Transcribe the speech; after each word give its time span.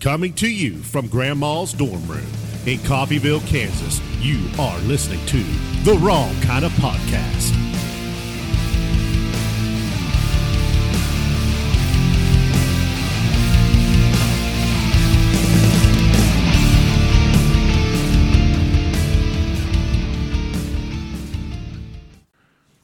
Coming 0.00 0.32
to 0.36 0.48
you 0.48 0.78
from 0.78 1.08
Grandma's 1.08 1.74
dorm 1.74 2.06
room 2.08 2.24
in 2.64 2.78
Coffeyville, 2.78 3.46
Kansas, 3.46 4.00
you 4.18 4.48
are 4.58 4.78
listening 4.78 5.24
to 5.26 5.42
the 5.84 5.92
Wrong 5.98 6.34
Kind 6.40 6.64
of 6.64 6.72
Podcast. 6.72 7.54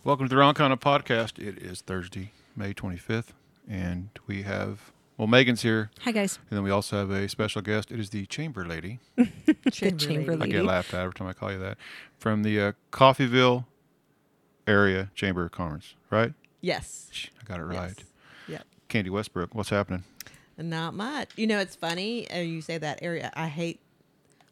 Welcome 0.04 0.26
to 0.26 0.34
the 0.34 0.36
Wrong 0.36 0.52
Kind 0.52 0.72
of 0.74 0.80
Podcast. 0.80 1.38
It 1.38 1.56
is 1.56 1.80
Thursday, 1.80 2.32
May 2.54 2.74
25th, 2.74 3.32
and 3.66 4.10
we 4.26 4.42
have, 4.42 4.92
well, 5.16 5.26
Megan's 5.26 5.62
here, 5.62 5.90
Hi 6.02 6.12
guys. 6.12 6.38
and 6.50 6.56
then 6.56 6.62
we 6.64 6.70
also 6.70 6.96
have 6.98 7.10
a 7.10 7.28
special 7.28 7.62
guest. 7.62 7.90
It 7.90 7.98
is 8.00 8.10
the 8.10 8.26
Chamber 8.26 8.64
Lady. 8.66 8.98
the 9.16 9.70
chamber 9.70 10.32
I 10.32 10.36
lady. 10.36 10.52
get 10.52 10.64
laughed 10.64 10.92
at 10.94 11.00
every 11.00 11.14
time 11.14 11.28
I 11.28 11.32
call 11.32 11.52
you 11.52 11.58
that. 11.58 11.78
From 12.18 12.42
the 12.42 12.60
uh, 12.60 12.72
Coffeyville 12.92 13.64
Area 14.66 15.10
Chamber 15.14 15.44
of 15.44 15.52
Commerce, 15.52 15.94
right? 16.10 16.32
Yes. 16.60 17.10
I 17.40 17.44
got 17.44 17.60
it 17.60 17.64
right. 17.64 17.94
Yes. 17.96 18.04
Yep. 18.48 18.64
Candy 18.88 19.10
Westbrook, 19.10 19.54
what's 19.54 19.70
happening? 19.70 20.04
Not 20.58 20.94
much. 20.94 21.30
You 21.36 21.46
know, 21.46 21.58
it's 21.60 21.76
funny. 21.76 22.30
Uh, 22.30 22.38
you 22.38 22.60
say 22.60 22.78
that 22.78 22.98
area. 23.02 23.30
I 23.34 23.46
hate 23.48 23.80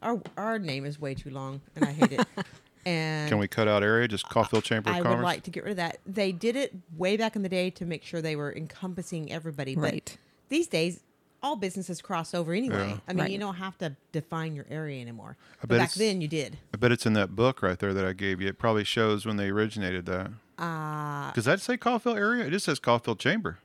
our 0.01 0.21
our 0.37 0.59
name 0.59 0.85
is 0.85 0.99
way 0.99 1.15
too 1.15 1.31
long, 1.31 1.61
and 1.75 1.85
I 1.85 1.91
hate 1.91 2.11
it. 2.13 2.27
And 2.87 3.27
Can 3.29 3.39
we 3.39 3.47
cut 3.47 3.67
out 3.67 3.81
area? 3.81 4.07
Just 4.07 4.29
Coffeyville 4.29 4.61
Chamber 4.61 4.91
of 4.91 4.97
I 4.97 4.99
Commerce? 5.01 5.17
would 5.17 5.23
like 5.23 5.41
to 5.45 5.49
get 5.49 5.63
rid 5.63 5.71
of 5.71 5.77
that. 5.77 5.97
They 6.05 6.31
did 6.31 6.55
it 6.55 6.71
way 6.95 7.17
back 7.17 7.35
in 7.35 7.41
the 7.41 7.49
day 7.49 7.71
to 7.71 7.83
make 7.83 8.03
sure 8.03 8.21
they 8.21 8.35
were 8.35 8.55
encompassing 8.55 9.31
everybody. 9.31 9.73
But 9.73 9.81
Right. 9.81 10.17
These 10.49 10.67
days, 10.67 11.01
all 11.43 11.55
businesses 11.55 12.01
cross 12.01 12.33
over 12.33 12.53
anyway. 12.53 12.89
Yeah. 12.89 12.97
I 13.07 13.13
mean, 13.13 13.19
Right. 13.21 13.31
you 13.31 13.37
don't 13.37 13.55
have 13.55 13.77
to 13.79 13.95
define 14.11 14.55
your 14.55 14.65
area 14.69 15.01
anymore. 15.01 15.37
I 15.39 15.61
But 15.61 15.69
bet 15.69 15.77
back 15.79 15.85
it's- 15.89 15.97
then, 15.97 16.21
you 16.21 16.27
did. 16.27 16.57
I 16.73 16.77
bet 16.77 16.91
it's 16.91 17.05
in 17.05 17.13
that 17.13 17.35
book 17.35 17.61
right 17.61 17.77
there 17.77 17.93
that 17.93 18.05
I 18.05 18.13
gave 18.13 18.41
you. 18.41 18.47
It 18.47 18.57
probably 18.57 18.83
shows 18.83 19.25
when 19.25 19.37
they 19.37 19.49
originated 19.49 20.05
that. 20.07 20.31
Uh, 20.57 21.31
Does 21.33 21.45
that 21.45 21.59
say 21.61 21.77
Coffeyville 21.77 22.17
area? 22.17 22.45
It 22.45 22.51
just 22.51 22.65
says 22.65 22.79
Coffeyville 22.79 23.19
Chamber. 23.19 23.59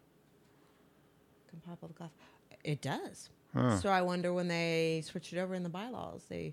it 2.64 2.81
does. 2.83 3.31
Huh. 3.55 3.78
So 3.78 3.89
I 3.89 4.03
wonder 4.03 4.33
when 4.33 4.48
they 4.48 5.03
switched 5.05 5.33
it 5.33 5.39
over 5.39 5.55
in 5.55 5.62
the 5.62 5.69
bylaws, 5.69 6.25
they 6.28 6.53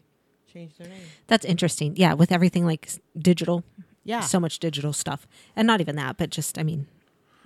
changed 0.51 0.79
their 0.79 0.87
name. 0.87 1.01
That's 1.27 1.45
interesting. 1.45 1.95
Yeah, 1.95 2.13
with 2.13 2.31
everything 2.31 2.65
like 2.65 2.89
digital. 3.17 3.63
Yeah. 4.03 4.21
So 4.21 4.39
much 4.39 4.59
digital 4.59 4.93
stuff. 4.93 5.27
And 5.55 5.67
not 5.67 5.81
even 5.81 5.95
that, 5.97 6.17
but 6.17 6.29
just 6.29 6.57
I 6.57 6.63
mean, 6.63 6.87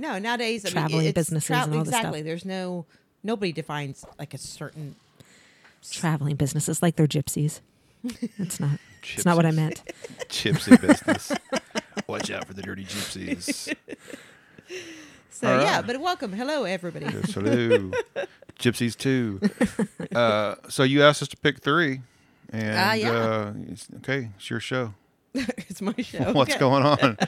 No, 0.02 0.18
nowadays 0.20 0.66
I 0.66 0.70
Traveling 0.70 1.00
mean, 1.00 1.08
it's 1.10 1.16
businesses 1.16 1.48
tra- 1.48 1.64
and 1.64 1.74
all 1.76 1.80
this 1.80 1.90
stuff. 1.90 2.00
exactly. 2.02 2.22
There's 2.24 2.44
no 2.46 2.86
nobody 3.24 3.52
defines 3.52 4.04
like 4.18 4.34
a 4.34 4.38
certain. 4.38 4.96
traveling 5.92 6.36
businesses 6.36 6.82
like 6.82 6.96
they're 6.96 7.08
gypsies. 7.08 7.60
It's 8.40 8.60
not. 8.60 8.80
It's 9.16 9.26
not 9.26 9.36
what 9.36 9.46
I 9.46 9.52
meant. 9.52 9.82
Gypsy 10.30 10.80
business. 10.82 11.32
Watch 12.08 12.30
out 12.32 12.46
for 12.48 12.54
the 12.54 12.62
dirty 12.64 12.84
gypsies. 12.84 13.74
So 15.30 15.48
All 15.56 15.62
yeah, 15.62 15.82
but 15.82 16.00
welcome, 16.00 16.34
hello 16.34 16.64
everybody. 16.66 17.06
Yes, 17.06 17.34
hello. 17.34 17.92
Gypsies 18.60 18.96
too. 18.98 19.40
Uh, 20.16 20.56
so 20.68 20.84
you 20.84 21.02
asked 21.04 21.22
us 21.22 21.28
to 21.30 21.38
pick 21.38 21.60
three, 21.62 22.02
and 22.52 22.78
Ah, 22.78 22.94
yeah. 22.94 23.12
uh, 23.12 23.54
it's, 23.70 23.88
okay, 23.98 24.30
it's 24.36 24.50
your 24.50 24.60
show. 24.60 24.94
it's 25.34 25.82
my 25.82 25.94
show. 26.00 26.32
What's 26.34 26.52
Okay. 26.52 26.60
going 26.60 26.84
on? 26.84 27.18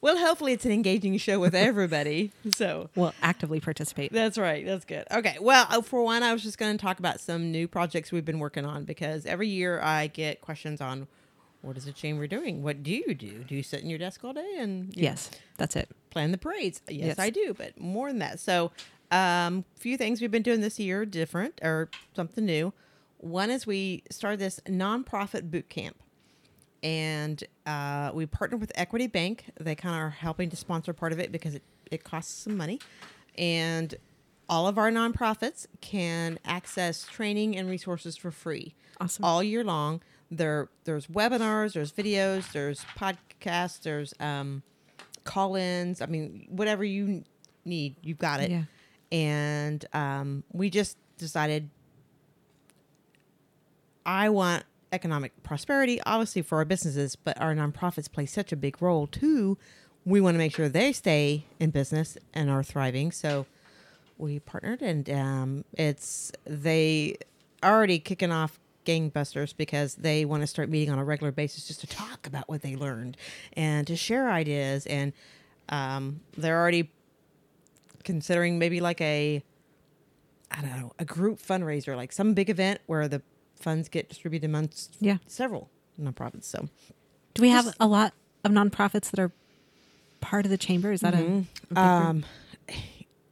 Well, 0.00 0.18
hopefully 0.18 0.52
it's 0.52 0.66
an 0.66 0.72
engaging 0.72 1.16
show 1.16 1.40
with 1.40 1.54
everybody. 1.54 2.30
so 2.54 2.90
we'll 2.94 3.14
actively 3.22 3.58
participate. 3.60 4.12
that's 4.12 4.36
right. 4.36 4.64
That's 4.66 4.84
good. 4.84 5.04
Okay. 5.10 5.36
Well, 5.40 5.66
uh, 5.70 5.80
for 5.80 6.02
one, 6.04 6.22
I 6.22 6.32
was 6.34 6.42
just 6.42 6.58
going 6.58 6.76
to 6.76 6.82
talk 6.82 6.98
about 6.98 7.20
some 7.20 7.50
new 7.50 7.66
projects 7.66 8.12
we've 8.12 8.24
been 8.24 8.38
working 8.38 8.66
on 8.66 8.84
because 8.84 9.24
every 9.24 9.48
year 9.48 9.80
I 9.80 10.08
get 10.08 10.40
questions 10.42 10.80
on. 10.82 11.06
What 11.62 11.78
is 11.78 11.86
the 11.86 11.92
chamber 11.92 12.26
doing? 12.26 12.62
What 12.62 12.82
do 12.82 12.90
you 12.92 13.14
do? 13.14 13.42
Do 13.44 13.54
you 13.54 13.62
sit 13.62 13.80
in 13.80 13.88
your 13.88 13.98
desk 13.98 14.22
all 14.22 14.34
day 14.34 14.56
and 14.58 14.94
you 14.94 15.02
know, 15.02 15.08
Yes, 15.08 15.30
that's 15.56 15.74
it. 15.76 15.88
plan 16.10 16.30
the 16.30 16.36
parades. 16.38 16.82
Yes, 16.88 17.06
Yes. 17.06 17.18
I 17.18 17.30
do, 17.30 17.54
but 17.56 17.80
more 17.80 18.08
than 18.08 18.18
that. 18.18 18.38
So, 18.38 18.70
um, 19.10 19.64
few 19.76 19.96
things 19.96 20.20
we've 20.20 20.30
been 20.30 20.42
doing 20.42 20.60
this 20.60 20.78
year 20.78 21.06
different 21.06 21.58
or 21.62 21.88
something 22.14 22.44
new. 22.44 22.74
One 23.16 23.48
is 23.48 23.66
we 23.66 24.02
started 24.10 24.40
this 24.40 24.60
nonprofit 24.66 25.50
boot 25.50 25.70
camp, 25.70 25.96
and 26.84 27.42
uh, 27.66 28.10
we 28.14 28.26
partnered 28.26 28.60
with 28.60 28.70
Equity 28.76 29.08
Bank. 29.08 29.46
They 29.58 29.74
kind 29.74 29.94
of 29.96 30.00
are 30.02 30.10
helping 30.10 30.50
to 30.50 30.56
sponsor 30.56 30.92
part 30.92 31.12
of 31.12 31.18
it 31.18 31.32
because 31.32 31.54
it, 31.56 31.62
it 31.90 32.04
costs 32.04 32.44
some 32.44 32.56
money, 32.56 32.78
and 33.36 33.94
all 34.48 34.68
of 34.68 34.76
our 34.76 34.90
nonprofits 34.90 35.66
can 35.80 36.38
access 36.44 37.04
training 37.06 37.56
and 37.56 37.68
resources 37.68 38.16
for 38.16 38.30
free 38.30 38.74
Awesome. 39.00 39.24
all 39.24 39.42
year 39.42 39.64
long. 39.64 40.02
There, 40.30 40.68
there's 40.84 41.06
webinars, 41.06 41.72
there's 41.72 41.92
videos, 41.92 42.52
there's 42.52 42.84
podcasts, 42.98 43.80
there's 43.80 44.12
um, 44.20 44.62
call-ins. 45.24 46.02
I 46.02 46.06
mean, 46.06 46.46
whatever 46.50 46.84
you 46.84 47.24
need, 47.64 47.96
you've 48.02 48.18
got 48.18 48.40
it. 48.40 48.50
Yeah. 48.50 48.64
And 49.12 49.84
um, 49.92 50.44
we 50.52 50.70
just 50.70 50.98
decided 51.18 51.70
I 54.04 54.28
want 54.28 54.64
economic 54.94 55.42
prosperity, 55.42 56.00
obviously 56.06 56.40
for 56.42 56.58
our 56.58 56.64
businesses, 56.64 57.16
but 57.16 57.38
our 57.40 57.54
nonprofits 57.54 58.10
play 58.10 58.26
such 58.26 58.52
a 58.52 58.56
big 58.56 58.80
role 58.80 59.06
too. 59.06 59.58
We 60.06 60.20
want 60.20 60.34
to 60.34 60.38
make 60.38 60.54
sure 60.54 60.68
they 60.68 60.92
stay 60.92 61.46
in 61.58 61.70
business 61.70 62.16
and 62.32 62.48
are 62.48 62.62
thriving. 62.62 63.10
So 63.10 63.46
we 64.16 64.38
partnered, 64.38 64.80
and 64.82 65.10
um, 65.10 65.64
it's 65.72 66.30
they 66.44 67.16
already 67.62 67.98
kicking 67.98 68.30
off 68.30 68.60
gangbusters 68.84 69.56
because 69.56 69.96
they 69.96 70.24
want 70.24 70.42
to 70.42 70.46
start 70.46 70.68
meeting 70.68 70.90
on 70.90 70.98
a 70.98 71.04
regular 71.04 71.32
basis 71.32 71.66
just 71.66 71.80
to 71.80 71.86
talk 71.86 72.26
about 72.26 72.48
what 72.48 72.62
they 72.62 72.76
learned 72.76 73.16
and 73.54 73.86
to 73.86 73.96
share 73.96 74.30
ideas. 74.30 74.86
And 74.86 75.12
um, 75.70 76.20
they're 76.36 76.60
already 76.60 76.90
considering 78.04 78.58
maybe 78.58 78.80
like 78.80 79.00
a 79.00 79.42
I 80.50 80.60
don't 80.60 80.78
know 80.78 80.92
a 80.98 81.04
group 81.04 81.40
fundraiser, 81.40 81.96
like 81.96 82.12
some 82.12 82.34
big 82.34 82.50
event 82.50 82.80
where 82.86 83.08
the 83.08 83.22
funds 83.54 83.88
get 83.88 84.08
distributed 84.08 84.46
amongst 84.46 84.96
Yeah. 85.00 85.18
several 85.26 85.70
nonprofits. 86.00 86.44
So 86.44 86.68
Do 87.34 87.42
we 87.42 87.48
have 87.50 87.74
a 87.80 87.86
lot 87.86 88.12
of 88.44 88.50
nonprofits 88.52 89.10
that 89.10 89.18
are 89.20 89.32
part 90.20 90.44
of 90.44 90.50
the 90.50 90.58
chamber? 90.58 90.92
Is 90.92 91.00
that 91.02 91.14
a, 91.14 91.44
a 91.74 91.80
um, 91.80 92.24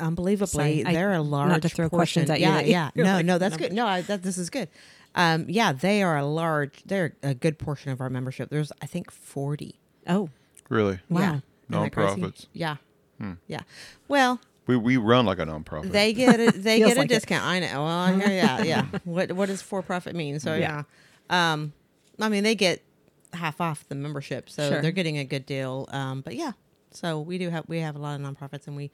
unbelievably, 0.01 0.83
Sorry, 0.83 0.95
they're 0.95 1.13
a 1.13 1.19
not 1.19 1.27
large 1.27 1.63
to 1.63 1.69
throw 1.69 1.89
portion. 1.89 2.25
questions 2.25 2.31
at 2.31 2.41
you 2.41 2.47
Yeah, 2.47 2.61
yeah. 2.61 2.91
No, 2.97 3.15
like, 3.15 3.27
no, 3.27 3.39
that's 3.39 3.53
numbers. 3.53 3.69
good. 3.69 3.75
No, 3.77 3.87
I, 3.87 4.01
that 4.03 4.23
this 4.23 4.39
is 4.39 4.51
good. 4.51 4.69
Um, 5.15 5.45
yeah, 5.49 5.73
they 5.73 6.03
are 6.03 6.17
a 6.17 6.25
large. 6.25 6.83
They're 6.87 7.15
a 7.23 7.35
good 7.35 7.59
portion 7.59 7.93
of 7.93 8.01
our 8.01 8.09
membership. 8.09 8.49
There's, 8.49 8.73
I 8.81 8.87
think, 8.87 9.11
forty. 9.11 9.75
oh, 10.09 10.31
really? 10.71 11.01
Wow. 11.11 11.21
Yeah. 11.21 11.81
Isn't? 11.81 11.93
Nonprofits. 11.93 12.47
Yeah, 12.55 12.77
Hmm. 13.19 13.33
yeah. 13.47 13.61
Well, 14.09 14.41
We 14.67 14.77
we 14.77 14.97
run 14.97 15.27
like 15.27 15.39
a 15.39 15.45
nonprofit. 15.45 15.91
they 15.93 16.13
get 16.13 16.39
a, 16.41 16.53
they 16.53 16.79
get 16.81 16.97
a 16.97 17.01
like 17.01 17.11
it. 17.11 17.15
discount. 17.15 17.45
I 17.45 17.59
know. 17.61 17.83
Well, 17.83 17.87
I 17.87 18.13
hear 18.15 18.29
yeah, 18.29 18.63
yeah. 18.63 18.87
What 19.05 19.33
what 19.33 19.47
does 19.49 19.61
for 19.63 19.83
profit 19.83 20.15
mean? 20.15 20.39
So 20.41 20.55
yeah. 20.55 20.85
Yeah. 21.31 21.53
Um, 21.53 21.73
I 22.21 22.29
mean 22.29 22.45
they 22.45 22.55
get 22.55 22.83
half 23.33 23.61
off 23.61 23.89
the 23.89 23.95
membership, 23.95 24.49
so 24.51 24.69
Sure. 24.69 24.83
they're 24.83 24.93
getting 24.93 25.19
a 25.19 25.25
good 25.25 25.47
deal. 25.47 25.89
Um, 25.91 26.21
but 26.21 26.37
yeah, 26.37 26.53
so 26.91 27.21
we 27.21 27.39
do 27.39 27.49
have 27.51 27.65
we 27.69 27.79
have 27.81 27.97
a 27.97 27.99
lot 27.99 28.21
of 28.21 28.25
nonprofits, 28.27 28.67
and 28.67 28.77
we 28.77 28.91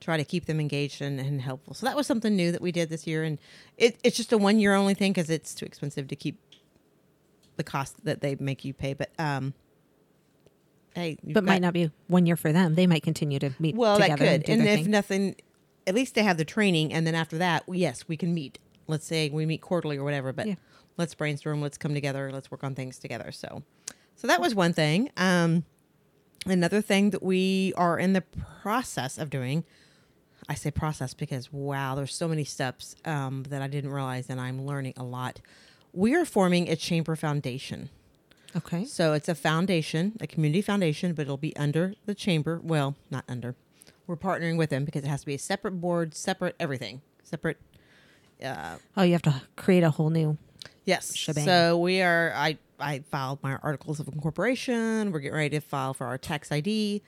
try 0.00 0.16
to 0.16 0.24
keep 0.24 0.46
them 0.46 0.60
engaged 0.60 1.02
and, 1.02 1.18
and 1.20 1.40
helpful. 1.42 1.74
So 1.74 1.86
that 1.86 1.96
was 1.96 2.06
something 2.06 2.34
new 2.36 2.52
that 2.52 2.62
we 2.62 2.72
did 2.72 2.88
this 2.88 3.06
year, 3.06 3.24
and 3.24 3.38
it, 3.76 3.98
it's 4.04 4.16
just 4.16 4.32
a 4.32 4.38
one 4.38 4.58
year 4.60 4.74
only 4.74 4.94
thing 4.94 5.12
because 5.12 5.28
it's 5.30 5.54
too 5.54 5.66
expensive 5.66 6.06
to 6.08 6.16
keep 6.16 6.38
the 7.56 7.64
cost 7.64 8.04
that 8.04 8.20
they 8.20 8.36
make 8.38 8.64
you 8.64 8.72
pay. 8.72 8.94
But 8.94 9.10
um, 9.18 9.54
hey, 10.94 11.16
but 11.22 11.34
got- 11.34 11.44
might 11.44 11.62
not 11.62 11.72
be 11.74 11.90
one 12.08 12.26
year 12.26 12.36
for 12.36 12.52
them. 12.52 12.74
They 12.74 12.86
might 12.86 13.02
continue 13.02 13.38
to 13.38 13.52
meet 13.58 13.74
well, 13.76 13.98
that 13.98 14.10
and 14.10 14.18
could. 14.18 14.42
do 14.44 14.52
And 14.52 14.62
their 14.62 14.74
if 14.74 14.80
thing. 14.82 14.90
nothing, 14.90 15.36
at 15.86 15.94
least 15.94 16.14
they 16.14 16.22
have 16.22 16.36
the 16.36 16.44
training, 16.44 16.92
and 16.92 17.06
then 17.06 17.14
after 17.14 17.38
that, 17.38 17.64
yes, 17.70 18.06
we 18.08 18.16
can 18.16 18.34
meet. 18.34 18.58
Let's 18.86 19.06
say 19.06 19.28
we 19.30 19.46
meet 19.46 19.60
quarterly 19.60 19.96
or 19.98 20.04
whatever, 20.04 20.32
but 20.32 20.46
Yeah. 20.46 20.54
let's 20.96 21.14
brainstorm. 21.14 21.60
Let's 21.60 21.78
come 21.78 21.94
together. 21.94 22.30
Let's 22.32 22.50
work 22.50 22.64
on 22.64 22.74
things 22.74 22.98
together. 22.98 23.30
So, 23.32 23.62
so 24.16 24.26
that 24.26 24.40
was 24.40 24.54
one 24.54 24.72
thing. 24.72 25.10
Um, 25.16 25.64
another 26.46 26.80
thing 26.82 27.10
that 27.10 27.22
we 27.22 27.72
are 27.76 27.98
in 27.98 28.12
the 28.14 28.22
process 28.62 29.16
of 29.18 29.30
doing. 29.30 29.64
I 30.48 30.54
say 30.54 30.70
process 30.72 31.14
because 31.14 31.52
wow, 31.52 31.94
there's 31.94 32.14
so 32.14 32.26
many 32.26 32.42
steps 32.44 32.96
um, 33.04 33.44
that 33.50 33.62
I 33.62 33.68
didn't 33.68 33.90
realize, 33.92 34.28
and 34.28 34.40
I'm 34.40 34.66
learning 34.66 34.94
a 34.96 35.04
lot. 35.04 35.40
We 35.92 36.14
are 36.16 36.24
forming 36.24 36.68
a 36.68 36.74
chamber 36.76 37.14
foundation. 37.14 37.90
Okay. 38.56 38.84
So 38.84 39.12
it's 39.12 39.28
a 39.28 39.34
foundation, 39.34 40.16
a 40.20 40.26
community 40.26 40.62
foundation, 40.62 41.12
but 41.14 41.22
it'll 41.22 41.36
be 41.36 41.54
under 41.56 41.94
the 42.06 42.14
chamber. 42.14 42.60
Well, 42.62 42.96
not 43.10 43.24
under. 43.28 43.54
We're 44.06 44.16
partnering 44.16 44.56
with 44.58 44.70
them 44.70 44.84
because 44.84 45.04
it 45.04 45.08
has 45.08 45.20
to 45.20 45.26
be 45.26 45.34
a 45.34 45.38
separate 45.38 45.80
board, 45.80 46.14
separate 46.14 46.56
everything, 46.58 47.00
separate. 47.22 47.58
Uh, 48.44 48.76
Oh, 48.96 49.02
you 49.02 49.12
have 49.12 49.22
to 49.22 49.42
create 49.56 49.82
a 49.84 49.90
whole 49.90 50.10
new. 50.10 50.36
yes. 50.84 51.14
Shebang. 51.14 51.44
So 51.44 51.78
we 51.78 52.02
are. 52.02 52.32
I 52.34 52.58
I 52.78 53.00
filed 53.10 53.42
my 53.42 53.56
articles 53.56 54.00
of 54.00 54.08
incorporation. 54.08 55.12
We're 55.12 55.20
getting 55.20 55.36
ready 55.36 55.50
to 55.50 55.60
file 55.60 55.92
for 55.94 56.06
our 56.06 56.18
tax 56.18 56.50
ID. 56.50 57.02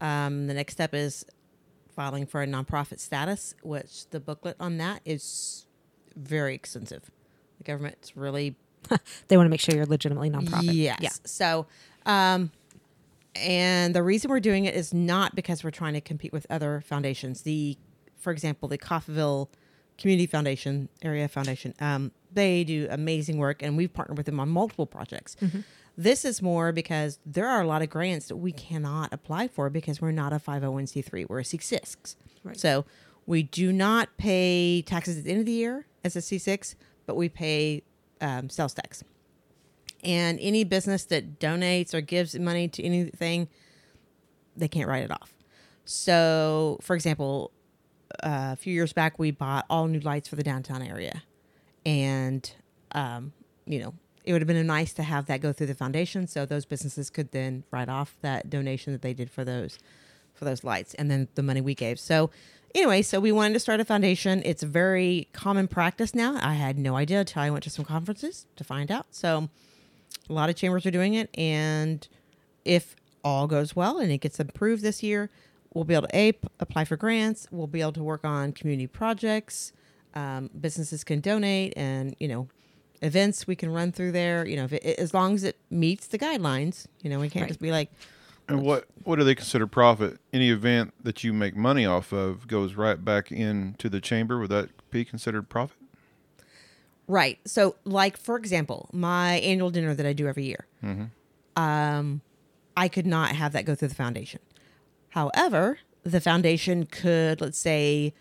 Um, 0.00 0.46
the 0.46 0.54
next 0.54 0.72
step 0.72 0.94
is 0.94 1.24
filing 1.94 2.24
for 2.26 2.42
a 2.42 2.46
nonprofit 2.46 2.98
status, 3.00 3.54
which 3.62 4.08
the 4.10 4.20
booklet 4.20 4.56
on 4.58 4.78
that 4.78 5.00
is 5.04 5.66
very 6.16 6.54
extensive. 6.54 7.10
The 7.58 7.64
government's 7.64 8.16
really 8.16 8.56
They 9.28 9.36
want 9.36 9.46
to 9.46 9.50
make 9.50 9.60
sure 9.60 9.74
you're 9.74 9.86
legitimately 9.86 10.30
nonprofit. 10.30 10.72
Yes. 10.72 10.98
Yeah. 11.00 11.10
So, 11.24 11.66
um, 12.06 12.50
and 13.34 13.94
the 13.94 14.02
reason 14.02 14.30
we're 14.30 14.40
doing 14.40 14.64
it 14.64 14.74
is 14.74 14.94
not 14.94 15.34
because 15.34 15.62
we're 15.62 15.70
trying 15.70 15.94
to 15.94 16.00
compete 16.00 16.32
with 16.32 16.46
other 16.50 16.82
foundations. 16.86 17.42
The, 17.42 17.76
for 18.16 18.32
example, 18.32 18.68
the 18.68 18.78
Coffeyville 18.78 19.48
Community 19.98 20.26
Foundation, 20.26 20.88
Area 21.02 21.28
Foundation, 21.28 21.74
um, 21.80 22.12
they 22.32 22.64
do 22.64 22.86
amazing 22.90 23.38
work, 23.38 23.62
and 23.62 23.76
we've 23.76 23.92
partnered 23.92 24.16
with 24.16 24.26
them 24.26 24.40
on 24.40 24.48
multiple 24.48 24.86
projects. 24.86 25.36
This 25.96 26.24
is 26.24 26.40
more 26.40 26.70
because 26.70 27.18
there 27.26 27.48
are 27.48 27.60
a 27.60 27.66
lot 27.66 27.82
of 27.82 27.90
grants 27.90 28.28
that 28.28 28.36
we 28.36 28.52
cannot 28.52 29.12
apply 29.12 29.48
for 29.48 29.68
because 29.68 30.00
we're 30.00 30.12
not 30.12 30.32
a 30.32 30.36
501c3. 30.36 31.28
We're 31.28 31.40
a 31.40 31.42
C6. 31.42 32.14
Right. 32.44 32.58
So 32.58 32.84
we 33.26 33.42
do 33.42 33.72
not 33.72 34.16
pay 34.16 34.82
taxes 34.82 35.18
at 35.18 35.24
the 35.24 35.30
end 35.30 35.40
of 35.40 35.46
the 35.46 35.52
year 35.52 35.86
as 36.04 36.14
a 36.14 36.20
C6, 36.20 36.76
but 37.04 37.16
we 37.16 37.28
pay 37.28 37.82
um, 38.20 38.48
sales 38.48 38.74
tax. 38.74 39.02
And 40.04 40.38
any 40.40 40.64
business 40.64 41.04
that 41.06 41.40
donates 41.40 41.92
or 41.92 42.00
gives 42.00 42.38
money 42.38 42.68
to 42.68 42.82
anything 42.82 43.48
they 44.56 44.68
can't 44.68 44.88
write 44.88 45.04
it 45.04 45.10
off. 45.10 45.32
So 45.84 46.78
for 46.82 46.94
example 46.94 47.52
uh, 48.22 48.50
a 48.52 48.56
few 48.56 48.72
years 48.72 48.92
back 48.92 49.18
we 49.18 49.30
bought 49.30 49.66
all 49.68 49.86
new 49.86 50.00
lights 50.00 50.28
for 50.28 50.36
the 50.36 50.42
downtown 50.42 50.82
area. 50.82 51.22
And 51.84 52.50
um, 52.92 53.32
you 53.66 53.80
know 53.80 53.94
it 54.24 54.32
would 54.32 54.42
have 54.42 54.46
been 54.48 54.66
nice 54.66 54.92
to 54.92 55.02
have 55.02 55.26
that 55.26 55.40
go 55.40 55.52
through 55.54 55.68
the 55.68 55.74
foundation 55.74 56.26
so 56.26 56.44
those 56.44 56.66
businesses 56.66 57.08
could 57.08 57.32
then 57.32 57.64
write 57.70 57.88
off 57.88 58.16
that 58.20 58.50
donation 58.50 58.92
that 58.92 59.00
they 59.00 59.14
did 59.14 59.30
for 59.30 59.42
those 59.42 59.78
for 60.34 60.44
those 60.44 60.62
lights 60.62 60.94
and 60.94 61.10
then 61.10 61.28
the 61.34 61.42
money 61.42 61.60
we 61.60 61.74
gave. 61.74 61.98
So 61.98 62.30
anyway 62.74 63.02
so 63.02 63.18
we 63.20 63.32
wanted 63.32 63.54
to 63.54 63.60
start 63.60 63.80
a 63.80 63.84
foundation 63.84 64.42
it's 64.44 64.62
very 64.62 65.28
common 65.32 65.66
practice 65.68 66.14
now 66.14 66.38
i 66.42 66.54
had 66.54 66.78
no 66.78 66.96
idea 66.96 67.20
until 67.20 67.42
i 67.42 67.50
went 67.50 67.62
to 67.64 67.70
some 67.70 67.84
conferences 67.84 68.46
to 68.56 68.64
find 68.64 68.90
out 68.90 69.06
so 69.10 69.48
a 70.28 70.32
lot 70.32 70.50
of 70.50 70.56
chambers 70.56 70.84
are 70.84 70.90
doing 70.90 71.14
it, 71.14 71.30
and 71.38 72.06
if 72.64 72.94
all 73.24 73.46
goes 73.46 73.74
well 73.74 73.98
and 73.98 74.10
it 74.12 74.18
gets 74.18 74.38
approved 74.38 74.82
this 74.82 75.02
year, 75.02 75.30
we'll 75.72 75.84
be 75.84 75.94
able 75.94 76.06
to 76.08 76.16
a 76.16 76.32
apply 76.60 76.84
for 76.84 76.96
grants. 76.96 77.46
We'll 77.50 77.66
be 77.66 77.80
able 77.80 77.92
to 77.92 78.02
work 78.02 78.24
on 78.24 78.52
community 78.52 78.86
projects. 78.86 79.72
Um, 80.14 80.50
businesses 80.58 81.02
can 81.04 81.20
donate, 81.20 81.72
and 81.76 82.14
you 82.18 82.28
know, 82.28 82.48
events 83.00 83.46
we 83.46 83.56
can 83.56 83.70
run 83.70 83.90
through 83.92 84.12
there. 84.12 84.46
You 84.46 84.56
know, 84.56 84.64
if 84.64 84.72
it, 84.74 84.84
as 84.98 85.14
long 85.14 85.34
as 85.34 85.44
it 85.44 85.58
meets 85.70 86.06
the 86.08 86.18
guidelines. 86.18 86.86
You 87.02 87.08
know, 87.10 87.20
we 87.20 87.28
can't 87.30 87.42
Right. 87.44 87.48
just 87.48 87.60
be 87.60 87.70
like, 87.70 87.90
And 88.48 88.62
what 88.62 88.86
what 89.04 89.16
do 89.16 89.24
they 89.24 89.34
consider 89.34 89.66
profit? 89.66 90.18
Any 90.32 90.50
event 90.50 90.94
that 91.02 91.22
you 91.22 91.32
make 91.32 91.54
money 91.54 91.84
off 91.84 92.12
of 92.12 92.46
goes 92.48 92.74
right 92.74 93.02
back 93.02 93.30
into 93.30 93.88
the 93.88 94.00
chamber. 94.00 94.38
Would 94.38 94.50
that 94.50 94.90
be 94.90 95.04
considered 95.04 95.48
profit? 95.48 95.76
Right. 97.06 97.38
So, 97.46 97.76
like 97.84 98.16
for 98.16 98.36
example, 98.36 98.88
my 98.92 99.34
annual 99.40 99.70
dinner 99.70 99.94
that 99.94 100.06
I 100.06 100.12
do 100.12 100.26
every 100.26 100.44
year, 100.44 100.66
um, 101.56 102.22
I 102.76 102.88
could 102.88 103.06
not 103.06 103.32
have 103.34 103.52
that 103.52 103.64
go 103.64 103.74
through 103.74 103.88
the 103.88 103.94
foundation. 103.94 104.40
However, 105.10 105.78
the 106.04 106.20
foundation 106.20 106.86
could, 106.86 107.40
let's 107.40 107.58
say, 107.58 108.14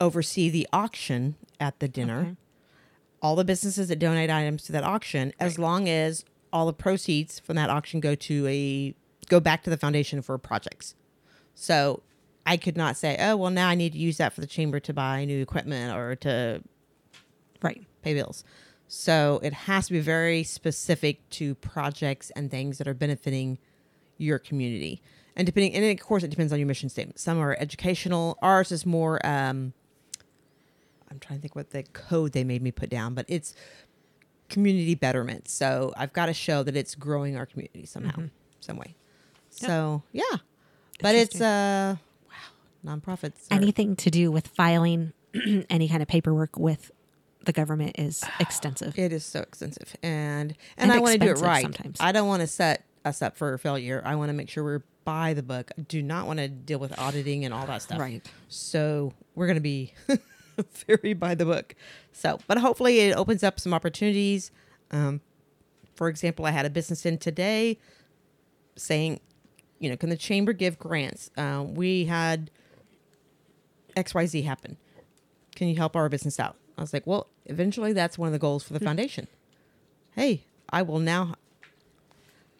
oversee 0.00 0.48
the 0.50 0.68
auction 0.72 1.36
at 1.60 1.80
the 1.80 1.88
dinner. 1.88 2.36
All 3.22 3.36
the 3.36 3.44
businesses 3.44 3.88
that 3.88 3.98
donate 3.98 4.30
items 4.30 4.64
to 4.64 4.72
that 4.72 4.84
auction, 4.84 5.32
as 5.40 5.58
long 5.58 5.88
as 5.88 6.24
all 6.52 6.66
the 6.66 6.72
proceeds 6.74 7.38
from 7.38 7.56
that 7.56 7.70
auction 7.70 7.98
go 8.00 8.14
to 8.14 8.46
a 8.46 8.94
go 9.24 9.40
back 9.40 9.62
to 9.64 9.70
the 9.70 9.76
foundation 9.76 10.22
for 10.22 10.36
projects. 10.38 10.94
So, 11.54 12.02
I 12.46 12.56
could 12.58 12.76
not 12.76 12.96
say, 12.96 13.16
oh 13.18 13.36
well, 13.36 13.50
now 13.50 13.68
I 13.68 13.74
need 13.74 13.92
to 13.92 13.98
use 13.98 14.18
that 14.18 14.32
for 14.34 14.40
the 14.42 14.46
chamber 14.46 14.78
to 14.80 14.92
buy 14.92 15.24
new 15.24 15.40
equipment 15.40 15.96
or 15.96 16.14
to 16.16 16.62
Right. 17.62 17.82
pay 18.02 18.12
bills. 18.12 18.44
So 18.86 19.40
it 19.42 19.54
has 19.54 19.86
to 19.86 19.94
be 19.94 20.00
very 20.00 20.42
specific 20.42 21.26
to 21.30 21.54
projects 21.54 22.30
and 22.36 22.50
things 22.50 22.76
that 22.76 22.86
are 22.86 22.92
benefiting 22.92 23.58
your 24.18 24.38
community. 24.38 25.00
And 25.34 25.46
depending, 25.46 25.74
and 25.74 25.84
of 25.98 26.04
course, 26.04 26.22
it 26.22 26.28
depends 26.28 26.52
on 26.52 26.58
your 26.58 26.68
mission 26.68 26.90
statement. 26.90 27.18
Some 27.18 27.38
are 27.38 27.56
educational. 27.58 28.38
Ours 28.42 28.70
is 28.70 28.84
more. 28.84 29.24
Um, 29.26 29.72
I'm 31.10 31.18
trying 31.18 31.38
to 31.38 31.42
think 31.42 31.56
what 31.56 31.70
the 31.70 31.82
code 31.82 32.32
they 32.32 32.44
made 32.44 32.60
me 32.62 32.70
put 32.70 32.90
down, 32.90 33.14
but 33.14 33.24
it's 33.26 33.54
community 34.50 34.94
betterment. 34.94 35.48
So 35.48 35.94
I've 35.96 36.12
got 36.12 36.26
to 36.26 36.34
show 36.34 36.62
that 36.62 36.76
it's 36.76 36.94
growing 36.94 37.36
our 37.36 37.46
community 37.46 37.86
somehow, 37.86 38.24
some 38.60 38.76
way. 38.76 38.94
Yep. 39.60 39.68
So 39.70 40.02
yeah, 40.12 40.22
but 41.00 41.14
it's 41.14 41.40
uh, 41.40 41.96
wow, 42.84 42.96
nonprofits. 42.96 43.50
are- 43.50 43.54
Anything 43.54 43.96
to 43.96 44.10
do 44.10 44.30
with 44.30 44.46
filing 44.48 45.12
any 45.70 45.88
kind 45.88 46.02
of 46.02 46.08
paperwork 46.08 46.58
with 46.58 46.90
the 47.44 47.52
government 47.52 47.96
is 47.98 48.24
extensive. 48.40 48.98
It 48.98 49.12
is 49.12 49.24
so 49.24 49.40
extensive, 49.40 49.94
and 50.02 50.50
and, 50.76 50.90
And 50.90 50.92
I 50.92 50.98
want 50.98 51.14
to 51.14 51.18
do 51.26 51.30
it 51.32 51.38
right. 51.38 51.62
sometimes. 51.62 52.00
I 52.00 52.12
don't 52.12 52.28
want 52.28 52.40
to 52.40 52.46
set 52.46 52.84
us 53.04 53.20
up 53.22 53.36
for 53.36 53.56
failure. 53.58 54.02
I 54.04 54.14
want 54.16 54.30
to 54.30 54.32
make 54.32 54.48
sure 54.48 54.64
we're 54.64 54.82
by 55.04 55.34
the 55.34 55.42
book. 55.42 55.70
I 55.78 55.82
do 55.82 56.02
not 56.02 56.26
want 56.26 56.38
to 56.38 56.48
deal 56.48 56.78
with 56.78 56.98
auditing 56.98 57.44
and 57.44 57.52
all 57.52 57.66
that 57.66 57.82
stuff. 57.82 57.98
Right. 57.98 58.26
So 58.48 59.12
we're 59.34 59.46
going 59.46 59.56
to 59.56 59.60
be 59.60 59.92
very 60.86 61.12
by 61.12 61.34
the 61.34 61.44
book. 61.44 61.74
So, 62.12 62.38
but 62.46 62.56
hopefully 62.56 63.00
it 63.00 63.14
opens 63.14 63.42
up 63.44 63.60
some 63.60 63.74
opportunities. 63.74 64.50
Um, 64.90 65.20
for 65.94 66.08
example, 66.08 66.46
I 66.46 66.52
had 66.52 66.64
a 66.64 66.70
business 66.70 67.04
in 67.04 67.18
today 67.18 67.78
saying, 68.76 69.20
you 69.78 69.90
know, 69.90 69.96
can 69.96 70.08
the 70.10 70.16
chamber 70.16 70.52
give 70.52 70.78
grants? 70.78 71.30
Um, 71.36 71.74
we 71.74 72.04
had 72.06 72.50
XYZ 73.96 74.44
happen. 74.44 74.76
Can 75.54 75.68
you 75.68 75.76
help 75.76 75.94
our 75.96 76.08
business 76.08 76.40
out? 76.40 76.56
I 76.76 76.80
was 76.80 76.92
like, 76.92 77.06
well, 77.06 77.28
eventually 77.46 77.92
that's 77.92 78.18
one 78.18 78.26
of 78.26 78.32
the 78.32 78.38
goals 78.38 78.64
for 78.64 78.72
the 78.72 78.80
foundation. 78.80 79.28
Hey, 80.14 80.44
I 80.70 80.82
will 80.82 80.98
now 80.98 81.34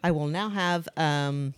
I 0.02 0.10
will 0.10 0.26
now 0.26 0.50
have 0.50 0.86
um, 0.96 1.54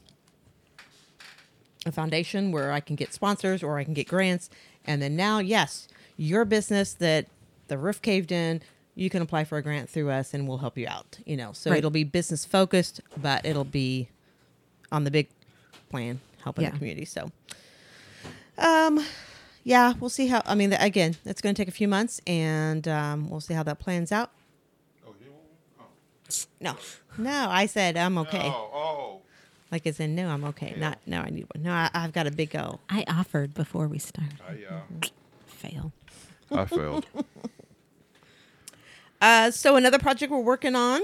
a 1.85 1.93
foundation 1.93 2.53
where 2.53 2.71
I 2.73 2.81
can 2.81 2.95
get 2.97 3.13
sponsors 3.13 3.63
or 3.63 3.77
I 3.77 3.85
can 3.85 3.93
get 3.93 4.07
grants. 4.09 4.49
And 4.85 5.03
then 5.03 5.17
now, 5.17 5.41
yes, 5.41 5.89
your 6.17 6.45
business 6.45 6.95
that 6.95 7.27
the 7.69 7.77
roof 7.77 8.01
caved 8.01 8.31
in, 8.31 8.63
you 8.95 9.11
can 9.11 9.21
apply 9.21 9.45
for 9.45 9.59
a 9.59 9.63
grant 9.63 9.91
through 9.91 10.11
us 10.11 10.33
and 10.33 10.47
we'll 10.47 10.59
help 10.59 10.79
you 10.79 10.87
out. 10.89 11.19
You 11.27 11.37
know, 11.37 11.53
so 11.53 11.71
Right. 11.71 11.79
it'll 11.79 11.91
be 11.91 12.05
business 12.05 12.45
focused, 12.45 13.01
but 13.21 13.45
it'll 13.45 13.65
be 13.65 14.09
on 14.93 15.03
the 15.05 15.11
big 15.11 15.29
plan 15.91 16.21
helping 16.43 16.65
Yeah. 16.65 16.71
the 16.71 16.79
community. 16.79 17.05
So, 17.05 17.31
um, 18.59 19.05
yeah, 19.65 19.95
we'll 20.01 20.11
see 20.11 20.27
how. 20.29 20.43
I 20.47 20.55
mean, 20.55 20.73
again, 20.73 21.17
it's 21.25 21.41
going 21.41 21.55
to 21.55 21.61
take 21.61 21.69
a 21.69 21.73
few 21.73 21.89
months, 21.89 22.21
and 22.27 22.87
um, 22.89 23.29
we'll 23.31 23.41
see 23.41 23.55
how 23.55 23.63
that 23.65 23.79
plans 23.79 24.13
out. 24.13 24.31
No, 26.61 26.77
no, 27.19 27.47
I 27.49 27.67
said 27.67 27.97
I'm 27.97 28.19
okay. 28.19 28.49
oh. 28.53 29.21
Like 29.71 29.87
I 29.87 29.91
said, 29.93 30.11
no, 30.11 30.29
I'm 30.29 30.45
okay. 30.47 30.75
Not 30.77 30.99
no, 31.07 31.21
I 31.21 31.31
need 31.31 31.47
one. 31.55 31.63
No, 31.63 31.73
I, 31.73 31.89
I've 31.95 32.13
got 32.13 32.27
a 32.27 32.31
big 32.31 32.51
goal. 32.51 32.81
I 32.91 33.05
offered 33.09 33.55
before 33.55 33.87
we 33.87 33.99
started. 33.99 34.39
I, 34.49 34.75
uh, 34.75 34.81
Fail. 35.47 35.93
I 36.51 36.65
failed. 36.67 37.07
Uh, 39.19 39.51
so 39.51 39.77
another 39.77 39.99
project 39.99 40.31
we're 40.31 40.39
working 40.41 40.77
on. 40.77 41.01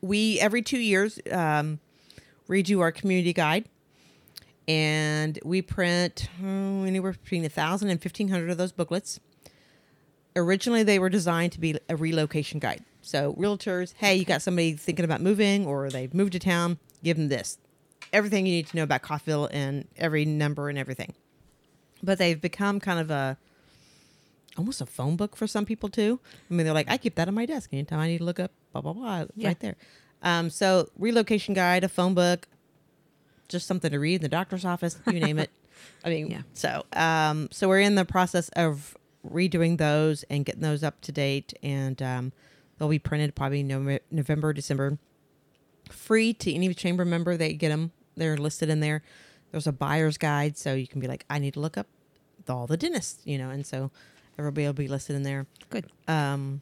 We 0.00 0.40
every 0.40 0.62
two 0.62 0.78
years 0.80 1.20
um, 1.30 1.78
redo 2.48 2.80
our 2.80 2.90
community 2.90 3.32
guide, 3.32 3.66
and 4.68 5.38
we 5.44 5.62
print 5.62 6.28
oh, 6.42 6.84
anywhere 6.84 7.12
between 7.12 7.44
a 7.44 7.48
thousand 7.48 7.90
and 7.90 8.00
fifteen 8.02 8.28
hundred 8.28 8.50
of 8.50 8.58
those 8.58 8.72
booklets. 8.72 9.20
Originally, 10.36 10.82
they 10.82 10.98
were 10.98 11.08
designed 11.08 11.52
to 11.52 11.60
be 11.60 11.78
a 11.88 11.94
relocation 11.96 12.58
guide. 12.58 12.82
So 13.02 13.34
realtors, 13.34 13.94
hey, 13.98 14.16
you 14.16 14.24
got 14.24 14.42
somebody 14.42 14.72
thinking 14.72 15.04
about 15.04 15.20
moving, 15.20 15.66
or 15.66 15.90
they've 15.90 16.12
moved 16.12 16.32
to 16.32 16.38
town, 16.38 16.78
give 17.04 17.16
them 17.16 17.28
this, 17.28 17.58
everything 18.12 18.46
you 18.46 18.52
need 18.52 18.66
to 18.68 18.76
know 18.76 18.82
about 18.82 19.02
Coffeyville 19.02 19.48
and 19.52 19.86
every 19.96 20.24
number 20.24 20.68
and 20.68 20.76
everything. 20.78 21.14
But 22.02 22.18
they've 22.18 22.40
become 22.40 22.80
kind 22.80 22.98
of 22.98 23.10
a 23.10 23.36
almost 24.56 24.80
a 24.80 24.86
phone 24.86 25.16
book 25.16 25.36
for 25.36 25.46
some 25.46 25.64
people 25.66 25.88
too. 25.88 26.18
I 26.50 26.54
mean, 26.54 26.64
they're 26.64 26.74
like, 26.74 26.90
I 26.90 26.96
keep 26.96 27.14
that 27.16 27.28
on 27.28 27.34
my 27.34 27.44
desk 27.46 27.70
anytime 27.72 27.98
I 28.00 28.08
need 28.08 28.18
to 28.18 28.24
look 28.24 28.40
up 28.40 28.50
blah 28.72 28.80
blah 28.80 28.92
blah 28.92 29.24
Yeah. 29.36 29.48
right 29.48 29.60
there. 29.60 29.76
Um, 30.22 30.48
so 30.50 30.88
relocation 30.98 31.54
guide, 31.54 31.84
a 31.84 31.88
phone 31.88 32.14
book, 32.14 32.48
just 33.48 33.66
something 33.66 33.90
to 33.90 33.98
read 33.98 34.16
in 34.16 34.22
the 34.22 34.28
doctor's 34.28 34.64
office, 34.64 34.98
you 35.06 35.20
name 35.20 35.38
it. 35.38 35.50
I 36.04 36.08
mean, 36.08 36.28
Yeah. 36.30 36.42
so 36.54 36.84
um, 36.92 37.48
so 37.50 37.68
we're 37.68 37.80
in 37.80 37.94
the 37.94 38.04
process 38.04 38.48
of 38.50 38.96
redoing 39.28 39.78
those 39.78 40.22
and 40.24 40.44
getting 40.44 40.60
those 40.62 40.82
up 40.82 41.00
to 41.02 41.12
date, 41.12 41.52
and 41.62 42.00
um, 42.02 42.32
they'll 42.78 42.88
be 42.88 42.98
printed 42.98 43.34
probably 43.34 43.62
Nove- 43.64 44.00
November, 44.10 44.52
December. 44.52 44.98
Free 45.90 46.32
to 46.34 46.52
any 46.52 46.72
chamber 46.74 47.04
member, 47.04 47.36
they 47.36 47.52
get 47.52 47.68
them. 47.68 47.92
They're 48.16 48.36
listed 48.36 48.70
in 48.70 48.80
there. 48.80 49.02
There's 49.50 49.66
a 49.66 49.72
buyer's 49.72 50.16
guide, 50.18 50.56
so 50.56 50.74
you 50.74 50.86
can 50.86 51.00
be 51.00 51.06
like, 51.06 51.24
I 51.28 51.38
need 51.38 51.54
to 51.54 51.60
look 51.60 51.76
up 51.76 51.86
all 52.48 52.66
the 52.66 52.76
dentists, 52.76 53.20
you 53.24 53.38
know, 53.38 53.50
and 53.50 53.64
so 53.66 53.90
everybody 54.38 54.66
will 54.66 54.72
be 54.72 54.88
listed 54.88 55.16
in 55.16 55.22
there. 55.22 55.46
Good. 55.70 55.86
Um, 56.08 56.60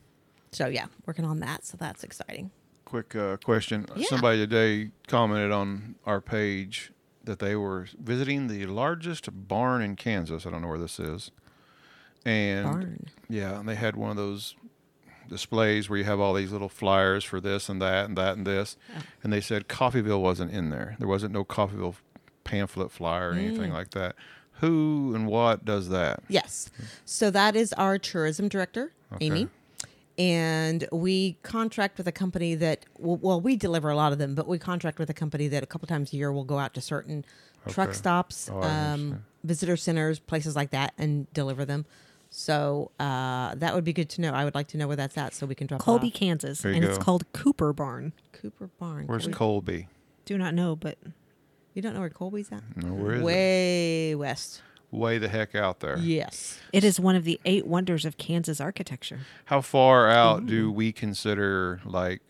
so 0.53 0.67
yeah, 0.67 0.87
working 1.07 1.25
on 1.25 1.41
that. 1.41 1.65
So 1.65 1.77
that's 1.79 2.05
exciting. 2.05 2.51
Quick 2.93 3.17
uh, 3.17 3.39
question. 3.39 3.87
Yeah. 3.97 4.05
Somebody 4.07 4.37
today 4.47 4.91
commented 5.09 5.51
on 5.51 5.95
our 6.05 6.21
page 6.21 6.93
that 7.25 7.39
they 7.39 7.57
were 7.57 7.87
visiting 7.99 8.49
the 8.49 8.67
largest 8.67 9.31
barn 9.49 9.81
in 9.81 9.97
Kansas. 9.97 10.45
I 10.45 10.51
don't 10.51 10.61
know 10.61 10.69
where 10.69 10.79
this 10.79 11.01
is. 11.01 11.31
and 12.27 12.65
Barn. 12.67 13.07
yeah, 13.31 13.59
and 13.59 13.67
they 13.67 13.77
had 13.77 13.97
one 13.97 14.11
of 14.11 14.19
those 14.19 14.57
displays 15.27 15.89
where 15.89 15.99
you 16.01 16.05
have 16.05 16.21
all 16.21 16.35
these 16.35 16.53
little 16.53 16.69
flyers 16.69 17.25
for 17.25 17.41
this 17.41 17.71
and 17.71 17.81
that 17.81 18.05
and 18.11 18.19
that 18.19 18.37
and 18.37 18.47
this, 18.47 18.77
Oh. 18.95 19.01
and 19.23 19.33
they 19.33 19.41
said 19.41 19.69
Coffeyville 19.69 20.21
wasn't 20.21 20.51
in 20.53 20.69
there. 20.69 20.95
There 20.99 21.09
wasn't 21.09 21.33
no 21.33 21.47
Coffeyville 21.47 21.95
pamphlet 22.45 22.91
flyer 22.91 23.31
or 23.31 23.33
anything 23.33 23.71
Mm. 23.71 23.75
like 23.75 23.93
that. 23.93 24.17
Who 24.61 25.13
and 25.15 25.27
what 25.27 25.65
does 25.65 25.89
that? 25.89 26.21
Yes. 26.29 26.71
So 27.07 27.31
that 27.31 27.57
is 27.57 27.73
our 27.73 27.99
tourism 27.99 28.49
director, 28.49 28.93
Okay. 29.15 29.25
Amy. 29.25 29.49
And 30.19 30.87
we 30.93 31.39
contract 31.43 31.97
with 31.99 32.07
a 32.07 32.13
company 32.13 32.55
that, 32.57 32.85
well, 32.99 33.17
well, 33.21 33.41
we 33.41 33.57
deliver 33.57 33.89
a 33.91 33.97
lot 33.97 34.13
of 34.13 34.19
them, 34.19 34.35
but 34.35 34.47
we 34.47 34.59
contract 34.59 34.99
with 34.99 35.09
a 35.09 35.15
company 35.15 35.49
that 35.49 35.63
a 35.63 35.67
couple 35.67 35.87
times 35.89 36.13
a 36.13 36.17
year 36.17 36.31
will 36.33 36.45
go 36.45 36.59
out 36.59 36.75
to 36.75 36.81
certain 36.83 37.25
truck 37.69 37.95
stops, 37.95 38.51
Oh, 38.53 38.61
um, 38.63 39.25
visitor 39.43 39.77
centers, 39.77 40.19
places 40.19 40.55
like 40.55 40.71
that, 40.71 40.93
and 40.99 41.33
deliver 41.33 41.65
them. 41.65 41.87
So 42.29 42.91
uh, 43.01 43.55
that 43.57 43.75
would 43.75 43.85
be 43.85 43.93
good 43.93 44.09
to 44.11 44.21
know. 44.21 44.33
I 44.33 44.45
would 44.45 44.55
like 44.55 44.69
to 44.69 44.77
know 44.79 44.87
where 44.87 44.97
that's 44.97 45.17
at 45.19 45.35
so 45.35 45.47
we 45.47 45.55
can 45.55 45.67
drop 45.67 45.81
Colby, 45.81 46.09
off. 46.09 46.15
Kansas, 46.15 46.61
There 46.61 46.73
you 46.73 46.77
and 46.77 46.85
it's 46.85 46.99
called 46.99 47.31
Cooper 47.33 47.73
Barn. 47.73 48.13
Cooper 48.33 48.69
Barn. 48.79 49.07
Where's 49.07 49.27
We- 49.27 49.33
Colby? 49.33 49.89
Do 50.25 50.39
not 50.39 50.55
know, 50.55 50.77
but 50.77 50.99
You 51.75 51.81
don't 51.83 51.95
know 51.95 52.01
where 52.01 52.11
Colby's 52.11 52.53
at? 52.53 52.63
No, 52.77 52.93
where 52.93 53.15
is 53.15 53.21
it? 53.21 53.25
Way 53.25 54.15
west. 54.15 54.63
Way 54.93 55.19
the 55.19 55.29
heck 55.29 55.55
out 55.57 55.81
there. 55.81 55.97
Yes. 55.99 56.61
it 56.73 56.85
is 56.85 57.01
one 57.01 57.17
of 57.17 57.25
the 57.25 57.41
eight 57.45 57.67
wonders 57.67 58.05
of 58.05 58.17
Kansas 58.19 58.61
architecture. 58.61 59.21
How 59.47 59.61
far 59.63 60.09
out 60.09 60.47
do 60.47 60.71
we 60.71 60.93
consider 60.93 61.81
like 61.85 62.21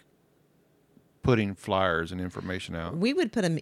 putting 1.23 1.55
flyers 1.55 2.13
and 2.13 2.21
information 2.21 2.75
out? 2.75 2.97
We 2.97 3.13
would 3.13 3.33
put 3.33 3.43
them 3.43 3.59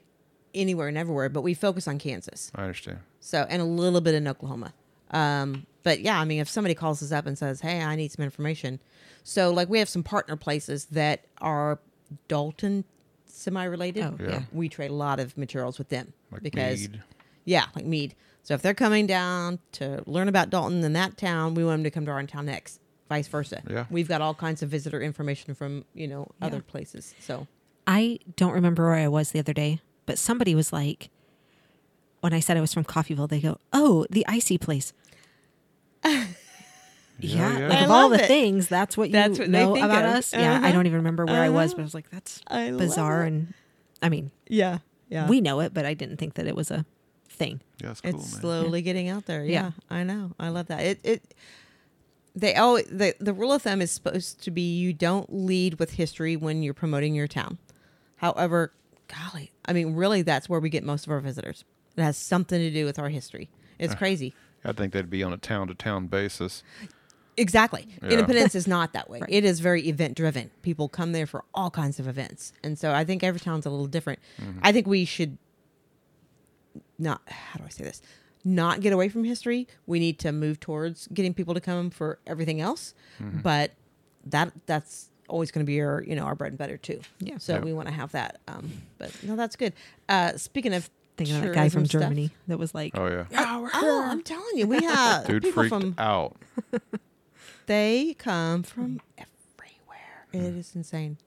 anywhere 0.54 0.88
and 0.88 0.98
everywhere, 0.98 1.28
but 1.28 1.42
we 1.42 1.54
focus 1.54 1.86
on 1.88 1.98
Kansas. 1.98 2.52
I 2.54 2.62
understand. 2.62 2.98
So, 3.20 3.46
and 3.48 3.60
a 3.60 3.64
little 3.64 4.00
bit 4.00 4.14
in 4.14 4.26
Oklahoma. 4.28 4.74
Um, 5.10 5.66
but 5.82 6.00
yeah, 6.00 6.20
I 6.20 6.24
mean, 6.24 6.40
if 6.40 6.48
somebody 6.48 6.74
calls 6.74 7.02
us 7.02 7.10
up 7.10 7.26
and 7.26 7.36
says, 7.36 7.60
"Hey, 7.62 7.82
I 7.82 7.96
need 7.96 8.12
some 8.12 8.24
information," 8.24 8.80
so 9.24 9.50
like 9.50 9.68
we 9.68 9.78
have 9.78 9.88
some 9.88 10.02
partner 10.02 10.36
places 10.36 10.84
that 10.86 11.24
are 11.40 11.80
Dalton 12.28 12.84
semi-related. 13.26 14.04
Oh, 14.04 14.16
Yeah. 14.20 14.28
yeah. 14.30 14.42
We 14.52 14.68
trade 14.68 14.90
a 14.90 14.94
lot 14.94 15.18
of 15.20 15.36
materials 15.38 15.78
with 15.78 15.88
them 15.88 16.12
Like 16.30 16.42
because 16.42 16.80
Meade. 16.80 17.02
yeah, 17.44 17.66
like 17.74 17.86
Meade. 17.86 18.14
So 18.50 18.54
if 18.54 18.62
they're 18.62 18.74
coming 18.74 19.06
down 19.06 19.60
to 19.74 20.02
learn 20.06 20.26
about 20.26 20.50
Dalton 20.50 20.82
in 20.82 20.92
that 20.94 21.16
town, 21.16 21.54
we 21.54 21.64
want 21.64 21.76
them 21.78 21.84
to 21.84 21.90
come 21.92 22.04
to 22.06 22.10
our 22.10 22.20
town 22.24 22.46
next. 22.46 22.80
Vice 23.08 23.28
versa. 23.28 23.62
Yeah. 23.70 23.84
We've 23.90 24.08
got 24.08 24.20
all 24.20 24.34
kinds 24.34 24.60
of 24.60 24.68
visitor 24.68 25.00
information 25.00 25.54
from 25.54 25.84
you 25.94 26.08
know 26.08 26.26
Yeah. 26.40 26.46
other 26.48 26.60
places. 26.60 27.14
So 27.20 27.46
I 27.86 28.18
don't 28.34 28.50
remember 28.52 28.86
where 28.86 28.96
I 28.96 29.06
was 29.06 29.30
the 29.30 29.38
other 29.38 29.52
day, 29.52 29.78
but 30.04 30.18
somebody 30.18 30.56
was 30.56 30.72
like, 30.72 31.10
when 32.22 32.32
I 32.32 32.40
said 32.40 32.56
I 32.56 32.60
was 32.60 32.74
from 32.74 32.82
Coffeyville, 32.82 33.28
they 33.28 33.38
go, 33.40 33.58
"Oh, 33.72 34.04
the 34.10 34.26
icy 34.26 34.58
place." 34.58 34.92
yeah, 36.04 36.24
yeah. 37.20 37.68
like 37.68 37.78
I 37.78 37.84
of 37.84 37.90
all 37.92 38.08
the 38.08 38.24
it. 38.24 38.26
things, 38.26 38.66
that's 38.66 38.96
what 38.96 39.10
you 39.10 39.12
That's 39.12 39.38
what 39.38 39.52
they 39.52 39.64
know 39.64 39.74
think 39.74 39.84
about 39.86 40.06
of. 40.06 40.10
us. 40.16 40.32
Yeah, 40.32 40.54
I 40.54 40.56
Uh-huh. 40.56 40.72
don't 40.72 40.86
even 40.86 40.96
remember 40.96 41.24
where 41.24 41.40
I 41.40 41.50
was, 41.50 41.70
Uh-huh. 41.70 41.76
but 41.76 41.82
I 41.82 41.84
was 41.84 41.94
like, 41.94 42.10
"That's 42.10 42.40
I 42.48 42.72
bizarre." 42.72 43.22
And 43.22 43.54
I 44.02 44.08
mean, 44.08 44.32
yeah, 44.48 44.78
yeah. 45.08 45.28
we 45.28 45.40
know 45.40 45.60
it, 45.60 45.72
but 45.72 45.84
I 45.86 45.94
didn't 45.94 46.16
think 46.16 46.34
that 46.34 46.48
it 46.48 46.56
was 46.56 46.72
a 46.72 46.84
thing. 47.40 47.60
Yeah, 47.80 47.88
that's 47.88 48.00
cool, 48.02 48.10
it's 48.20 48.32
man. 48.32 48.40
slowly 48.40 48.82
getting 48.82 49.08
out 49.08 49.26
there. 49.26 49.44
Yeah, 49.44 49.52
Yeah. 49.52 49.70
I 49.98 50.04
know. 50.04 50.32
I 50.38 50.48
love 50.50 50.66
that. 50.68 50.80
It 50.80 51.00
it 51.02 51.34
they 52.36 52.54
always 52.54 52.84
the 52.86 53.14
the 53.18 53.32
rule 53.32 53.52
of 53.52 53.62
thumb 53.62 53.80
is 53.82 53.90
supposed 53.90 54.42
to 54.44 54.50
be 54.50 54.62
you 54.78 54.92
don't 54.92 55.32
lead 55.32 55.78
with 55.80 55.92
history 55.92 56.36
when 56.36 56.62
you're 56.62 56.74
promoting 56.74 57.14
your 57.14 57.26
town. 57.26 57.58
However, 58.16 58.72
golly, 59.08 59.50
I 59.64 59.72
mean, 59.72 59.94
really, 59.94 60.22
that's 60.22 60.48
where 60.48 60.60
we 60.60 60.68
get 60.70 60.84
most 60.84 61.06
of 61.06 61.12
our 61.12 61.20
visitors. 61.20 61.64
It 61.96 62.02
has 62.02 62.16
something 62.16 62.60
to 62.60 62.70
do 62.70 62.84
with 62.84 62.98
our 62.98 63.08
history. 63.08 63.48
It's 63.78 63.94
crazy. 63.94 64.34
I 64.64 64.72
think 64.72 64.92
that'd 64.92 65.08
be 65.10 65.22
on 65.22 65.32
a 65.32 65.38
town 65.38 65.68
to 65.68 65.74
town 65.74 66.06
basis. 66.08 66.62
Exactly. 67.36 67.88
Yeah. 68.02 68.10
Independence 68.10 68.54
is 68.54 68.66
not 68.66 68.92
that 68.92 69.08
way. 69.08 69.20
Right. 69.20 69.30
It 69.30 69.44
is 69.44 69.60
very 69.60 69.88
event 69.88 70.16
driven. 70.16 70.50
People 70.62 70.88
come 70.88 71.12
there 71.12 71.26
for 71.26 71.44
all 71.54 71.70
kinds 71.70 71.98
of 71.98 72.06
events. 72.06 72.52
And 72.62 72.78
so 72.78 72.92
I 72.92 73.04
think 73.04 73.22
every 73.24 73.40
town's 73.40 73.64
a 73.66 73.70
little 73.70 73.86
different. 73.86 74.18
Mm-hmm. 74.40 74.58
I 74.62 74.72
think 74.72 74.86
we 74.86 75.04
should 75.06 75.38
not, 77.00 77.22
how 77.26 77.58
do 77.58 77.64
I 77.64 77.68
say 77.70 77.84
this? 77.84 78.00
Not 78.44 78.80
get 78.80 78.92
away 78.92 79.08
from 79.08 79.24
history. 79.24 79.66
We 79.86 79.98
need 79.98 80.18
to 80.20 80.32
move 80.32 80.60
towards 80.60 81.06
getting 81.08 81.34
people 81.34 81.54
to 81.54 81.60
come 81.60 81.90
for 81.90 82.18
everything 82.26 82.60
else. 82.60 82.94
But 83.20 83.72
that 84.26 84.52
that's 84.66 85.08
always 85.28 85.50
going 85.50 85.64
to 85.64 85.70
be 85.70 85.80
our, 85.80 86.02
you 86.06 86.14
know, 86.16 86.24
our 86.24 86.34
bread 86.34 86.52
and 86.52 86.58
butter 86.58 86.76
too. 86.76 87.00
Yeah. 87.20 87.38
So 87.38 87.54
Yeah. 87.54 87.60
we 87.60 87.72
want 87.72 87.88
to 87.88 87.94
have 87.94 88.12
that. 88.12 88.40
Um, 88.48 88.70
but 88.98 89.10
no, 89.22 89.36
that's 89.36 89.56
good. 89.56 89.72
Uh, 90.08 90.36
speaking 90.36 90.72
of 90.74 90.88
Thinking 91.16 91.36
of 91.36 91.42
that 91.42 91.54
guy 91.54 91.68
from 91.68 91.82
tourism 91.84 91.86
stuff- 91.86 92.00
Germany 92.02 92.30
that 92.48 92.58
was 92.58 92.74
like, 92.74 92.96
Oh 92.96 93.06
yeah, 93.06 93.24
Oh, 93.34 94.04
I'm 94.06 94.22
telling 94.22 94.56
you, 94.56 94.66
we 94.66 94.82
have 94.84 95.26
dude 95.26 95.42
people 95.42 95.68
from 95.68 95.94
out. 95.98 96.34
they 97.66 98.14
come 98.18 98.62
from 98.62 99.00
everywhere. 99.18 100.26
It 100.32 100.56
is 100.56 100.74
insane. 100.74 101.18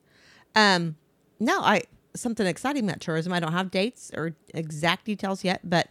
Um, 0.56 0.96
no, 1.40 1.60
I 1.62 1.84
something 2.16 2.46
exciting 2.46 2.84
about 2.88 3.00
tourism. 3.02 3.34
I 3.34 3.40
don't 3.40 3.52
have 3.54 3.72
dates 3.72 4.12
or 4.16 4.36
exact 4.54 5.06
details 5.06 5.44
yet, 5.44 5.62
but 5.64 5.88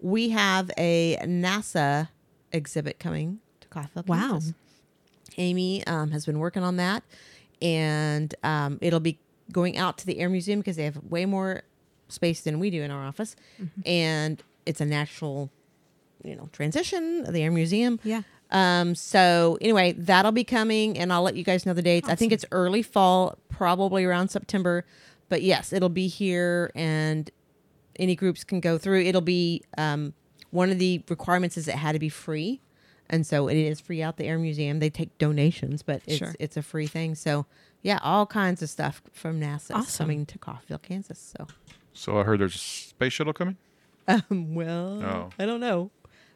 we 0.00 0.30
have 0.30 0.70
a 0.76 1.16
NASA 1.22 2.08
exhibit 2.52 2.98
coming 2.98 3.40
to 3.60 3.68
Coffee. 3.68 4.02
Wow. 4.06 4.40
Amy 5.38 5.86
um, 5.86 6.10
has 6.10 6.26
been 6.26 6.38
working 6.38 6.62
on 6.62 6.76
that, 6.76 7.02
and 7.62 8.34
um, 8.42 8.78
it'll 8.82 9.00
be 9.00 9.18
going 9.50 9.78
out 9.78 9.98
to 9.98 10.06
the 10.06 10.18
Air 10.18 10.28
Museum 10.28 10.60
because 10.60 10.76
they 10.76 10.84
have 10.84 10.98
way 11.08 11.24
more 11.24 11.62
space 12.08 12.42
than 12.42 12.58
we 12.58 12.68
do 12.70 12.82
in 12.82 12.90
our 12.90 13.04
office, 13.06 13.34
and 13.86 14.42
it's 14.66 14.80
a 14.80 14.84
natural, 14.84 15.50
you 16.22 16.36
know, 16.36 16.48
transition 16.52 17.24
of 17.26 17.32
the 17.32 17.42
Air 17.42 17.50
Museum. 17.50 17.98
yeah, 18.04 18.22
Um, 18.50 18.94
so 18.94 19.56
anyway, 19.62 19.92
that'll 19.92 20.32
be 20.32 20.44
coming, 20.44 20.98
and 20.98 21.10
I'll 21.12 21.22
let 21.22 21.34
you 21.36 21.44
guys 21.44 21.64
know 21.64 21.72
the 21.72 21.80
dates. 21.82 22.08
I 22.10 22.14
think 22.14 22.32
it's 22.32 22.44
early 22.52 22.82
fall, 22.82 23.38
probably 23.48 24.04
around 24.04 24.28
September. 24.28 24.84
But 25.32 25.40
yes, 25.40 25.72
it'll 25.72 25.88
be 25.88 26.08
here, 26.08 26.70
and 26.74 27.30
any 27.96 28.14
groups 28.14 28.44
can 28.44 28.60
go 28.60 28.76
through. 28.76 29.00
It'll 29.04 29.22
be 29.22 29.62
um, 29.78 30.12
one 30.50 30.68
of 30.68 30.78
the 30.78 31.02
requirements 31.08 31.56
is 31.56 31.68
it 31.68 31.76
had 31.76 31.92
to 31.92 31.98
be 31.98 32.10
free, 32.10 32.60
and 33.08 33.26
so 33.26 33.48
it 33.48 33.56
is 33.56 33.80
free 33.80 34.02
out 34.02 34.18
the 34.18 34.26
Air 34.26 34.38
Museum. 34.38 34.78
They 34.78 34.90
take 34.90 35.16
donations, 35.16 35.82
but 35.82 36.02
it's 36.06 36.18
Sure. 36.18 36.34
it's 36.38 36.58
a 36.58 36.62
free 36.62 36.86
thing. 36.86 37.14
So 37.14 37.46
yeah, 37.80 37.98
all 38.02 38.26
kinds 38.26 38.60
of 38.60 38.68
stuff 38.68 39.00
from 39.14 39.40
NASA 39.40 39.70
is 39.70 39.70
Awesome. 39.70 40.04
coming 40.04 40.26
to 40.26 40.38
Coffeyville, 40.38 40.82
Kansas. 40.82 41.34
So 41.38 41.46
So 41.94 42.18
I 42.20 42.24
heard 42.24 42.40
there's 42.40 42.54
a 42.54 42.58
space 42.58 43.14
shuttle 43.14 43.32
coming. 43.32 43.56
um, 44.08 44.54
well, 44.54 45.02
Oh. 45.02 45.30
I 45.38 45.46
don't 45.46 45.60
know, 45.60 45.90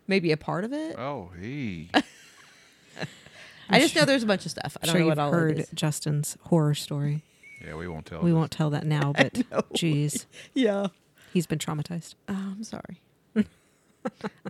maybe 0.06 0.32
a 0.32 0.38
part 0.38 0.64
of 0.64 0.72
it. 0.72 0.96
Oh, 0.98 1.32
hey. 1.38 1.90
I 3.68 3.80
just 3.80 3.94
know 3.94 4.06
there's 4.06 4.22
a 4.22 4.26
bunch 4.26 4.44
of 4.46 4.52
stuff. 4.52 4.76
I 4.82 4.86
don't 4.86 4.92
sure 4.94 5.00
know 5.00 5.06
you've 5.08 5.18
what 5.18 5.22
all 5.22 5.32
heard 5.32 5.58
it 5.58 5.62
is. 5.64 5.68
Justin's 5.74 6.38
horror 6.44 6.74
story. 6.74 7.24
Yeah, 7.64 7.74
we 7.74 7.86
won't 7.88 8.06
tell. 8.06 8.20
We 8.20 8.30
this. 8.30 8.36
won't 8.36 8.50
tell 8.50 8.70
that 8.70 8.84
now, 8.86 9.12
but 9.16 9.42
geez, 9.74 10.26
Yeah. 10.54 10.88
he's 11.32 11.46
been 11.46 11.58
traumatized. 11.58 12.14
Oh, 12.28 12.34
I'm 12.34 12.64
sorry. 12.64 13.00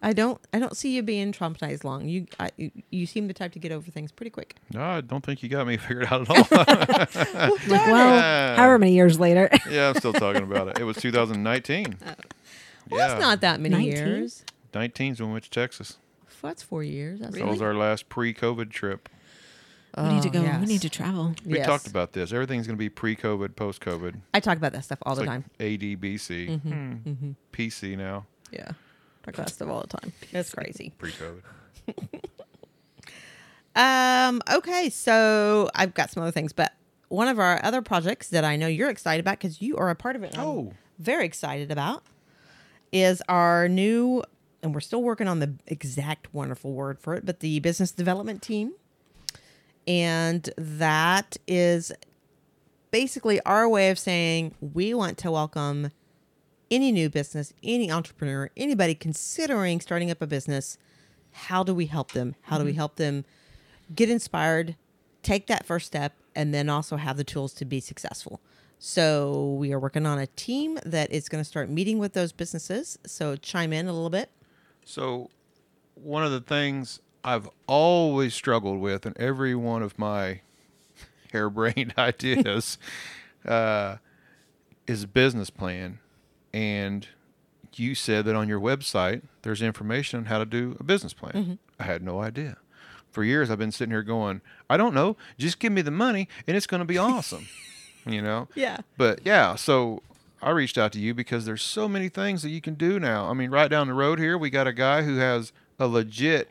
I 0.02 0.12
don't. 0.12 0.38
I 0.52 0.58
don't 0.58 0.76
see 0.76 0.94
you 0.94 1.02
being 1.02 1.32
traumatized 1.32 1.82
long. 1.82 2.06
You. 2.06 2.26
I, 2.38 2.50
you, 2.58 2.70
you 2.90 3.06
seem 3.06 3.26
the 3.26 3.32
type 3.32 3.52
to 3.52 3.58
get 3.58 3.72
over 3.72 3.90
things 3.90 4.12
pretty 4.12 4.28
quick. 4.28 4.56
No, 4.75 4.82
I 4.82 5.00
don't 5.00 5.25
think 5.25 5.42
you 5.42 5.48
got 5.48 5.66
me 5.66 5.78
figured 5.78 6.06
out 6.10 6.28
at 6.28 6.30
all. 6.30 6.46
Like, 6.50 7.66
well, 7.66 8.16
Yeah. 8.16 8.56
however 8.56 8.78
many 8.78 8.92
years 8.92 9.18
later. 9.18 9.48
yeah, 9.70 9.88
I'm 9.88 9.94
still 9.94 10.12
talking 10.12 10.42
about 10.42 10.68
it. 10.68 10.78
It 10.78 10.84
was 10.84 10.98
2019. 10.98 11.96
Well, 12.00 12.16
yeah, 12.90 12.96
that's 13.08 13.20
not 13.20 13.40
that 13.40 13.60
many 13.60 13.75
19? 13.76 13.90
years. 13.90 14.44
19's 14.75 15.20
when 15.20 15.30
we 15.30 15.32
went 15.34 15.44
to 15.44 15.50
Texas. 15.50 15.96
That's 16.42 16.62
four 16.62 16.84
years. 16.84 17.20
That's 17.20 17.34
That 17.34 17.46
was 17.46 17.62
our 17.62 17.75
last 17.75 18.08
pre-COVID 18.10 18.70
trip. 18.70 19.08
We 19.96 20.08
need 20.14 20.22
to 20.22 20.28
Oh, 20.28 20.32
go. 20.32 20.58
We 20.60 20.66
need 20.66 20.82
to 20.82 20.90
travel. 20.90 21.34
We 21.44 21.56
Yes. 21.58 21.66
talked 21.66 21.86
about 21.86 22.12
this. 22.12 22.32
Everything's 22.32 22.66
going 22.66 22.76
to 22.76 22.78
be 22.78 22.88
pre-COVID, 22.90 23.56
post-COVID. 23.56 24.14
I 24.34 24.40
talk 24.40 24.56
about 24.58 24.72
that 24.72 24.84
stuff 24.84 24.98
all 25.02 25.12
It's 25.14 25.20
the 25.20 25.26
like 25.26 25.42
time. 25.42 25.50
ADBC, 25.58 26.48
Mm-hmm. 26.60 26.94
Hmm. 27.12 27.30
PC 27.52 27.96
now, 27.96 28.26
Yeah. 28.50 28.72
Talk 29.22 29.34
about 29.34 29.50
stuff 29.50 29.68
all 29.68 29.80
the 29.80 29.86
time. 29.98 30.12
That's 30.32 30.52
crazy. 30.54 30.92
pre-COVID. 30.98 31.42
Um. 33.74 34.40
Okay. 34.50 34.88
So 34.90 35.68
I've 35.74 35.92
got 35.94 36.10
some 36.10 36.22
other 36.22 36.32
things, 36.32 36.52
but 36.54 36.72
one 37.08 37.28
of 37.28 37.38
our 37.38 37.62
other 37.62 37.82
projects 37.82 38.30
that 38.30 38.42
I 38.44 38.56
know 38.56 38.66
you're 38.66 38.88
excited 38.88 39.20
about 39.20 39.32
because 39.38 39.60
you 39.60 39.76
are 39.76 39.90
a 39.90 39.94
part 39.94 40.16
of 40.16 40.22
it. 40.22 40.32
and 40.32 40.40
I'm 40.40 40.46
Oh. 40.48 40.72
very 40.98 41.26
excited 41.26 41.70
about 41.70 42.02
is 42.90 43.22
our 43.28 43.68
new, 43.68 44.22
and 44.62 44.72
we're 44.72 44.80
still 44.80 45.02
working 45.02 45.28
on 45.28 45.40
the 45.40 45.54
exact 45.66 46.32
wonderful 46.32 46.72
word 46.72 46.98
for 46.98 47.14
it, 47.16 47.26
but 47.26 47.40
the 47.40 47.60
business 47.60 47.92
development 47.92 48.40
team, 48.40 48.72
and 49.86 50.48
that 50.56 51.36
is 51.46 51.92
basically 52.90 53.40
our 53.42 53.68
way 53.68 53.90
of 53.90 53.98
saying 53.98 54.54
we 54.60 54.94
want 54.94 55.18
to 55.18 55.30
welcome 55.30 55.90
any 56.70 56.90
new 56.90 57.08
business, 57.08 57.52
any 57.62 57.90
entrepreneur, 57.90 58.50
anybody 58.56 58.94
considering 58.94 59.80
starting 59.80 60.10
up 60.10 60.20
a 60.20 60.26
business. 60.26 60.78
How 61.32 61.62
do 61.62 61.74
we 61.74 61.86
help 61.86 62.12
them? 62.12 62.34
How 62.42 62.58
do 62.58 62.64
we 62.64 62.70
mm-hmm. 62.70 62.78
help 62.78 62.96
them 62.96 63.24
get 63.94 64.10
inspired, 64.10 64.76
take 65.22 65.46
that 65.46 65.66
first 65.66 65.86
step, 65.86 66.14
and 66.34 66.52
then 66.52 66.68
also 66.68 66.96
have 66.96 67.16
the 67.16 67.24
tools 67.24 67.52
to 67.54 67.64
be 67.64 67.80
successful? 67.80 68.40
So 68.78 69.56
we 69.58 69.72
are 69.72 69.78
working 69.78 70.06
on 70.06 70.18
a 70.18 70.26
team 70.28 70.78
that 70.84 71.10
is 71.10 71.28
going 71.28 71.40
to 71.40 71.48
start 71.48 71.70
meeting 71.70 71.98
with 71.98 72.12
those 72.12 72.32
businesses. 72.32 72.98
So 73.06 73.36
chime 73.36 73.72
in 73.72 73.86
a 73.86 73.92
little 73.92 74.10
bit. 74.10 74.30
So, 74.84 75.30
one 75.94 76.24
of 76.24 76.30
the 76.30 76.40
things 76.40 77.00
I've 77.26 77.50
always 77.66 78.35
struggled 78.35 78.80
with 78.80 79.04
in 79.04 79.12
every 79.16 79.56
one 79.56 79.83
of 79.83 79.99
my 79.99 80.42
harebrained 81.33 81.92
ideas 81.99 82.78
uh, 83.45 83.97
is 84.87 85.04
business 85.06 85.50
plan. 85.50 85.99
And 86.54 87.09
you 87.75 87.97
said 87.97 88.25
that 88.26 88.37
on 88.37 88.49
your 88.49 88.61
website 88.61 89.23
there's 89.42 89.61
information 89.61 90.21
on 90.21 90.25
how 90.26 90.38
to 90.38 90.47
do 90.47 90.76
a 90.78 90.85
business 90.85 91.12
plan. 91.12 91.33
Mm-hmm. 91.33 91.54
I 91.80 91.83
had 91.83 92.02
no 92.02 92.23
idea. 92.23 92.59
For 93.11 93.25
years 93.25 93.50
I've 93.50 93.59
been 93.59 93.73
sitting 93.73 93.90
here 93.90 94.04
going, 94.04 94.40
I 94.71 94.76
don't 94.76 94.95
know, 94.95 95.16
just 95.37 95.59
give 95.59 95.73
me 95.73 95.83
the 95.83 95.90
money 95.90 96.28
and 96.47 96.56
it's 96.56 96.68
going 96.68 96.80
to 96.80 96.87
be 96.87 96.97
awesome. 96.99 97.49
you 98.06 98.23
know? 98.23 98.47
Yeah. 98.54 98.78
But 98.97 99.21
yeah, 99.25 99.56
so 99.56 100.00
I 100.40 100.50
reached 100.50 100.78
out 100.78 100.92
to 100.92 101.00
you 101.00 101.12
because 101.12 101.45
there's 101.45 101.62
so 101.62 101.88
many 101.88 102.09
things 102.09 102.42
that 102.42 102.50
you 102.50 102.61
can 102.61 102.75
do 102.75 103.00
now. 103.00 103.28
I 103.28 103.33
mean, 103.33 103.50
right 103.50 103.68
down 103.68 103.88
the 103.88 103.95
road 103.95 104.21
here, 104.21 104.38
we 104.38 104.49
got 104.49 104.68
a 104.68 104.73
guy 104.73 105.02
who 105.02 105.16
has 105.16 105.52
a 105.80 105.88
legit 105.88 106.50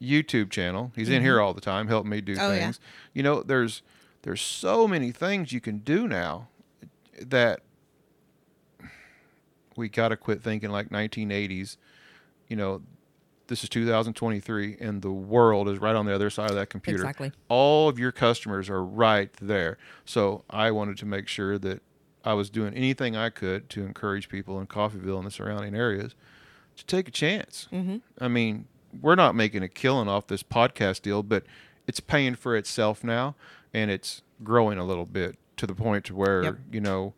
YouTube 0.00 0.50
channel. 0.50 0.92
He's 0.94 1.08
in 1.08 1.22
here 1.22 1.40
all 1.40 1.54
the 1.54 1.60
time 1.60 1.88
helping 1.88 2.10
me 2.10 2.20
do 2.20 2.34
Mm-hmm. 2.34 2.44
Oh, 2.44 2.52
yeah. 2.52 2.60
things. 2.60 2.80
You 3.14 3.22
know, 3.22 3.42
there's 3.42 3.82
there's 4.22 4.40
so 4.40 4.86
many 4.88 5.12
things 5.12 5.52
you 5.52 5.60
can 5.60 5.78
do 5.78 6.08
now 6.08 6.48
that 7.20 7.60
we 9.76 9.88
got 9.88 10.08
to 10.08 10.16
quit 10.16 10.42
thinking 10.42 10.70
like 10.70 10.88
1980s. 10.88 11.76
You 12.48 12.56
know, 12.56 12.82
this 13.48 13.62
is 13.62 13.68
2023 13.68 14.76
and 14.80 15.02
the 15.02 15.10
world 15.10 15.68
is 15.68 15.78
right 15.78 15.94
on 15.94 16.06
the 16.06 16.14
other 16.14 16.30
side 16.30 16.50
of 16.50 16.56
that 16.56 16.70
computer. 16.70 17.00
Exactly. 17.02 17.32
All 17.48 17.88
of 17.88 17.98
your 17.98 18.12
customers 18.12 18.68
are 18.68 18.84
right 18.84 19.32
there. 19.40 19.78
So 20.04 20.44
I 20.50 20.70
wanted 20.70 20.98
to 20.98 21.06
make 21.06 21.28
sure 21.28 21.58
that 21.58 21.82
I 22.24 22.34
was 22.34 22.50
doing 22.50 22.74
anything 22.74 23.16
I 23.16 23.30
could 23.30 23.70
to 23.70 23.84
encourage 23.84 24.28
people 24.28 24.58
in 24.60 24.66
Coffeyville 24.66 25.18
and 25.18 25.26
the 25.26 25.30
surrounding 25.30 25.76
areas 25.76 26.14
to 26.76 26.84
take 26.84 27.06
a 27.08 27.12
chance. 27.12 27.68
Mm-hmm. 27.72 27.98
I 28.20 28.28
mean, 28.28 28.66
we're 29.00 29.14
not 29.14 29.34
making 29.34 29.62
a 29.62 29.68
killing 29.68 30.08
off 30.08 30.26
this 30.26 30.42
podcast 30.42 31.02
deal, 31.02 31.22
but 31.22 31.44
it's 31.86 32.00
paying 32.00 32.34
for 32.34 32.56
itself 32.56 33.02
now 33.04 33.34
and 33.72 33.90
it's 33.90 34.22
growing 34.42 34.78
a 34.78 34.84
little 34.84 35.06
bit 35.06 35.36
to 35.56 35.66
the 35.66 35.74
point 35.74 36.04
to 36.06 36.14
where, 36.14 36.42
Yep. 36.42 36.56
you 36.72 36.80
know, 36.80 37.14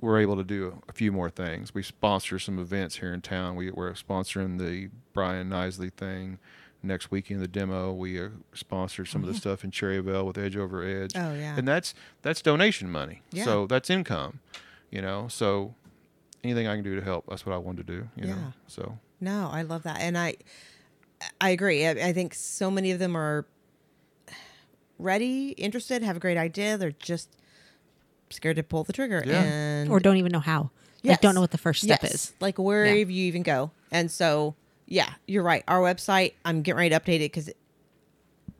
we're 0.00 0.18
able 0.18 0.36
to 0.36 0.44
do 0.44 0.82
a 0.88 0.92
few 0.92 1.12
more 1.12 1.30
things. 1.30 1.72
We 1.74 1.82
sponsor 1.82 2.38
some 2.38 2.58
events 2.58 2.96
here 2.96 3.12
in 3.14 3.20
town. 3.20 3.54
We, 3.54 3.70
we're 3.70 3.92
sponsoring 3.92 4.58
the 4.58 4.88
Brian 5.12 5.48
Nisley 5.50 5.92
thing 5.92 6.38
next 6.82 7.10
weekend. 7.12 7.40
The 7.40 7.46
demo. 7.48 7.92
We 7.92 8.20
uh, 8.20 8.28
sponsored 8.52 9.06
some 9.08 9.22
of 9.22 9.28
the 9.28 9.34
stuff 9.34 9.62
in 9.62 9.70
Cherryvale 9.70 10.26
with 10.26 10.38
Edge 10.38 10.56
Over 10.56 10.82
Edge. 10.82 11.12
Oh, 11.14 11.32
yeah. 11.34 11.54
and 11.56 11.68
that's 11.68 11.94
that's 12.22 12.42
donation 12.42 12.90
money. 12.90 13.22
Yeah. 13.30 13.44
So 13.44 13.66
that's 13.68 13.90
income. 13.90 14.40
You 14.90 15.02
know, 15.02 15.28
so 15.28 15.74
anything 16.42 16.66
I 16.66 16.74
can 16.74 16.82
do 16.84 16.96
to 16.96 17.02
help, 17.04 17.26
that's 17.28 17.46
what 17.46 17.54
I 17.54 17.58
want 17.58 17.76
to 17.78 17.84
do. 17.84 18.08
You 18.16 18.26
Yeah. 18.26 18.34
know, 18.34 18.52
so 18.66 18.98
No, 19.22 19.48
I 19.52 19.62
love 19.62 19.84
that, 19.84 20.00
and 20.00 20.18
I, 20.18 20.34
I 21.40 21.50
agree. 21.50 21.86
I, 21.86 21.90
I 21.90 22.12
think 22.12 22.34
so 22.34 22.70
many 22.70 22.90
of 22.90 22.98
them 22.98 23.16
are 23.16 23.46
ready, 24.98 25.50
interested, 25.50 26.02
have 26.02 26.16
a 26.16 26.20
great 26.20 26.36
idea. 26.36 26.76
They're 26.76 26.90
just 26.92 27.28
scared 28.30 28.56
to 28.56 28.62
pull 28.62 28.84
the 28.84 28.92
trigger, 28.92 29.22
Yeah. 29.26 29.42
and 29.42 29.90
or 29.90 30.00
don't 30.00 30.16
even 30.16 30.32
know 30.32 30.40
how. 30.40 30.70
Yes. 31.02 31.12
Like 31.14 31.20
don't 31.20 31.34
know 31.34 31.40
what 31.40 31.50
the 31.52 31.58
first 31.58 31.82
step 31.82 32.00
Yes. 32.02 32.14
is. 32.14 32.32
Like 32.40 32.58
where 32.58 32.84
Yeah. 32.86 32.92
you 32.94 33.24
even 33.26 33.42
go, 33.42 33.70
and 33.90 34.10
so 34.10 34.54
yeah, 34.86 35.10
you're 35.26 35.42
right. 35.42 35.62
Our 35.68 35.80
website, 35.80 36.34
I'm 36.44 36.62
getting 36.62 36.78
ready 36.78 36.90
to 36.90 37.00
update 37.00 37.16
it 37.16 37.32
because 37.32 37.50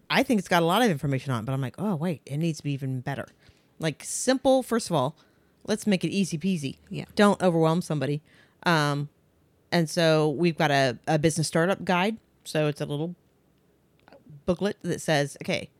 I 0.08 0.22
think 0.22 0.38
it's 0.38 0.48
got 0.48 0.62
a 0.62 0.66
lot 0.66 0.82
of 0.82 0.90
information 0.90 1.32
on 1.32 1.42
it, 1.42 1.46
but 1.46 1.52
I'm 1.52 1.60
like, 1.60 1.74
oh 1.78 1.94
wait, 1.96 2.22
it 2.26 2.36
needs 2.38 2.58
to 2.58 2.64
be 2.64 2.72
even 2.72 3.00
better. 3.00 3.26
Like 3.78 4.02
simple, 4.04 4.62
first 4.62 4.90
of 4.90 4.94
all, 4.96 5.16
let's 5.66 5.86
make 5.86 6.04
it 6.04 6.10
easy 6.10 6.38
peasy. 6.38 6.76
Yeah. 6.88 7.06
Don't 7.16 7.42
overwhelm 7.42 7.82
somebody. 7.82 8.22
Um, 8.64 9.08
and 9.72 9.88
so 9.88 10.28
we've 10.28 10.56
got 10.56 10.70
a, 10.70 10.98
a 11.08 11.18
business 11.18 11.48
startup 11.48 11.84
guide. 11.84 12.18
So 12.44 12.66
it's 12.66 12.80
a 12.80 12.86
little 12.86 13.16
booklet 14.44 14.76
that 14.82 15.00
says, 15.00 15.36
okay, 15.42 15.70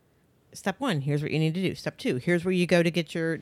step 0.51 0.79
one, 0.79 1.01
here's 1.01 1.21
what 1.21 1.31
you 1.31 1.39
need 1.39 1.53
to 1.53 1.61
do. 1.61 1.75
Step 1.75 1.97
two, 1.97 2.17
here's 2.17 2.43
where 2.43 2.51
you 2.51 2.65
go 2.65 2.81
to 2.81 2.89
get 2.91 3.13
your 3.13 3.39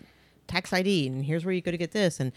tax 0.48 0.74
ID, 0.74 1.08
and 1.08 1.26
here's 1.26 1.46
where 1.46 1.54
you 1.54 1.62
go 1.62 1.72
to 1.72 1.78
get 1.78 1.92
this. 1.92 2.20
And 2.20 2.34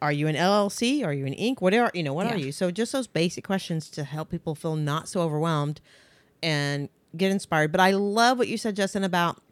are 0.00 0.12
you 0.12 0.28
an 0.28 0.36
LLC? 0.36 1.04
Are 1.04 1.12
you 1.12 1.26
an 1.26 1.34
Inc? 1.34 1.60
What 1.60 1.74
are 1.74 1.90
you 1.92 2.04
know? 2.04 2.14
What 2.14 2.26
are 2.28 2.38
you? 2.38 2.52
So 2.52 2.70
just 2.70 2.92
those 2.92 3.06
basic 3.06 3.44
questions 3.44 3.90
to 3.90 4.04
help 4.04 4.30
people 4.30 4.54
feel 4.54 4.76
not 4.76 5.08
so 5.08 5.20
overwhelmed 5.20 5.80
and 6.42 6.88
get 7.16 7.32
inspired. 7.32 7.72
But 7.72 7.80
I 7.80 7.90
love 7.90 8.38
what 8.38 8.48
you 8.48 8.56
said, 8.56 8.76
Justin, 8.76 9.04
about 9.04 9.42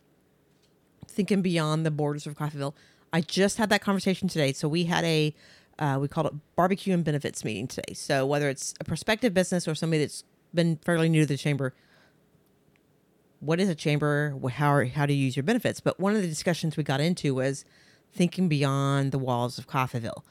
thinking 1.07 1.43
beyond 1.43 1.85
the 1.85 1.91
borders 1.91 2.27
of 2.27 2.37
Coffeyville. 2.37 2.75
I 3.13 3.23
just 3.23 3.59
had 3.59 3.71
that 3.71 3.83
conversation 3.83 4.29
today. 4.29 4.53
So 4.53 4.69
we 4.69 4.85
had 4.85 5.05
a 5.05 5.35
uh, 5.79 5.99
we 6.01 6.09
called 6.09 6.27
it 6.27 6.35
barbecue 6.57 6.95
and 6.95 7.05
benefits 7.05 7.45
meeting 7.45 7.67
today. 7.67 7.95
So 7.95 8.27
whether 8.27 8.49
it's 8.49 8.75
a 8.81 8.85
prospective 8.85 9.35
business 9.35 9.69
or 9.69 9.75
somebody 9.75 10.01
that's 10.01 10.25
been 10.55 10.77
fairly 10.85 11.09
new 11.09 11.21
to 11.21 11.27
the 11.27 11.37
chamber, 11.37 11.75
what 13.41 13.61
is 13.61 13.69
a 13.69 13.75
chamber? 13.75 14.35
How 14.55 14.73
are, 14.73 14.85
how 14.87 15.07
to 15.07 15.13
use 15.13 15.37
your 15.37 15.45
benefits? 15.45 15.81
But 15.81 16.01
one 16.01 16.15
of 16.17 16.23
the 16.23 16.29
discussions 16.29 16.77
we 16.77 16.83
got 16.83 17.01
into 17.01 17.35
was 17.35 17.65
thinking 18.13 18.49
beyond 18.49 19.13
the 19.13 19.19
walls 19.19 19.59
of 19.59 19.69
Coffeyville. 19.69 20.23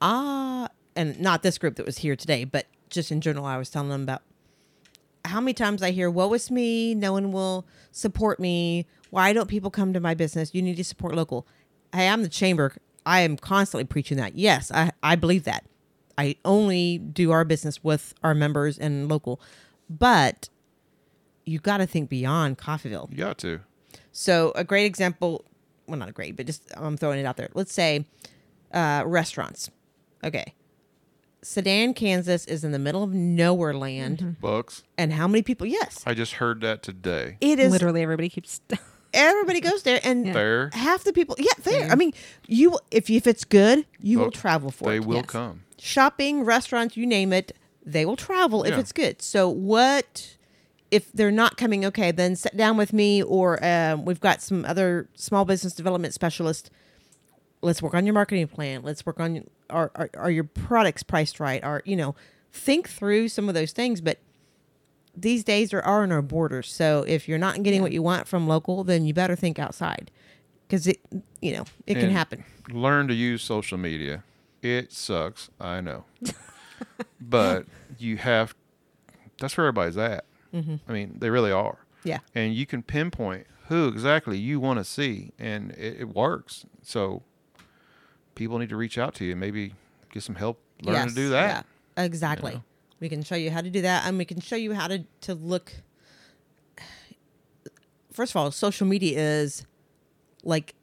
Ah, 0.00 0.68
and 0.94 1.20
not 1.20 1.42
this 1.42 1.58
group 1.58 1.76
that 1.76 1.86
was 1.86 1.98
here 1.98 2.16
today, 2.16 2.44
but 2.44 2.66
just 2.88 3.10
in 3.10 3.20
general, 3.20 3.44
I 3.44 3.58
was 3.58 3.70
telling 3.70 3.90
them 3.90 4.02
about 4.02 4.22
how 5.24 5.40
many 5.40 5.54
times 5.54 5.82
I 5.82 5.90
hear, 5.90 6.08
"Woe 6.08 6.32
is 6.34 6.50
me! 6.50 6.94
No 6.94 7.12
one 7.12 7.32
will 7.32 7.66
support 7.90 8.38
me. 8.38 8.86
Why 9.10 9.32
don't 9.32 9.48
people 9.48 9.70
come 9.70 9.92
to 9.92 10.00
my 10.00 10.14
business? 10.14 10.54
You 10.54 10.62
need 10.62 10.76
to 10.76 10.84
support 10.84 11.14
local." 11.14 11.46
Hey, 11.92 12.08
I'm 12.08 12.22
the 12.22 12.28
chamber. 12.28 12.74
I 13.06 13.20
am 13.20 13.36
constantly 13.38 13.84
preaching 13.84 14.18
that. 14.18 14.34
Yes, 14.36 14.70
I 14.72 14.90
I 15.02 15.16
believe 15.16 15.44
that. 15.44 15.64
I 16.18 16.36
only 16.44 16.98
do 16.98 17.30
our 17.30 17.44
business 17.44 17.82
with 17.84 18.12
our 18.22 18.34
members 18.34 18.78
and 18.78 19.08
local, 19.08 19.40
but 19.88 20.48
you 21.44 21.58
got 21.60 21.76
to 21.78 21.86
think 21.86 22.08
beyond 22.10 22.58
Coffeyville. 22.58 23.10
you 23.10 23.16
got 23.18 23.38
to. 23.38 23.60
So 24.12 24.52
a 24.56 24.64
great 24.64 24.86
example, 24.86 25.44
well, 25.86 25.98
not 25.98 26.08
a 26.08 26.12
great, 26.12 26.36
but 26.36 26.46
just 26.46 26.62
I'm 26.76 26.96
throwing 26.96 27.20
it 27.20 27.24
out 27.26 27.36
there. 27.36 27.48
Let's 27.54 27.72
say 27.72 28.06
uh, 28.72 29.02
restaurants. 29.06 29.70
Okay, 30.24 30.54
Sedan, 31.42 31.94
Kansas 31.94 32.46
is 32.46 32.64
in 32.64 32.72
the 32.72 32.78
middle 32.78 33.02
of 33.04 33.12
nowhere 33.12 33.74
land, 33.74 34.36
Bucks. 34.40 34.82
and 34.98 35.12
how 35.12 35.28
many 35.28 35.42
people? 35.42 35.66
Yes, 35.66 36.02
I 36.06 36.14
just 36.14 36.34
heard 36.34 36.62
that 36.62 36.82
today. 36.82 37.36
it 37.40 37.60
is. 37.60 37.70
Literally 37.70 38.02
everybody 38.02 38.28
keeps 38.30 38.60
Everybody 39.16 39.60
goes 39.60 39.82
there, 39.82 40.00
and 40.04 40.26
There. 40.34 40.70
half 40.72 41.02
the 41.04 41.12
people. 41.12 41.34
Yeah, 41.38 41.52
there. 41.64 41.90
I 41.90 41.94
mean, 41.96 42.12
you 42.46 42.78
if 42.90 43.08
if 43.10 43.26
it's 43.26 43.44
good, 43.44 43.86
you 44.00 44.18
will 44.18 44.26
Look, 44.26 44.34
travel 44.34 44.70
for 44.70 44.90
They 44.90 44.96
it. 44.96 45.04
will 45.04 45.16
Yes. 45.16 45.26
come. 45.26 45.62
shopping, 45.78 46.44
restaurants, 46.44 46.96
you 46.96 47.06
name 47.06 47.32
it, 47.32 47.52
they 47.84 48.04
will 48.06 48.16
travel 48.16 48.64
if 48.64 48.70
Yeah. 48.74 48.80
it's 48.80 48.92
good. 48.92 49.20
So 49.22 49.48
what 49.48 50.36
if 50.90 51.10
they're 51.12 51.30
not 51.32 51.56
coming? 51.56 51.84
Okay, 51.84 52.10
then 52.12 52.36
sit 52.36 52.56
down 52.56 52.76
with 52.76 52.92
me, 52.92 53.22
or 53.22 53.62
um, 53.64 54.04
we've 54.04 54.20
got 54.20 54.40
some 54.42 54.64
other 54.64 55.08
small 55.14 55.44
business 55.44 55.72
development 55.74 56.14
specialist. 56.14 56.70
Let's 57.62 57.82
work 57.82 57.94
on 57.94 58.04
your 58.06 58.12
marketing 58.14 58.48
plan. 58.48 58.82
Let's 58.82 59.04
work 59.06 59.18
on 59.20 59.44
are 59.70 59.90
are, 59.94 60.10
are 60.14 60.30
your 60.30 60.44
products 60.44 61.02
priced 61.02 61.40
right? 61.40 61.62
Are 61.64 61.82
you 61.84 61.96
know 61.96 62.14
think 62.52 62.88
through 62.88 63.28
some 63.28 63.48
of 63.48 63.54
those 63.54 63.72
things, 63.72 64.00
but. 64.00 64.18
These 65.16 65.44
days 65.44 65.70
there 65.70 65.84
are 65.84 66.06
no 66.06 66.20
borders, 66.22 66.70
so 66.70 67.04
if 67.08 67.28
you're 67.28 67.38
not 67.38 67.62
getting 67.62 67.82
what 67.82 67.92
you 67.92 68.02
want 68.02 68.28
from 68.28 68.46
local, 68.46 68.84
then 68.84 69.06
you 69.06 69.14
better 69.14 69.34
think 69.34 69.58
outside, 69.58 70.10
because 70.66 70.86
it, 70.86 70.98
you 71.40 71.52
know, 71.52 71.64
it 71.86 71.94
can 71.94 72.10
happen. 72.10 72.44
Learn 72.70 73.08
to 73.08 73.14
use 73.14 73.42
social 73.42 73.78
media. 73.78 74.24
It 74.62 74.92
sucks, 74.92 75.48
I 75.60 75.80
know, 75.80 76.04
but 77.20 77.66
you 77.98 78.16
have. 78.18 78.54
That's 79.38 79.56
where 79.56 79.66
everybody's 79.66 79.96
at. 79.98 80.24
I 80.88 80.92
mean, 80.92 81.16
they 81.18 81.30
really 81.30 81.52
are. 81.52 81.72
Mm-hmm. 81.72 82.08
Yeah. 82.08 82.18
and 82.34 82.54
you 82.54 82.66
can 82.66 82.82
pinpoint 82.84 83.46
who 83.68 83.88
exactly 83.88 84.38
you 84.38 84.60
want 84.60 84.78
to 84.78 84.84
see, 84.84 85.32
and 85.38 85.72
it, 85.72 86.00
it 86.00 86.14
works. 86.14 86.64
So 86.82 87.22
people 88.34 88.58
need 88.58 88.68
to 88.68 88.76
reach 88.76 88.96
out 88.96 89.14
to 89.16 89.24
you, 89.24 89.32
and 89.32 89.40
maybe 89.40 89.74
get 90.12 90.22
some 90.22 90.36
help 90.36 90.60
learning 90.82 91.08
to 91.08 91.14
do 91.14 91.30
that. 91.30 91.66
Yeah, 91.96 92.04
exactly. 92.04 92.54
know? 92.54 92.62
We 93.00 93.08
can 93.08 93.22
show 93.22 93.34
you 93.36 93.50
how 93.50 93.60
to 93.60 93.70
do 93.70 93.82
that, 93.82 94.06
and 94.06 94.16
we 94.18 94.24
can 94.24 94.40
show 94.40 94.56
you 94.56 94.72
how 94.74 94.88
to 94.88 95.04
to 95.22 95.34
look. 95.34 95.72
First 98.12 98.32
of 98.32 98.36
all, 98.36 98.50
social 98.50 98.86
media 98.86 99.18
is 99.20 99.66
like 100.42 100.74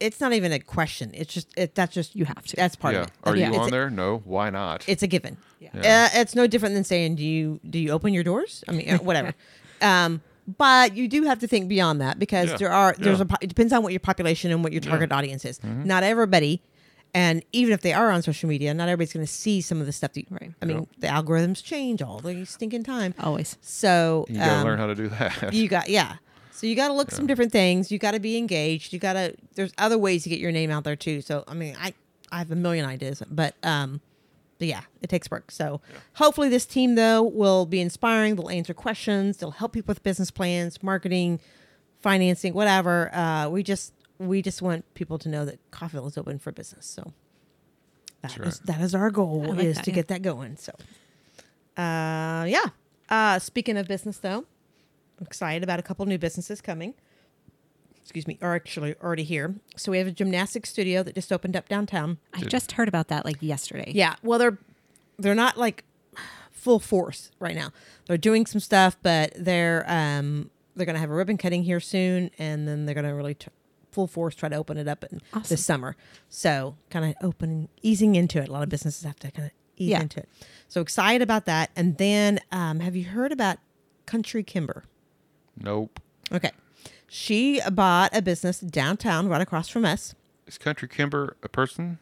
it's 0.00 0.20
not 0.20 0.32
even 0.32 0.50
a 0.52 0.58
question. 0.58 1.10
It's 1.14 1.32
just 1.32 1.48
it, 1.56 1.74
that's 1.74 1.92
just 1.94 2.16
You 2.16 2.24
have 2.24 2.42
to. 2.46 2.56
That's 2.56 2.74
part 2.76 2.94
yeah. 2.94 3.00
of 3.02 3.06
it. 3.08 3.12
Are 3.24 3.36
Yeah. 3.36 3.46
you 3.48 3.52
It's 3.52 3.58
on 3.62 3.68
a- 3.68 3.70
there? 3.70 3.90
No. 3.90 4.22
Why 4.24 4.50
not? 4.50 4.84
It's 4.88 5.02
a 5.02 5.06
given. 5.06 5.36
Yeah. 5.60 5.68
Yeah. 5.74 6.08
Uh, 6.14 6.20
it's 6.20 6.34
no 6.34 6.46
different 6.46 6.74
than 6.74 6.84
saying, 6.84 7.16
"Do 7.16 7.24
you 7.24 7.60
do 7.68 7.78
you 7.78 7.90
open 7.90 8.14
your 8.14 8.24
doors?" 8.24 8.64
I 8.68 8.72
mean, 8.72 8.88
uh, 8.88 8.98
whatever. 8.98 9.34
um, 9.82 10.22
but 10.58 10.96
you 10.96 11.06
do 11.08 11.22
have 11.24 11.38
to 11.40 11.46
think 11.46 11.68
beyond 11.68 12.00
that 12.00 12.18
because 12.18 12.50
Yeah. 12.50 12.56
there 12.56 12.72
are 12.72 12.96
there's 12.98 13.18
Yeah. 13.18 13.24
a 13.24 13.26
po- 13.26 13.36
it 13.42 13.48
depends 13.48 13.72
on 13.72 13.82
what 13.82 13.92
your 13.92 14.00
population 14.00 14.50
and 14.50 14.64
what 14.64 14.72
your 14.72 14.80
target 14.80 15.12
audience 15.12 15.44
is. 15.44 15.58
Mm-hmm. 15.60 15.84
Not 15.86 16.02
everybody, 16.02 16.62
and 17.14 17.44
even 17.52 17.72
if 17.74 17.82
they 17.82 17.92
are 17.92 18.10
on 18.10 18.22
social 18.22 18.48
media, 18.48 18.72
not 18.72 18.88
everybody's 18.88 19.12
going 19.12 19.26
to 19.26 19.30
see 19.32 19.60
some 19.60 19.80
of 19.80 19.86
the 19.86 19.92
stuff. 19.92 20.12
That, 20.14 20.24
Right. 20.30 20.52
I 20.62 20.64
mean, 20.64 20.86
the 20.98 21.08
algorithms 21.08 21.62
change 21.62 22.00
all 22.00 22.20
the 22.20 22.44
stinking 22.46 22.84
time. 22.84 23.14
always. 23.18 23.58
So 23.60 24.24
you 24.28 24.36
got 24.38 24.46
to 24.46 24.52
um, 24.58 24.64
learn 24.64 24.78
how 24.78 24.86
to 24.86 24.94
do 24.94 25.08
that. 25.08 25.52
you 25.52 25.68
got 25.68 25.88
yeah. 25.88 26.16
So 26.52 26.66
you 26.66 26.76
got 26.76 26.88
to 26.88 26.94
look 26.94 27.10
some 27.10 27.26
different 27.26 27.50
things. 27.50 27.90
You 27.90 27.98
got 27.98 28.12
to 28.12 28.20
be 28.20 28.36
engaged. 28.36 28.92
You 28.92 28.98
got 28.98 29.14
to. 29.14 29.34
There's 29.54 29.72
other 29.78 29.98
ways 29.98 30.22
to 30.24 30.28
get 30.28 30.38
your 30.38 30.52
name 30.52 30.70
out 30.70 30.84
there 30.84 30.96
too. 30.96 31.20
So 31.20 31.44
I 31.48 31.54
mean, 31.54 31.76
I 31.80 31.92
I 32.30 32.38
have 32.38 32.50
a 32.50 32.56
million 32.56 32.86
ideas, 32.86 33.22
but 33.30 33.56
um, 33.62 34.00
yeah, 34.58 34.82
it 35.02 35.10
takes 35.10 35.30
work. 35.30 35.50
So 35.50 35.80
hopefully 36.14 36.48
this 36.48 36.64
team 36.64 36.94
though 36.94 37.22
will 37.22 37.66
be 37.66 37.80
inspiring. 37.80 38.36
They'll 38.36 38.48
answer 38.48 38.74
questions. 38.74 39.38
They'll 39.38 39.50
help 39.50 39.72
people 39.72 39.90
with 39.92 40.02
business 40.02 40.30
plans, 40.30 40.82
marketing, 40.82 41.40
financing, 42.00 42.54
whatever. 42.54 43.14
Uh, 43.14 43.48
we 43.48 43.62
just 43.62 43.92
we 44.28 44.42
just 44.42 44.62
want 44.62 44.84
people 44.94 45.18
to 45.18 45.28
know 45.28 45.44
that 45.44 45.58
Coffeyville 45.70 46.06
is 46.08 46.16
open 46.18 46.38
for 46.38 46.52
business. 46.52 46.86
So 46.86 47.12
that 48.22 48.34
That's 48.36 48.56
is- 48.56 48.60
that 48.60 48.80
is 48.80 48.94
our 48.94 49.10
goal 49.10 49.44
like 49.44 49.64
is 49.64 49.76
that, 49.76 49.84
to 49.84 49.90
yeah. 49.90 49.94
get 49.96 50.08
that 50.08 50.22
going. 50.22 50.56
So 50.56 50.72
uh, 51.76 52.44
yeah. 52.48 52.66
Uh, 53.08 53.38
speaking 53.38 53.76
of 53.76 53.86
business 53.88 54.18
though, 54.18 54.44
I'm 55.18 55.26
excited 55.26 55.62
about 55.62 55.78
a 55.78 55.82
couple 55.82 56.04
new 56.06 56.18
businesses 56.18 56.60
coming. 56.60 56.94
Excuse 58.00 58.26
me, 58.26 58.38
are 58.42 58.54
actually 58.54 58.94
already 59.02 59.22
here. 59.22 59.54
So 59.76 59.92
we 59.92 59.98
have 59.98 60.06
a 60.06 60.10
gymnastics 60.12 60.70
studio 60.70 61.02
that 61.04 61.14
just 61.14 61.32
opened 61.32 61.56
up 61.56 61.68
downtown. 61.68 62.18
I 62.34 62.40
just 62.42 62.72
heard 62.72 62.88
about 62.88 63.08
that 63.08 63.24
like 63.24 63.36
yesterday. 63.40 63.92
Yeah, 63.94 64.16
well, 64.22 64.38
they're 64.38 64.58
they're 65.18 65.34
not 65.36 65.56
like 65.56 65.84
full 66.50 66.78
force 66.80 67.30
right 67.38 67.54
now. 67.54 67.70
They're 68.06 68.18
doing 68.18 68.44
some 68.46 68.60
stuff, 68.60 68.96
but 69.02 69.32
they're 69.36 69.84
um 69.88 70.50
they're 70.74 70.86
gonna 70.86 70.98
have 70.98 71.10
a 71.10 71.14
ribbon 71.14 71.38
cutting 71.38 71.62
here 71.62 71.80
soon, 71.80 72.30
and 72.38 72.66
then 72.66 72.86
they're 72.86 72.94
gonna 72.94 73.14
really 73.14 73.34
t- 73.34 73.48
full 73.92 74.06
force 74.06 74.34
try 74.34 74.48
to 74.48 74.56
open 74.56 74.76
it 74.78 74.88
up 74.88 75.04
in 75.10 75.20
Awesome. 75.32 75.42
this 75.48 75.64
summer. 75.64 75.96
So 76.28 76.76
kind 76.90 77.04
of 77.04 77.14
opening, 77.26 77.68
easing 77.82 78.14
into 78.16 78.40
it. 78.42 78.48
A 78.48 78.52
lot 78.52 78.62
of 78.62 78.68
businesses 78.68 79.04
have 79.04 79.18
to 79.20 79.30
kind 79.30 79.46
of 79.46 79.52
ease 79.76 79.90
Yeah. 79.90 80.00
into 80.02 80.20
it. 80.20 80.28
So 80.68 80.80
excited 80.80 81.22
about 81.22 81.44
that. 81.46 81.70
And 81.76 81.98
then, 81.98 82.40
um, 82.50 82.80
have 82.80 82.96
you 82.96 83.04
heard 83.04 83.30
about 83.32 83.58
Country 84.06 84.42
Kimber? 84.42 84.84
Nope. 85.56 86.00
Okay, 86.32 86.50
she 87.06 87.60
bought 87.72 88.16
a 88.16 88.22
business 88.22 88.58
downtown, 88.60 89.28
right 89.28 89.40
across 89.42 89.68
from 89.68 89.84
us. 89.84 90.14
Is 90.46 90.56
Country 90.58 90.88
Kimber 90.88 91.36
a 91.42 91.48
person 91.48 91.98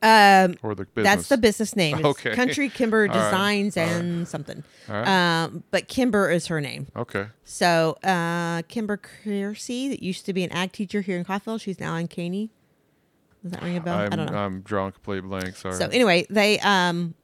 Um, 0.00 0.54
or 0.62 0.74
the 0.74 0.84
business? 0.84 1.14
That's 1.16 1.28
the 1.28 1.38
business 1.38 1.74
name. 1.74 1.98
It's 1.98 2.06
Okay. 2.06 2.34
Country 2.34 2.68
Kimber 2.74 3.02
All 3.02 3.08
right. 3.08 3.14
Designs 3.14 3.76
right. 3.76 3.88
and 3.88 4.28
something. 4.28 4.62
All 4.88 4.94
right. 4.94 5.42
Um, 5.44 5.64
but 5.70 5.88
Kimber 5.88 6.30
is 6.30 6.46
her 6.46 6.60
name. 6.60 6.86
Okay. 6.94 7.26
So 7.44 7.98
uh, 8.04 8.62
Kimber 8.68 8.98
Kearsey, 8.98 9.88
that 9.90 10.02
used 10.02 10.24
to 10.26 10.32
be 10.32 10.44
an 10.44 10.52
ag 10.52 10.72
teacher 10.72 11.00
here 11.00 11.18
in 11.18 11.24
Coffeyville, 11.24 11.60
she's 11.60 11.80
now 11.80 11.96
in 11.96 12.06
Caney. 12.08 12.50
Does 13.42 13.52
that 13.52 13.62
ring 13.62 13.76
a 13.76 13.80
bell? 13.80 13.98
I'm, 13.98 14.12
I 14.12 14.16
don't 14.16 14.32
know. 14.32 14.38
I'm 14.38 14.60
drawing 14.62 14.92
complete 14.92 15.20
blank. 15.20 15.56
Sorry. 15.56 15.74
So 15.74 15.86
anyway, 15.86 16.26
they 16.28 16.58
um, 16.60 17.14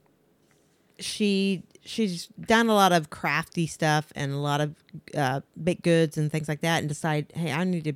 she 0.99 1.65
she's 1.85 2.29
done 2.41 2.69
a 2.69 2.75
lot 2.75 2.93
of 2.93 3.11
crafty 3.11 3.67
stuff 3.67 4.13
and 4.15 4.33
a 4.33 4.39
lot 4.39 4.61
of 4.61 4.75
uh, 5.17 5.41
baked 5.63 5.83
goods 5.83 6.17
and 6.17 6.31
things 6.31 6.49
like 6.49 6.61
that, 6.61 6.79
and 6.79 6.89
decided, 6.89 7.33
hey, 7.35 7.53
I 7.53 7.65
need 7.65 7.85
to 7.85 7.95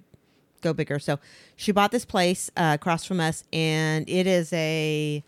go 0.60 0.72
bigger. 0.72 0.98
So 0.98 1.18
she 1.56 1.72
bought 1.72 1.90
this 1.90 2.04
place 2.04 2.50
uh, 2.56 2.72
across 2.74 3.04
from 3.04 3.20
us, 3.20 3.44
and 3.52 4.08
it 4.08 4.26
is 4.26 4.52
a. 4.52 5.22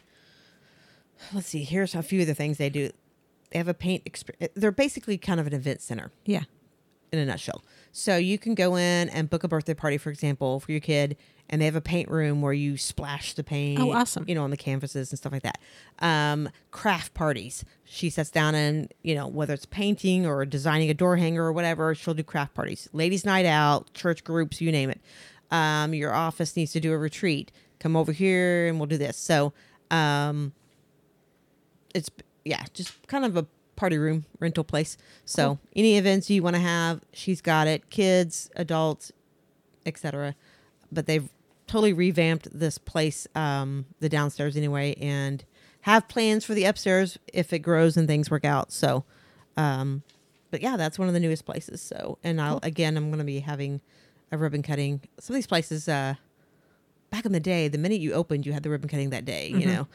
Let's 1.34 1.48
see. 1.48 1.64
Here's 1.64 1.94
a 1.94 2.02
few 2.02 2.22
of 2.22 2.26
the 2.26 2.34
things 2.34 2.56
they 2.58 2.70
do. 2.70 2.90
They 3.50 3.58
have 3.58 3.68
a 3.68 3.74
paint. 3.74 4.04
Exp- 4.04 4.48
they're 4.54 4.72
basically 4.72 5.18
kind 5.18 5.38
of 5.40 5.46
an 5.46 5.52
event 5.52 5.82
center 5.82 6.10
Yeah. 6.24 6.44
in 7.12 7.18
a 7.18 7.26
nutshell. 7.26 7.62
So 7.92 8.16
you 8.16 8.38
can 8.38 8.54
go 8.54 8.76
in 8.76 9.08
and 9.08 9.28
book 9.28 9.44
a 9.44 9.48
birthday 9.48 9.74
party, 9.74 9.98
for 9.98 10.10
example, 10.10 10.60
for 10.60 10.70
your 10.70 10.80
kid, 10.80 11.16
and 11.48 11.60
they 11.60 11.64
have 11.64 11.74
a 11.74 11.80
paint 11.80 12.08
room 12.08 12.40
where 12.40 12.52
you 12.52 12.76
splash 12.76 13.34
the 13.34 13.42
paint. 13.42 13.80
Oh, 13.80 13.92
awesome. 13.92 14.24
You 14.28 14.36
know, 14.36 14.44
on 14.44 14.50
the 14.50 14.56
canvases 14.56 15.10
and 15.10 15.18
stuff 15.18 15.32
like 15.32 15.42
that. 15.42 15.58
Um, 15.98 16.48
craft 16.70 17.14
parties. 17.14 17.64
She 17.84 18.08
sits 18.08 18.30
down 18.30 18.54
and 18.54 18.92
you 19.02 19.14
know 19.16 19.26
whether 19.26 19.52
it's 19.52 19.66
painting 19.66 20.26
or 20.26 20.44
designing 20.44 20.90
a 20.90 20.94
door 20.94 21.16
hanger 21.16 21.44
or 21.44 21.52
whatever, 21.52 21.94
she'll 21.94 22.14
do 22.14 22.22
craft 22.22 22.54
parties. 22.54 22.88
Ladies' 22.92 23.24
night 23.24 23.46
out, 23.46 23.92
church 23.94 24.22
groups, 24.22 24.60
you 24.60 24.70
name 24.70 24.90
it. 24.90 25.00
Um, 25.50 25.92
your 25.92 26.14
office 26.14 26.56
needs 26.56 26.72
to 26.72 26.80
do 26.80 26.92
a 26.92 26.98
retreat. 26.98 27.50
Come 27.80 27.96
over 27.96 28.12
here 28.12 28.68
and 28.68 28.78
we'll 28.78 28.86
do 28.86 28.98
this. 28.98 29.16
So, 29.16 29.52
um, 29.90 30.52
it's 31.92 32.08
yeah, 32.44 32.64
just 32.72 33.06
kind 33.08 33.24
of 33.24 33.36
a 33.36 33.46
party 33.80 33.96
room 33.96 34.26
rental 34.38 34.62
place. 34.62 34.98
So 35.24 35.58
any 35.74 35.96
events 35.96 36.28
you 36.28 36.42
want 36.42 36.54
to 36.54 36.60
have, 36.60 37.00
she's 37.14 37.40
got 37.40 37.66
it. 37.66 37.88
Kids, 37.88 38.50
adults, 38.54 39.10
etc. 39.86 40.34
But 40.92 41.06
they've 41.06 41.30
totally 41.66 41.94
revamped 41.94 42.48
this 42.52 42.76
place, 42.76 43.26
um, 43.34 43.86
the 44.00 44.10
downstairs 44.10 44.54
anyway, 44.54 44.94
and 45.00 45.42
have 45.82 46.08
plans 46.08 46.44
for 46.44 46.52
the 46.52 46.64
upstairs 46.64 47.18
if 47.32 47.54
it 47.54 47.60
grows 47.60 47.96
and 47.96 48.06
things 48.06 48.30
work 48.30 48.44
out. 48.44 48.70
So, 48.70 49.04
um, 49.56 50.02
but 50.50 50.60
yeah, 50.60 50.76
that's 50.76 50.98
one 50.98 51.08
of 51.08 51.14
the 51.14 51.20
newest 51.20 51.46
places. 51.46 51.80
So, 51.80 52.18
and 52.22 52.38
I'll 52.38 52.60
again, 52.62 52.98
I'm 52.98 53.08
going 53.08 53.18
to 53.18 53.24
be 53.24 53.40
having 53.40 53.80
a 54.30 54.36
ribbon 54.36 54.62
cutting. 54.62 55.00
Some 55.18 55.34
of 55.34 55.38
these 55.38 55.46
places, 55.46 55.88
uh, 55.88 56.16
back 57.10 57.24
in 57.26 57.32
the 57.32 57.40
day, 57.40 57.68
the 57.68 57.78
minute 57.78 58.00
you 58.00 58.12
opened, 58.12 58.46
you 58.46 58.52
had 58.52 58.62
the 58.62 58.70
ribbon 58.70 58.88
cutting 58.88 59.10
that 59.10 59.24
day. 59.24 59.48
You 59.48 59.66
know, 59.66 59.88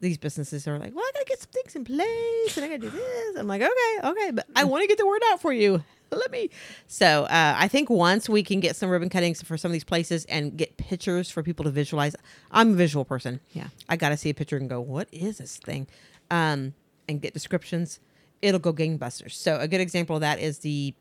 these 0.00 0.18
businesses 0.18 0.66
are 0.66 0.78
like, 0.78 0.94
well, 0.94 1.04
I 1.04 1.10
gotta 1.12 1.26
get 1.26 1.40
some 1.40 1.50
things 1.52 1.76
in 1.76 1.84
place, 1.84 2.56
and 2.56 2.64
I 2.64 2.68
gotta 2.68 2.78
do 2.78 2.90
this. 2.90 3.36
I'm 3.36 3.46
like, 3.46 3.62
okay, 3.62 4.08
okay, 4.08 4.30
but 4.32 4.46
I 4.56 4.64
want 4.64 4.82
to 4.82 4.88
get 4.88 4.98
the 4.98 5.06
word 5.06 5.22
out 5.30 5.40
for 5.40 5.52
you. 5.52 5.84
Let 6.10 6.30
me. 6.30 6.50
So 6.88 7.24
uh, 7.24 7.54
I 7.56 7.68
think 7.68 7.88
once 7.88 8.28
we 8.28 8.42
can 8.42 8.60
get 8.60 8.76
some 8.76 8.90
ribbon 8.90 9.08
cuttings 9.08 9.42
for 9.42 9.56
some 9.56 9.70
of 9.70 9.72
these 9.72 9.84
places 9.84 10.24
and 10.26 10.56
get 10.56 10.76
pictures 10.76 11.30
for 11.30 11.42
people 11.42 11.64
to 11.64 11.70
visualize. 11.70 12.14
I'm 12.50 12.72
a 12.72 12.74
visual 12.74 13.04
person. 13.04 13.40
Yeah. 13.52 13.68
I 13.88 13.96
gotta 13.96 14.16
see 14.16 14.30
a 14.30 14.34
picture 14.34 14.56
and 14.56 14.68
go, 14.68 14.80
what 14.80 15.08
is 15.12 15.38
this 15.38 15.56
thing? 15.56 15.86
Um, 16.30 16.74
and 17.08 17.20
get 17.20 17.32
descriptions. 17.32 18.00
It'll 18.42 18.60
go 18.60 18.72
gangbusters. 18.72 19.32
So 19.32 19.58
a 19.58 19.68
good 19.68 19.80
example 19.80 20.16
of 20.16 20.20
that 20.20 20.38
is 20.38 20.58
the 20.58 20.94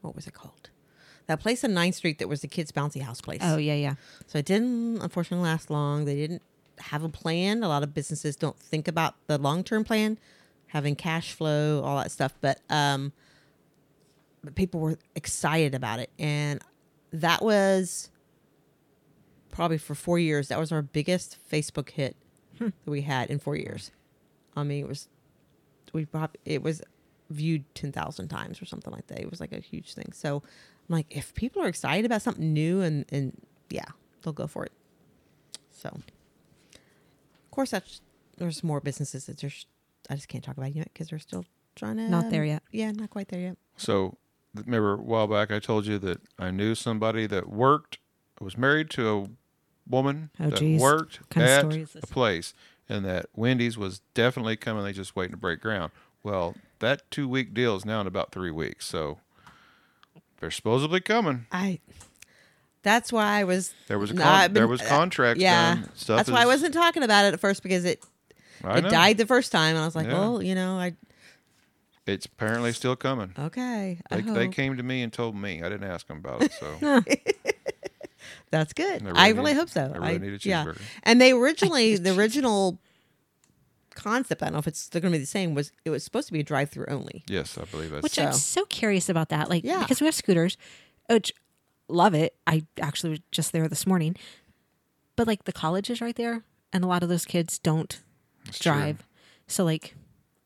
what 0.00 0.14
was 0.16 0.26
it 0.26 0.34
called? 0.34 0.59
That 1.30 1.38
place 1.38 1.62
on 1.62 1.70
9th 1.70 1.94
Street 1.94 2.18
that 2.18 2.28
was 2.28 2.40
the 2.40 2.48
kids' 2.48 2.72
bouncy 2.72 3.00
house 3.00 3.20
place. 3.20 3.38
Oh 3.40 3.56
yeah, 3.56 3.76
yeah. 3.76 3.94
So 4.26 4.38
it 4.38 4.46
didn't 4.46 5.00
unfortunately 5.00 5.44
last 5.44 5.70
long. 5.70 6.04
They 6.04 6.16
didn't 6.16 6.42
have 6.80 7.04
a 7.04 7.08
plan. 7.08 7.62
A 7.62 7.68
lot 7.68 7.84
of 7.84 7.94
businesses 7.94 8.34
don't 8.34 8.58
think 8.58 8.88
about 8.88 9.14
the 9.28 9.38
long 9.38 9.62
term 9.62 9.84
plan, 9.84 10.18
having 10.66 10.96
cash 10.96 11.32
flow, 11.32 11.82
all 11.84 11.98
that 11.98 12.10
stuff. 12.10 12.34
But 12.40 12.60
um, 12.68 13.12
but 14.42 14.56
people 14.56 14.80
were 14.80 14.98
excited 15.14 15.72
about 15.72 16.00
it, 16.00 16.10
and 16.18 16.60
that 17.12 17.44
was 17.44 18.10
probably 19.52 19.78
for 19.78 19.94
four 19.94 20.18
years. 20.18 20.48
That 20.48 20.58
was 20.58 20.72
our 20.72 20.82
biggest 20.82 21.38
Facebook 21.48 21.90
hit 21.90 22.16
that 22.58 22.72
we 22.86 23.02
had 23.02 23.30
in 23.30 23.38
four 23.38 23.54
years. 23.54 23.92
I 24.56 24.64
mean, 24.64 24.84
it 24.84 24.88
was 24.88 25.06
we 25.92 26.06
probably 26.06 26.40
it 26.44 26.60
was 26.60 26.82
viewed 27.30 27.72
ten 27.76 27.92
thousand 27.92 28.26
times 28.26 28.60
or 28.60 28.64
something 28.64 28.92
like 28.92 29.06
that. 29.06 29.20
It 29.20 29.30
was 29.30 29.38
like 29.38 29.52
a 29.52 29.60
huge 29.60 29.94
thing. 29.94 30.10
So 30.12 30.42
like, 30.90 31.06
if 31.10 31.32
people 31.34 31.62
are 31.62 31.68
excited 31.68 32.04
about 32.04 32.22
something 32.22 32.52
new 32.52 32.82
and 32.82 33.06
and 33.10 33.40
yeah, 33.70 33.86
they'll 34.22 34.32
go 34.32 34.46
for 34.46 34.64
it. 34.64 34.72
So, 35.70 35.88
of 35.88 37.50
course, 37.50 37.70
that's 37.70 38.00
there's 38.36 38.62
more 38.62 38.80
businesses 38.80 39.26
that 39.26 39.38
there's 39.38 39.66
I 40.10 40.14
just 40.16 40.28
can't 40.28 40.42
talk 40.42 40.56
about 40.56 40.74
yet 40.74 40.90
because 40.92 41.08
they're 41.08 41.18
still 41.18 41.44
trying 41.76 41.96
to 41.96 42.08
Not 42.08 42.30
there 42.30 42.44
yet. 42.44 42.62
Yeah, 42.72 42.90
not 42.90 43.10
quite 43.10 43.28
there 43.28 43.40
yet. 43.40 43.56
So 43.76 44.18
remember 44.54 44.94
a 44.94 44.96
while 44.96 45.26
back 45.26 45.50
I 45.50 45.60
told 45.60 45.86
you 45.86 45.98
that 46.00 46.20
I 46.38 46.50
knew 46.50 46.74
somebody 46.74 47.26
that 47.28 47.48
worked 47.48 47.98
was 48.40 48.58
married 48.58 48.90
to 48.90 49.08
a 49.08 49.26
woman 49.88 50.30
Oh, 50.40 50.50
that 50.50 50.58
geez. 50.58 50.80
worked 50.80 51.28
kind 51.30 51.46
at 51.46 51.60
story 51.60 51.86
a 52.02 52.06
place 52.06 52.54
and 52.88 53.04
that 53.04 53.26
Wendy's 53.34 53.78
was 53.78 54.00
definitely 54.14 54.56
coming 54.56 54.82
they 54.82 54.92
just 54.92 55.14
waiting 55.14 55.32
to 55.32 55.36
break 55.36 55.60
ground. 55.60 55.92
Well, 56.22 56.56
that 56.80 57.08
2 57.10 57.28
week 57.28 57.54
deal 57.54 57.76
is 57.76 57.84
now 57.84 58.00
in 58.00 58.06
about 58.06 58.32
3 58.32 58.50
weeks. 58.50 58.86
So 58.86 59.18
they're 60.40 60.50
supposedly 60.50 61.00
coming. 61.00 61.46
I. 61.52 61.80
That's 62.82 63.12
why 63.12 63.26
I 63.40 63.44
was. 63.44 63.74
There 63.88 63.98
was 63.98 64.10
a 64.10 64.14
con- 64.14 64.22
I've 64.26 64.54
there 64.54 64.62
been- 64.64 64.70
was 64.70 64.80
uh, 64.80 64.88
contracts 64.88 65.42
Yeah, 65.42 65.74
done. 65.74 65.90
Stuff 65.96 66.16
that's 66.16 66.30
why 66.30 66.42
I 66.42 66.46
wasn't 66.46 66.72
talking 66.74 67.02
about 67.02 67.26
it 67.26 67.34
at 67.34 67.40
first 67.40 67.62
because 67.62 67.84
it 67.84 68.02
I 68.64 68.78
it 68.78 68.84
know. 68.84 68.90
died 68.90 69.18
the 69.18 69.26
first 69.26 69.52
time, 69.52 69.74
and 69.76 69.82
I 69.82 69.84
was 69.84 69.94
like, 69.94 70.06
Yeah. 70.06 70.14
well, 70.18 70.42
you 70.42 70.54
know, 70.54 70.78
I 70.78 70.94
It's 72.06 72.24
apparently 72.24 72.72
still 72.72 72.96
coming. 72.96 73.34
okay. 73.38 74.00
They, 74.10 74.22
they 74.22 74.48
came 74.48 74.78
to 74.78 74.82
me 74.82 75.02
and 75.02 75.12
told 75.12 75.36
me. 75.36 75.62
I 75.62 75.68
didn't 75.68 75.90
ask 75.90 76.06
them 76.06 76.18
about 76.18 76.42
it. 76.42 76.52
So 76.54 77.02
That's 78.50 78.72
good. 78.72 79.06
I 79.06 79.08
I 79.08 79.28
really 79.28 79.32
really 79.38 79.52
need- 79.52 79.58
hope 79.60 79.68
so. 79.70 79.92
I 79.94 79.98
really 80.12 80.18
need 80.18 80.32
a 80.34 80.38
cheeseburger. 80.38 80.76
yeah. 80.78 80.86
And 81.04 81.20
they 81.20 81.32
originally, 81.32 81.96
the 81.96 82.14
original 82.16 82.80
concept, 83.94 84.42
I 84.42 84.46
don't 84.46 84.54
know 84.54 84.58
if 84.58 84.66
it's 84.66 84.80
still 84.80 85.00
going 85.00 85.12
to 85.12 85.18
be 85.18 85.22
the 85.22 85.26
same, 85.26 85.54
was 85.54 85.72
it 85.84 85.90
was 85.90 86.02
supposed 86.04 86.26
to 86.28 86.32
be 86.32 86.40
a 86.40 86.44
drive-through 86.44 86.86
only. 86.88 87.24
yes, 87.28 87.56
I 87.58 87.64
believe 87.64 87.90
that's 87.90 88.02
Which 88.02 88.18
I'm 88.18 88.32
So- 88.32 88.38
so 88.60 88.64
curious 88.66 89.08
about 89.08 89.28
that. 89.30 89.48
Like, 89.50 89.64
Yeah. 89.64 89.80
because 89.80 90.00
we 90.00 90.06
have 90.06 90.14
scooters, 90.14 90.56
which 91.08 91.32
love 91.88 92.14
it. 92.14 92.36
I 92.46 92.64
actually 92.80 93.10
was 93.10 93.20
just 93.32 93.52
there 93.52 93.66
this 93.68 93.86
morning. 93.86 94.16
But 95.16 95.26
like 95.26 95.44
the 95.44 95.52
college 95.52 95.90
is 95.90 96.00
right 96.00 96.16
there, 96.16 96.44
and 96.72 96.84
a 96.84 96.86
lot 96.86 97.02
of 97.02 97.08
those 97.08 97.24
kids 97.24 97.58
don't 97.58 98.00
That's 98.46 98.58
true. 98.58 98.72
drive. 98.72 99.06
So 99.48 99.64
like, 99.64 99.94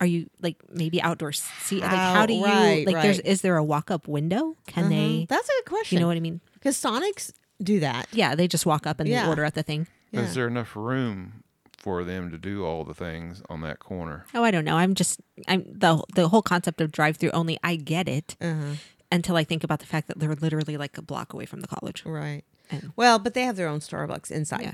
are 0.01 0.07
you 0.07 0.29
like 0.41 0.57
maybe 0.69 1.01
outdoor 1.01 1.31
seat? 1.31 1.81
Like, 1.81 1.91
how 1.91 2.25
do 2.25 2.33
you 2.33 2.43
right, 2.43 2.85
like? 2.85 3.01
There's 3.01 3.19
is 3.19 3.41
there 3.41 3.55
a 3.57 3.63
walk 3.63 3.89
up 3.91 4.07
window? 4.07 4.57
Can 4.67 4.85
Mhm. 4.85 4.89
they? 4.89 5.25
That's 5.29 5.47
a 5.47 5.51
good 5.59 5.69
question. 5.69 5.95
You 5.95 6.01
know 6.01 6.07
what 6.07 6.17
I 6.17 6.19
mean? 6.19 6.41
Because 6.55 6.75
Sonics 6.77 7.31
do 7.63 7.79
that. 7.79 8.07
Yeah, 8.11 8.35
they 8.35 8.47
just 8.49 8.65
walk 8.65 8.85
up 8.85 8.99
and 8.99 9.07
Yeah. 9.07 9.23
they 9.23 9.29
order 9.29 9.45
at 9.45 9.53
the 9.53 9.63
thing. 9.63 9.87
Yeah. 10.11 10.21
Is 10.21 10.33
there 10.35 10.47
enough 10.47 10.75
room 10.75 11.43
for 11.85 12.03
them 12.03 12.31
to 12.31 12.37
do 12.39 12.65
all 12.65 12.83
the 12.83 12.95
things 12.95 13.43
on 13.47 13.61
that 13.61 13.77
corner? 13.77 14.25
Oh, 14.33 14.43
I 14.43 14.49
don't 14.49 14.65
know. 14.65 14.75
I'm 14.75 14.95
just 14.95 15.21
I'm 15.47 15.61
the 15.71 16.03
the 16.15 16.27
whole 16.29 16.41
concept 16.41 16.81
of 16.81 16.91
drive 16.91 17.17
through 17.17 17.29
only. 17.31 17.59
I 17.63 17.75
get 17.75 18.07
it 18.09 18.35
Uh-huh. 18.41 18.73
until 19.11 19.35
I 19.35 19.43
think 19.43 19.63
about 19.63 19.79
the 19.81 19.85
fact 19.85 20.07
that 20.07 20.17
they're 20.19 20.33
literally 20.35 20.77
like 20.77 20.97
a 20.97 21.03
block 21.03 21.31
away 21.33 21.45
from 21.45 21.61
the 21.61 21.67
college. 21.67 22.03
Right. 22.03 22.43
And 22.71 22.91
Well, 22.95 23.19
but 23.19 23.35
they 23.35 23.43
have 23.43 23.55
their 23.55 23.67
own 23.67 23.81
Starbucks 23.81 24.31
inside. 24.31 24.61
Yeah. 24.63 24.73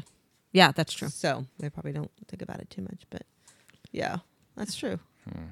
Yeah, 0.54 0.72
that's 0.72 0.94
true. 0.94 1.10
So 1.10 1.46
they 1.60 1.70
probably 1.70 1.92
don't 1.92 2.12
think 2.30 2.42
about 2.42 2.62
it 2.62 2.70
too 2.70 2.82
much, 2.82 3.04
but 3.10 3.24
yeah, 3.92 4.20
that's 4.56 4.76
true. 4.76 5.00
Hmm. 5.30 5.48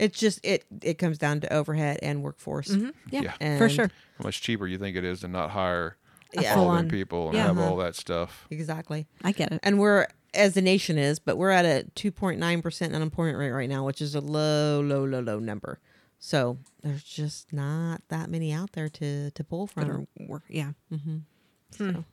It's 0.00 0.18
just 0.18 0.40
it 0.44 0.64
it 0.82 0.98
comes 0.98 1.16
down 1.18 1.40
to 1.42 1.52
overhead 1.52 2.00
and 2.02 2.24
workforce. 2.24 2.74
hmm 2.74 2.88
Yeah, 3.10 3.22
Yeah. 3.22 3.34
And 3.40 3.58
for 3.58 3.68
sure. 3.68 3.88
How 4.18 4.24
much 4.24 4.42
cheaper 4.42 4.66
you 4.66 4.78
think 4.78 4.96
it 4.96 5.04
is 5.04 5.20
to 5.20 5.28
not 5.28 5.50
hire 5.50 5.96
Yeah. 6.32 6.54
full 6.54 6.70
all 6.70 6.74
them 6.74 6.88
people 6.88 7.28
and 7.28 7.36
yeah. 7.36 7.46
have 7.46 7.56
Uh-huh. 7.58 7.70
all 7.70 7.76
that 7.76 7.94
stuff? 7.94 8.46
Exactly. 8.50 9.06
I 9.22 9.30
get 9.30 9.52
it. 9.52 9.60
And 9.62 9.78
we're 9.78 10.08
as 10.34 10.54
the 10.54 10.62
nation 10.62 10.98
is, 10.98 11.18
but 11.18 11.36
we're 11.36 11.50
at 11.50 11.64
a 11.64 11.86
2.9% 11.96 12.94
unemployment 12.94 13.38
rate 13.38 13.50
right 13.52 13.68
now, 13.68 13.84
which 13.84 14.00
is 14.02 14.14
a 14.14 14.20
low, 14.20 14.80
low, 14.80 15.04
low, 15.04 15.20
low 15.20 15.38
number. 15.38 15.78
So 16.18 16.58
there's 16.82 17.02
just 17.04 17.52
not 17.52 18.00
that 18.08 18.30
many 18.30 18.52
out 18.52 18.72
there 18.72 18.88
to 18.88 19.30
to 19.30 19.44
pull 19.44 19.66
from. 19.66 20.06
Work. 20.18 20.42
Yeah. 20.48 20.72
Mm-hmm. 20.92 21.16
Hmm. 21.76 21.90
So, 21.94 22.04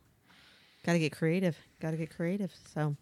got 0.85 0.93
to 0.93 0.99
get 0.99 1.11
creative. 1.13 1.55
Got 1.79 1.91
to 1.91 1.97
get 1.97 2.09
creative. 2.13 2.51
So, 2.73 2.95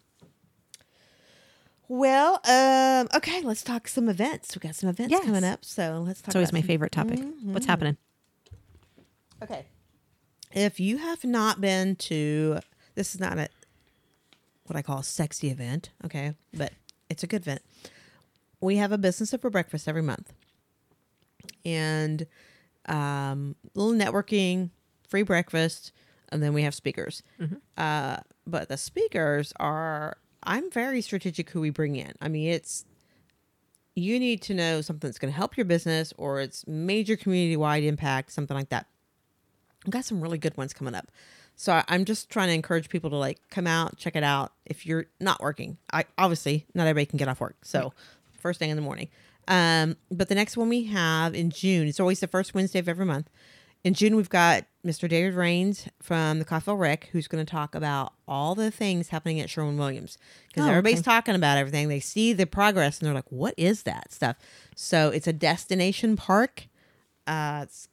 well, 1.88 2.40
um, 2.48 3.08
okay, 3.16 3.42
let's 3.42 3.62
talk 3.64 3.88
some 3.88 4.08
events. 4.08 4.54
We 4.54 4.60
got 4.60 4.76
some 4.76 4.88
events 4.90 5.10
Yes. 5.10 5.24
coming 5.24 5.42
up, 5.44 5.64
so 5.64 6.02
let's 6.06 6.20
talk. 6.20 6.28
It's 6.28 6.36
always 6.36 6.52
my 6.52 6.60
some- 6.60 6.66
favorite 6.68 6.92
topic. 6.92 7.18
What's 7.42 7.66
Mhm. 7.66 7.68
happening? 7.68 7.96
Okay, 9.42 9.66
if 10.52 10.78
you 10.78 10.98
have 10.98 11.24
not 11.24 11.60
been 11.60 11.96
to, 11.96 12.60
this 12.94 13.14
is 13.14 13.20
not 13.20 13.38
a 13.38 13.48
what 14.70 14.76
I 14.76 14.82
call 14.82 14.98
a 14.98 15.04
sexy 15.04 15.50
event. 15.50 15.90
Okay, 16.04 16.34
but 16.54 16.72
it's 17.08 17.24
a 17.24 17.26
good 17.26 17.42
event. 17.42 17.62
We 18.60 18.76
have 18.76 18.92
a 18.92 18.98
business 18.98 19.34
for 19.40 19.50
breakfast 19.50 19.88
every 19.88 20.02
month, 20.02 20.32
and 21.64 22.26
um, 22.86 23.56
little 23.74 23.92
networking, 23.92 24.70
free 25.08 25.22
breakfast, 25.22 25.92
and 26.30 26.40
then 26.42 26.52
we 26.54 26.62
have 26.62 26.74
speakers. 26.74 27.22
Mhm. 27.40 27.60
Uh, 27.76 28.18
but 28.46 28.68
the 28.68 28.76
speakers 28.76 29.52
are 29.58 30.16
I'm 30.42 30.70
very 30.70 31.02
strategic 31.02 31.50
who 31.50 31.60
we 31.60 31.70
bring 31.70 31.96
in. 31.96 32.12
I 32.20 32.28
mean, 32.28 32.48
it's 32.48 32.84
you 33.96 34.18
need 34.20 34.40
to 34.42 34.54
know 34.54 34.80
something 34.80 35.08
that's 35.08 35.18
going 35.18 35.32
to 35.32 35.36
help 35.36 35.56
your 35.56 35.66
business 35.66 36.14
or 36.16 36.40
it's 36.40 36.66
major 36.66 37.16
community 37.16 37.56
wide 37.56 37.82
impact, 37.82 38.32
something 38.32 38.56
like 38.56 38.68
that. 38.70 38.86
I've 39.84 39.90
got 39.90 40.04
some 40.04 40.20
really 40.20 40.38
good 40.38 40.56
ones 40.56 40.72
coming 40.72 40.94
up. 40.94 41.10
So 41.60 41.74
I, 41.74 41.84
I'm 41.88 42.06
just 42.06 42.30
trying 42.30 42.48
to 42.48 42.54
encourage 42.54 42.88
people 42.88 43.10
to 43.10 43.16
like 43.16 43.38
come 43.50 43.66
out, 43.66 43.98
check 43.98 44.16
it 44.16 44.22
out. 44.22 44.54
If 44.64 44.86
you're 44.86 45.04
not 45.20 45.42
working, 45.42 45.76
I 45.92 46.06
obviously 46.16 46.64
not 46.72 46.86
everybody 46.86 47.04
can 47.04 47.18
get 47.18 47.28
off 47.28 47.38
work. 47.38 47.56
So 47.64 47.92
first 48.38 48.58
thing 48.58 48.70
in 48.70 48.76
the 48.76 48.82
morning. 48.82 49.08
Um, 49.46 49.98
but 50.10 50.30
the 50.30 50.34
next 50.34 50.56
one 50.56 50.70
we 50.70 50.84
have 50.84 51.34
in 51.34 51.50
June, 51.50 51.86
it's 51.86 52.00
always 52.00 52.20
the 52.20 52.28
first 52.28 52.54
Wednesday 52.54 52.78
of 52.78 52.88
every 52.88 53.04
month. 53.04 53.28
In 53.84 53.92
June, 53.92 54.16
we've 54.16 54.30
got 54.30 54.64
Mr. 54.86 55.06
David 55.06 55.34
Rains 55.34 55.86
from 56.00 56.38
the 56.38 56.46
Coffee 56.46 56.72
Rec, 56.72 57.10
who's 57.12 57.28
going 57.28 57.44
to 57.44 57.50
talk 57.50 57.74
about 57.74 58.14
all 58.26 58.54
the 58.54 58.70
things 58.70 59.08
happening 59.08 59.38
at 59.38 59.50
Sherwin 59.50 59.76
Williams 59.76 60.16
because 60.48 60.64
Oh, 60.64 60.70
everybody's 60.70 61.00
okay. 61.00 61.10
talking 61.10 61.34
about 61.34 61.58
everything. 61.58 61.88
They 61.88 62.00
see 62.00 62.32
the 62.32 62.46
progress 62.46 62.98
and 62.98 63.06
they're 63.06 63.14
like, 63.14 63.30
"What 63.30 63.52
is 63.58 63.82
that 63.82 64.12
stuff?" 64.14 64.36
So 64.76 65.10
it's 65.10 65.26
a 65.26 65.32
destination 65.34 66.16
park. 66.16 66.68
Uh, 67.26 67.60
it's, 67.64 67.88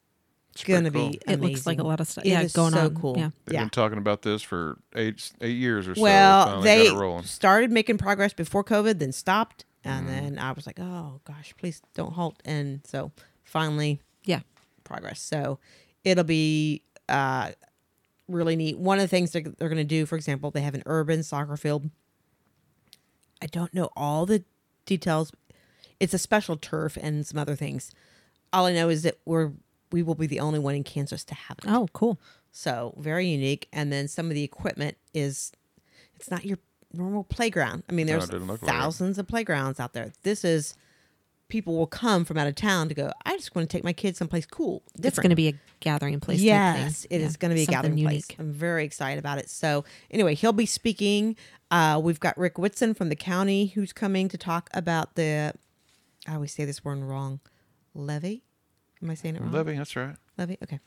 It's 0.61 0.67
gonna 0.67 0.91
pretty 0.91 1.09
be. 1.11 1.19
cool. 1.25 1.33
It 1.33 1.39
looks 1.41 1.65
like 1.65 1.79
a 1.79 1.83
lot 1.83 1.99
of 1.99 2.07
stuff. 2.07 2.25
It 2.25 2.29
Yeah, 2.29 2.41
is 2.41 2.53
going 2.53 2.73
so 2.73 2.85
on. 2.85 2.95
cool. 2.95 3.15
Yeah. 3.17 3.29
They've 3.45 3.53
Yeah. 3.55 3.59
been 3.61 3.69
talking 3.69 3.97
about 3.97 4.21
this 4.21 4.41
for 4.41 4.77
eight 4.95 5.31
eight 5.41 5.57
years 5.57 5.87
or 5.87 5.95
so. 5.95 6.01
Well, 6.01 6.61
they 6.61 6.85
got 6.87 6.95
it 6.95 6.99
rolling. 6.99 7.23
started 7.23 7.71
making 7.71 7.97
progress 7.97 8.33
before 8.33 8.63
COVID, 8.63 8.99
then 8.99 9.11
stopped, 9.11 9.65
and 9.83 10.05
Mm. 10.05 10.09
then 10.09 10.39
I 10.39 10.51
was 10.51 10.65
like, 10.67 10.79
"Oh 10.79 11.21
gosh, 11.25 11.53
please 11.57 11.81
don't 11.93 12.13
halt!" 12.13 12.37
And 12.45 12.81
so 12.85 13.11
finally, 13.43 14.01
Yeah. 14.25 14.41
progress. 14.83 15.21
So 15.21 15.59
it'll 16.03 16.23
be 16.23 16.81
uh, 17.09 17.51
really 18.27 18.55
neat. 18.57 18.77
One 18.77 18.97
of 18.97 19.01
the 19.03 19.07
things 19.07 19.31
they're, 19.31 19.41
they're 19.41 19.69
going 19.69 19.77
to 19.77 19.83
do, 19.85 20.05
for 20.05 20.17
example, 20.17 20.51
they 20.51 20.59
have 20.61 20.75
an 20.75 20.83
urban 20.85 21.23
soccer 21.23 21.55
field. 21.55 21.89
I 23.41 23.45
don't 23.45 23.73
know 23.73 23.89
all 23.95 24.25
the 24.25 24.43
details. 24.85 25.31
It's 25.99 26.13
a 26.13 26.17
special 26.17 26.57
turf 26.57 26.97
and 27.01 27.25
some 27.25 27.39
other 27.39 27.55
things. 27.55 27.91
All 28.51 28.65
I 28.65 28.73
know 28.73 28.89
is 28.89 29.03
that 29.03 29.17
we're 29.25 29.51
we 29.91 30.03
will 30.03 30.15
be 30.15 30.27
the 30.27 30.39
only 30.39 30.59
one 30.59 30.75
in 30.75 30.83
Kansas 30.83 31.23
to 31.25 31.35
have 31.35 31.57
it. 31.59 31.65
Oh, 31.67 31.87
cool. 31.93 32.19
So 32.51 32.93
very 32.97 33.27
unique. 33.27 33.67
And 33.71 33.91
then 33.91 34.07
some 34.07 34.27
of 34.27 34.33
the 34.33 34.43
equipment 34.43 34.97
is 35.13 35.51
it's 36.15 36.31
not 36.31 36.45
your 36.45 36.57
normal 36.93 37.23
playground. 37.23 37.83
I 37.89 37.93
mean, 37.93 38.07
there's 38.07 38.29
didn't 38.29 38.47
look 38.47 38.61
like 38.61 38.71
thousands 38.71 39.17
of 39.17 39.27
playgrounds 39.27 39.79
out 39.79 39.93
there. 39.93 40.11
This 40.23 40.43
is 40.43 40.75
people 41.49 41.77
will 41.77 41.87
come 41.87 42.25
from 42.25 42.37
out 42.37 42.47
of 42.47 42.55
town 42.55 42.89
to 42.89 42.93
go. 42.93 43.11
I 43.25 43.37
just 43.37 43.55
want 43.55 43.69
to 43.69 43.77
take 43.77 43.83
my 43.83 43.93
kids 43.93 44.17
someplace 44.17 44.45
cool. 44.45 44.83
It's 45.01 45.17
going 45.17 45.29
to 45.29 45.35
be 45.35 45.47
a 45.49 45.53
gathering 45.79 46.19
place. 46.19 46.41
Yes, 46.41 47.05
thing. 47.05 47.19
it 47.19 47.23
is 47.23 47.33
Yeah, 47.33 47.37
going 47.39 47.49
to 47.51 47.55
be 47.55 47.61
a 47.61 47.65
something 47.65 47.95
gathering 47.95 48.03
place. 48.03 48.27
I'm 48.37 48.51
very 48.51 48.83
excited 48.83 49.19
about 49.19 49.37
it. 49.37 49.49
So 49.49 49.85
anyway, 50.11 50.35
he'll 50.35 50.53
be 50.53 50.65
speaking. 50.65 51.35
Uh, 51.71 51.99
we've 52.03 52.19
got 52.19 52.37
Rick 52.37 52.57
Whitson 52.57 52.93
from 52.93 53.09
the 53.09 53.15
county 53.15 53.67
who's 53.67 53.93
coming 53.93 54.27
to 54.29 54.37
talk 54.37 54.69
about 54.73 55.15
the. 55.15 55.53
I 56.27 56.33
always 56.35 56.51
say 56.51 56.65
this 56.65 56.83
word 56.83 56.99
wrong. 56.99 57.39
Levee. 57.93 58.43
Am 59.01 59.09
I 59.09 59.13
saying 59.15 59.35
it 59.35 59.41
wrong? 59.41 59.51
Levee, 59.51 59.77
that's 59.77 59.95
right. 59.95 60.15
Levee. 60.37 60.57
Okay. 60.63 60.79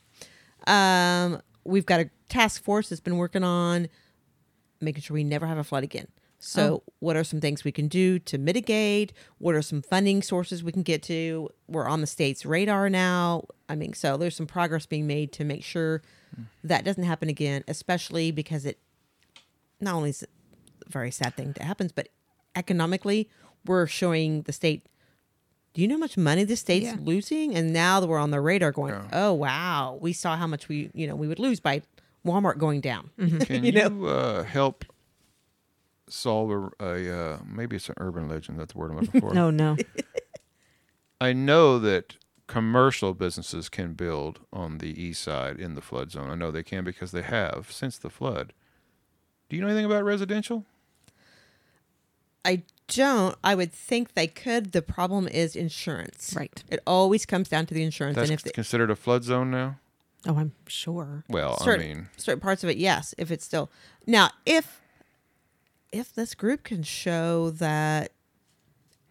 Um, 0.66 1.40
we've 1.64 1.86
got 1.86 2.00
a 2.00 2.10
task 2.28 2.62
force 2.62 2.88
that's 2.88 3.00
been 3.00 3.16
working 3.16 3.44
on 3.44 3.88
making 4.80 5.02
sure 5.02 5.14
we 5.14 5.24
never 5.24 5.46
have 5.46 5.58
a 5.58 5.64
flood 5.64 5.84
again. 5.84 6.08
So, 6.42 6.82
what 7.00 7.16
are 7.16 7.24
some 7.24 7.38
things 7.38 7.64
we 7.64 7.72
can 7.72 7.86
do 7.86 8.18
to 8.20 8.38
mitigate? 8.38 9.12
What 9.36 9.54
are 9.54 9.60
some 9.60 9.82
funding 9.82 10.22
sources 10.22 10.64
we 10.64 10.72
can 10.72 10.82
get 10.82 11.02
to? 11.02 11.50
We're 11.68 11.86
on 11.86 12.00
the 12.00 12.06
state's 12.06 12.46
radar 12.46 12.88
now. 12.88 13.44
I 13.68 13.74
mean, 13.74 13.92
so 13.92 14.16
there's 14.16 14.36
some 14.36 14.46
progress 14.46 14.86
being 14.86 15.06
made 15.06 15.32
to 15.32 15.44
make 15.44 15.62
sure 15.62 16.00
that 16.64 16.82
doesn't 16.82 17.02
happen 17.04 17.28
again, 17.28 17.62
especially 17.68 18.30
because 18.30 18.64
it 18.64 18.78
not 19.80 19.94
only 19.94 20.10
is 20.10 20.22
it 20.22 20.30
a 20.86 20.90
very 20.90 21.10
sad 21.10 21.36
thing 21.36 21.52
that 21.52 21.62
happens, 21.62 21.92
but 21.92 22.08
economically, 22.56 23.28
we're 23.66 23.86
showing 23.86 24.42
the 24.42 24.52
state. 24.52 24.86
Do 25.74 25.82
you 25.82 25.88
know 25.88 25.94
how 25.94 26.00
much 26.00 26.16
money 26.16 26.44
the 26.44 26.56
state's 26.56 26.86
Yeah. 26.86 26.96
losing? 27.00 27.54
And 27.54 27.72
now 27.72 28.00
that 28.00 28.06
we're 28.08 28.18
on 28.18 28.30
the 28.32 28.40
radar, 28.40 28.72
going, 28.72 28.94
Yeah. 28.94 29.08
oh 29.12 29.32
wow, 29.32 29.98
we 30.00 30.12
saw 30.12 30.36
how 30.36 30.46
much 30.46 30.68
we 30.68 30.90
you 30.94 31.06
know 31.06 31.14
we 31.14 31.28
would 31.28 31.38
lose 31.38 31.60
by 31.60 31.82
Walmart 32.26 32.58
going 32.58 32.80
down. 32.80 33.10
Can 33.18 33.64
You 33.64 33.72
you, 33.72 33.88
know? 33.88 34.04
uh, 34.06 34.42
help 34.44 34.84
solve 36.08 36.50
a, 36.50 36.84
a 36.84 37.18
uh, 37.34 37.38
maybe 37.46 37.76
it's 37.76 37.88
an 37.88 37.94
urban 37.98 38.28
legend? 38.28 38.58
That's 38.58 38.72
the 38.72 38.78
word 38.78 38.90
I'm 38.90 38.98
looking 38.98 39.20
for. 39.20 39.32
No, 39.34 39.50
no. 39.50 39.76
I 41.20 41.32
know 41.32 41.78
that 41.78 42.16
commercial 42.46 43.14
businesses 43.14 43.68
can 43.68 43.92
build 43.92 44.40
on 44.52 44.78
the 44.78 44.88
east 45.00 45.22
side 45.22 45.60
in 45.60 45.74
the 45.76 45.80
flood 45.82 46.10
zone. 46.10 46.30
I 46.30 46.34
know 46.34 46.50
they 46.50 46.62
can 46.64 46.82
because 46.82 47.12
they 47.12 47.22
have 47.22 47.68
since 47.70 47.96
the 47.98 48.10
flood. 48.10 48.52
Do 49.48 49.54
you 49.56 49.62
know 49.62 49.68
anything 49.68 49.84
about 49.84 50.02
residential? 50.02 50.64
I 52.44 52.62
don't. 52.90 53.36
I 53.42 53.54
would 53.54 53.72
think 53.72 54.14
they 54.14 54.26
could. 54.26 54.72
The 54.72 54.82
problem 54.82 55.26
is 55.28 55.56
insurance. 55.56 56.34
right. 56.36 56.62
It 56.68 56.80
always 56.86 57.24
comes 57.26 57.48
down 57.48 57.66
to 57.66 57.74
the 57.74 57.82
insurance, 57.82 58.16
That's 58.16 58.30
and 58.30 58.38
if 58.38 58.44
the, 58.44 58.50
considered 58.52 58.90
a 58.90 58.96
flood 58.96 59.24
zone 59.24 59.50
now. 59.50 59.78
Oh, 60.26 60.36
I'm 60.36 60.52
sure. 60.66 61.24
Well, 61.28 61.58
certain, 61.58 61.84
I 61.84 61.94
mean, 61.94 62.08
certain 62.16 62.40
parts 62.40 62.62
of 62.62 62.70
it, 62.70 62.76
yes. 62.76 63.14
If 63.16 63.30
it's 63.30 63.44
still 63.44 63.70
now, 64.06 64.30
if 64.44 64.80
if 65.92 66.12
this 66.14 66.34
group 66.34 66.62
can 66.64 66.82
show 66.82 67.50
that 67.50 68.12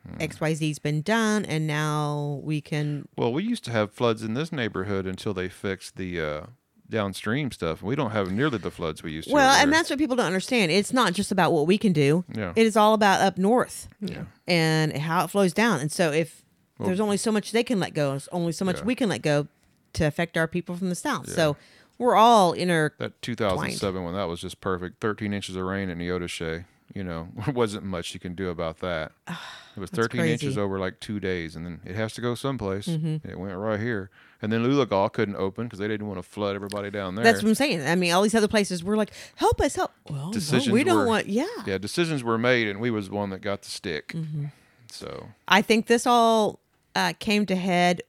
Hmm. 0.08 0.18
XYZ's 0.22 0.80
been 0.80 1.02
done, 1.02 1.44
and 1.44 1.68
now 1.68 2.40
we 2.44 2.62
can 2.62 3.08
well, 3.18 3.34
we 3.34 3.44
used 3.44 3.66
to 3.66 3.72
have 3.72 3.92
floods 3.92 4.24
in 4.24 4.34
this 4.34 4.52
neighborhood 4.52 5.06
until 5.06 5.34
they 5.34 5.50
fixed 5.50 5.98
the 5.98 6.22
uh, 6.22 6.42
downstream 6.90 7.52
stuff. 7.52 7.82
We 7.82 7.96
don't 7.96 8.12
have 8.12 8.32
nearly 8.32 8.58
the 8.58 8.72
floods 8.72 9.04
we 9.04 9.12
used 9.12 9.28
to. 9.30 9.34
Well, 9.34 9.52
and 9.62 9.72
that's 9.72 9.90
what 9.90 10.00
people 10.00 10.16
don't 10.16 10.26
understand. 10.26 10.72
It's 10.72 10.92
not 10.94 11.14
just 11.14 11.32
about 11.32 11.52
what 11.54 11.68
we 11.68 11.78
can 11.78 11.94
do. 11.94 12.24
Yeah. 12.36 12.54
It 12.56 12.66
is 12.66 12.76
all 12.76 12.94
about 12.94 13.22
up 13.22 13.38
north 13.38 13.88
yeah. 14.02 14.24
and 14.48 14.96
how 14.98 15.24
it 15.24 15.30
flows 15.30 15.54
down. 15.54 15.80
And 15.80 15.92
so 15.92 16.12
if 16.12 16.44
Well- 16.78 16.88
there's 16.88 17.00
only 17.00 17.18
so 17.18 17.32
much 17.32 17.52
they 17.52 17.64
can 17.64 17.80
let 17.80 17.94
go, 17.94 18.12
there's 18.12 18.28
only 18.30 18.52
so 18.52 18.66
much 18.66 18.78
Yeah. 18.80 18.86
we 18.86 18.96
can 18.96 19.10
let 19.10 19.22
go 19.22 19.48
to 19.94 20.06
affect 20.06 20.38
our 20.38 20.48
people 20.48 20.76
from 20.76 20.90
the 20.90 20.96
south. 20.96 21.28
Yeah. 21.30 21.36
So 21.36 21.58
we're 21.98 22.16
all 22.16 22.54
inter 22.54 22.94
That 22.98 23.22
2007 23.22 24.04
one, 24.04 24.14
that 24.16 24.28
was 24.28 24.42
just 24.42 24.62
perfect. 24.62 25.00
13 25.02 25.34
inches 25.34 25.56
of 25.56 25.64
rain 25.64 25.90
in 25.90 26.00
Neodesha. 26.00 26.66
You 26.96 27.04
know, 27.04 27.28
there 27.46 27.54
wasn't 27.54 27.84
much 27.86 28.14
you 28.16 28.20
can 28.20 28.34
do 28.36 28.50
about 28.50 28.80
that. 28.80 29.12
It 29.78 29.80
was 29.80 29.92
That's 29.92 30.08
13 30.08 30.26
inches 30.26 30.58
over 30.58 30.78
like 30.78 31.00
two 31.00 31.22
days, 31.22 31.56
and 31.56 31.66
then 31.66 31.80
it 31.86 31.96
has 31.96 32.12
to 32.14 32.22
go 32.22 32.36
someplace. 32.36 32.88
Mhm. 32.88 33.24
It 33.24 33.40
went 33.40 33.56
right 33.56 33.80
here. 33.80 34.10
And 34.42 34.52
then 34.54 34.64
Oologah 34.64 35.12
couldn't 35.12 35.36
open 35.36 35.66
because 35.66 35.80
they 35.80 35.88
didn't 35.88 36.08
want 36.08 36.18
to 36.18 36.24
flood 36.24 36.56
everybody 36.56 36.90
down 36.90 37.16
there. 37.16 37.26
That's 37.26 37.44
what 37.44 37.50
I'm 37.50 37.56
saying. 37.56 37.86
I 37.86 37.96
mean, 37.96 38.14
all 38.14 38.22
these 38.22 38.36
other 38.36 38.48
places 38.48 38.84
we're 38.84 38.96
like, 38.96 39.12
help 39.36 39.60
us, 39.60 39.76
help. 39.76 39.92
Well, 40.10 40.32
no, 40.34 40.72
we 40.72 40.84
don't 40.84 41.00
were- 41.00 41.06
want. 41.06 41.28
Yeah. 41.28 41.46
yeah, 41.66 41.78
decisions 41.78 42.24
were 42.24 42.38
made, 42.38 42.68
and 42.68 42.80
we 42.80 42.90
was 42.90 43.10
the 43.10 43.16
one 43.16 43.32
that 43.32 43.42
got 43.42 43.64
the 43.64 43.70
stick. 43.70 44.10
Mm-hmm. 44.10 44.46
So 44.92 45.28
I 45.48 45.62
think 45.62 45.88
this 45.88 46.08
all 46.08 46.60
uh, 46.96 47.14
came 47.20 47.46
to 47.48 47.56
head. 47.56 48.02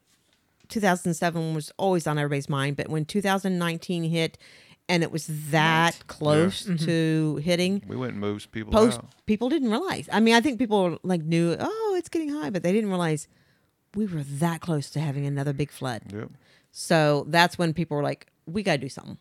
2007 0.69 1.55
was 1.55 1.73
always 1.77 2.07
on 2.07 2.17
everybody's 2.17 2.49
mind, 2.49 2.77
but 2.77 2.89
when 2.89 3.05
2019 3.05 4.05
hit, 4.05 4.39
and 4.89 5.03
it 5.03 5.11
was 5.11 5.27
that 5.51 5.99
close 6.07 6.65
to 6.65 7.37
hitting, 7.43 7.83
we 7.87 7.97
went 7.97 8.13
and 8.13 8.21
moved 8.21 8.51
people 8.53 8.73
post 8.73 8.99
out. 8.99 9.07
people 9.27 9.49
didn't 9.49 9.71
realize. 9.71 10.09
I 10.13 10.21
mean, 10.21 10.35
I 10.35 10.41
think 10.41 10.59
people 10.59 10.99
like 11.03 11.23
knew, 11.23 11.57
oh, 11.59 11.95
it's 11.99 12.09
getting 12.09 12.29
high, 12.31 12.51
but 12.51 12.63
they 12.63 12.73
didn't 12.73 12.89
realize 12.91 13.27
we 13.95 14.07
were 14.07 14.23
that 14.23 14.61
close 14.61 14.91
to 14.91 15.01
having 15.01 15.27
another 15.27 15.53
big 15.53 15.71
flood. 15.71 16.03
Yep. 16.13 16.31
So 16.73 17.27
that's 17.29 17.59
when 17.59 17.75
people 17.75 17.97
were 17.97 18.03
like, 18.03 18.27
we 18.47 18.63
got 18.63 18.73
to 18.73 18.79
do 18.79 18.89
something. 18.89 19.19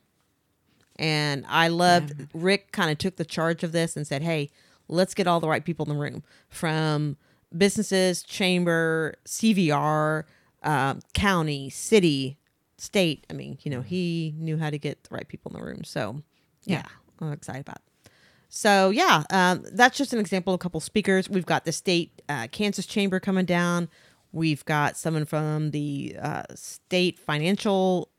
And 0.98 1.46
I 1.48 1.70
loved 1.70 2.28
Rick 2.34 2.72
kind 2.72 2.92
of 2.92 2.98
took 2.98 3.16
the 3.16 3.26
charge 3.26 3.64
of 3.64 3.72
this 3.72 3.96
and 3.96 4.06
said, 4.06 4.22
"Hey, 4.22 4.50
let's 4.90 5.14
get 5.14 5.28
all 5.28 5.40
the 5.40 5.48
right 5.48 5.64
people 5.64 5.86
in 5.86 5.90
the 5.90 6.00
room 6.00 6.24
from 6.50 7.16
businesses, 7.58 8.22
chamber, 8.22 9.16
CVR, 9.26 10.26
um, 10.62 11.00
county, 11.14 11.70
city, 11.70 12.38
state. 12.78 13.26
I 13.30 13.34
mean, 13.34 13.58
you 13.64 13.72
know, 13.72 13.82
he 13.82 14.34
knew 14.38 14.58
how 14.58 14.70
to 14.70 14.78
get 14.78 15.04
the 15.04 15.16
right 15.16 15.28
people 15.28 15.54
in 15.54 15.60
the 15.60 15.66
room. 15.66 15.86
So, 15.86 16.22
yeah, 16.66 16.84
I'm 17.22 17.32
excited 17.32 17.62
about. 17.62 17.78
It. 17.78 18.12
So 18.50 18.90
yeah, 18.90 19.24
um, 19.30 19.64
that's 19.72 19.98
just 19.98 20.12
an 20.12 20.20
example 20.20 20.54
of 20.54 20.60
a 20.60 20.62
couple 20.62 20.80
speakers. 20.80 21.30
We've 21.30 21.46
got 21.46 21.66
the 21.66 21.72
state 21.72 22.22
uh, 22.28 22.48
Kansas 22.52 22.88
Chamber 22.88 23.20
coming 23.20 23.46
down. 23.46 23.90
We've 24.32 24.64
got 24.66 24.96
someone 24.98 25.26
from 25.26 25.72
the 25.72 26.16
uh, 26.22 26.44
state 26.56 27.18
financial 27.20 28.10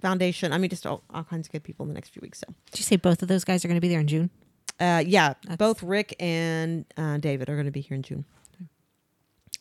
foundation. 0.00 0.52
I 0.52 0.58
mean, 0.58 0.70
just 0.70 0.86
all, 0.86 1.02
all 1.12 1.24
kinds 1.24 1.48
of 1.48 1.52
good 1.52 1.64
people 1.64 1.84
in 1.84 1.88
the 1.88 1.94
next 1.94 2.10
few 2.10 2.20
weeks. 2.22 2.38
So 2.40 2.52
Did 2.70 2.80
you 2.80 2.84
say 2.84 2.96
both 2.96 3.22
of 3.22 3.28
those 3.28 3.44
guys 3.44 3.64
are 3.64 3.68
going 3.68 3.76
to 3.76 3.80
be 3.80 3.88
there 3.88 4.00
in 4.00 4.06
June? 4.06 4.30
uh, 4.80 5.02
yeah, 5.06 5.34
both 5.56 5.82
Rick 5.82 6.16
and 6.18 6.84
uh, 6.96 7.18
David 7.18 7.48
are 7.48 7.54
going 7.54 7.66
to 7.66 7.70
be 7.72 7.80
here 7.80 7.94
in 7.94 8.02
June. 8.02 8.24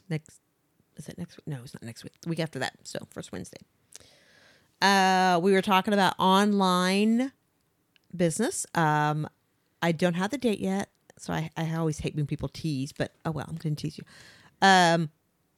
Next, 0.09 0.39
is 0.97 1.07
it 1.07 1.17
next 1.17 1.37
week? 1.37 1.47
No, 1.47 1.59
it's 1.63 1.73
not 1.73 1.83
next 1.83 2.03
week. 2.03 2.13
The 2.21 2.29
week 2.29 2.39
after 2.39 2.59
that. 2.59 2.73
So 2.83 2.99
first 3.11 3.31
Wednesday. 3.31 3.59
Uh, 4.81 5.39
we 5.41 5.53
were 5.53 5.61
talking 5.61 5.93
about 5.93 6.13
online 6.19 7.31
business. 8.15 8.65
Um, 8.75 9.27
I 9.81 9.91
don't 9.91 10.15
have 10.15 10.31
the 10.31 10.37
date 10.37 10.59
yet, 10.59 10.89
so 11.17 11.31
I, 11.31 11.49
I 11.55 11.73
always 11.75 11.99
hate 11.99 12.15
when 12.15 12.25
people 12.25 12.49
tease, 12.49 12.91
but 12.91 13.13
oh 13.25 13.31
well, 13.31 13.45
I'm 13.47 13.55
going 13.55 13.75
to 13.75 13.81
tease 13.81 13.97
you. 13.97 14.03
Um, 14.61 15.09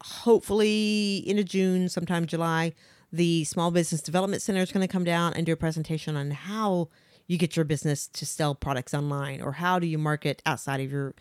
hopefully, 0.04 1.24
into 1.26 1.44
June, 1.44 1.90
sometime 1.90 2.26
July, 2.26 2.74
the 3.12 3.44
Small 3.46 3.72
Business 3.72 4.02
Development 4.02 4.42
Center 4.42 4.62
is 4.62 4.72
going 4.72 4.86
to 4.86 4.92
come 4.92 5.04
down 5.04 5.34
and 5.34 5.46
do 5.46 5.54
a 5.54 5.58
presentation 5.58 6.16
on 6.16 6.32
how 6.32 6.90
you 7.28 7.38
get 7.38 7.56
your 7.56 7.66
business 7.66 8.08
to 8.08 8.26
sell 8.26 8.54
products 8.54 8.94
online 8.94 9.42
or 9.42 9.54
how 9.54 9.80
do 9.80 9.88
you 9.88 9.98
market 9.98 10.42
outside 10.46 10.80
of 10.80 10.92
your 10.92 11.16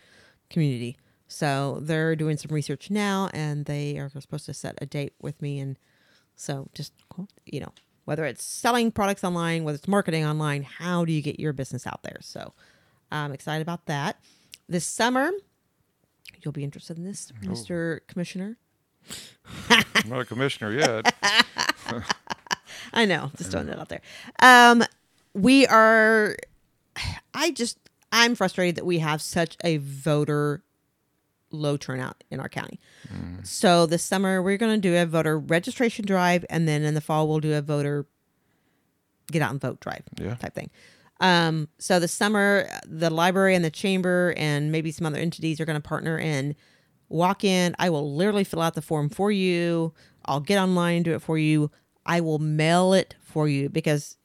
community. 0.49 0.97
So 1.27 1.79
they're 1.81 2.15
doing 2.15 2.37
some 2.37 2.53
research 2.53 2.91
now, 2.91 3.29
and 3.33 3.65
they 3.65 3.97
are 3.97 4.09
supposed 4.09 4.45
to 4.45 4.53
set 4.53 4.77
a 4.81 4.85
date 4.85 5.13
with 5.21 5.41
me. 5.41 5.59
And 5.59 5.79
so, 6.35 6.69
just 6.73 6.93
you 7.45 7.59
know, 7.59 7.71
whether 8.05 8.25
it's 8.25 8.43
selling 8.43 8.91
products 8.91 9.23
online, 9.23 9.63
whether 9.63 9.77
it's 9.77 9.87
marketing 9.87 10.25
online, 10.25 10.63
how 10.63 11.05
do 11.05 11.11
you 11.11 11.21
get 11.21 11.39
your 11.39 11.53
business 11.53 11.87
out 11.87 12.03
there? 12.03 12.19
So 12.21 12.53
I'm 13.11 13.31
excited 13.31 13.61
about 13.61 13.87
that. 13.87 14.19
This 14.69 14.85
summer, 14.85 15.31
you'll 16.41 16.51
be 16.51 16.63
interested 16.63 16.97
in 16.97 17.03
this, 17.03 17.31
oh. 17.43 17.47
Mr. 17.47 17.99
Commissioner. 18.07 18.57
I'm 19.69 20.09
not 20.09 20.19
a 20.21 20.25
commissioner 20.25 20.71
yet. 20.71 21.13
I 22.93 23.05
know, 23.05 23.31
just 23.37 23.51
throwing 23.51 23.69
it 23.69 23.77
out 23.79 23.89
there. 23.89 24.01
Um, 24.41 24.83
we 25.33 25.67
are. 25.67 26.35
I 27.33 27.51
just 27.51 27.77
I'm 28.11 28.35
frustrated 28.35 28.75
that 28.75 28.85
we 28.85 28.99
have 28.99 29.21
such 29.21 29.57
a 29.63 29.77
voter 29.77 30.63
low 31.51 31.77
turnout 31.77 32.23
in 32.31 32.39
our 32.39 32.49
county. 32.49 32.79
So 33.43 33.85
this 33.85 34.03
summer 34.03 34.41
we're 34.41 34.57
going 34.57 34.79
to 34.81 34.89
do 34.89 34.95
a 34.95 35.05
voter 35.05 35.37
registration 35.37 36.05
drive, 36.05 36.45
and 36.49 36.67
then 36.67 36.83
in 36.83 36.93
the 36.95 37.01
fall 37.01 37.27
we'll 37.27 37.39
do 37.39 37.53
a 37.53 37.61
voter 37.61 38.05
get 39.31 39.41
out 39.41 39.51
and 39.51 39.59
vote 39.61 39.79
drive 39.79 40.03
Yeah. 40.19 40.35
type 40.35 40.53
thing. 40.53 40.69
Um, 41.21 41.69
so 41.79 41.99
the 41.99 42.07
summer, 42.07 42.67
the 42.85 43.09
library 43.09 43.55
and 43.55 43.63
the 43.63 43.69
chamber 43.71 44.33
and 44.37 44.71
maybe 44.71 44.91
some 44.91 45.05
other 45.07 45.17
entities 45.17 45.59
are 45.61 45.65
going 45.65 45.81
to 45.81 45.87
partner 45.87 46.19
and 46.19 46.55
walk 47.15 47.43
in. 47.43 47.75
I 47.79 47.89
will 47.89 48.15
literally 48.15 48.43
fill 48.43 48.61
out 48.61 48.73
the 48.75 48.81
form 48.81 49.09
for 49.09 49.31
you. 49.31 49.93
I'll 50.25 50.39
get 50.39 50.57
online 50.61 50.97
and 50.97 51.05
do 51.05 51.13
it 51.13 51.21
for 51.21 51.37
you. 51.37 51.71
I 52.05 52.21
will 52.21 52.39
mail 52.39 52.93
it 52.93 53.15
for 53.23 53.47
you 53.47 53.69
because 53.69 54.17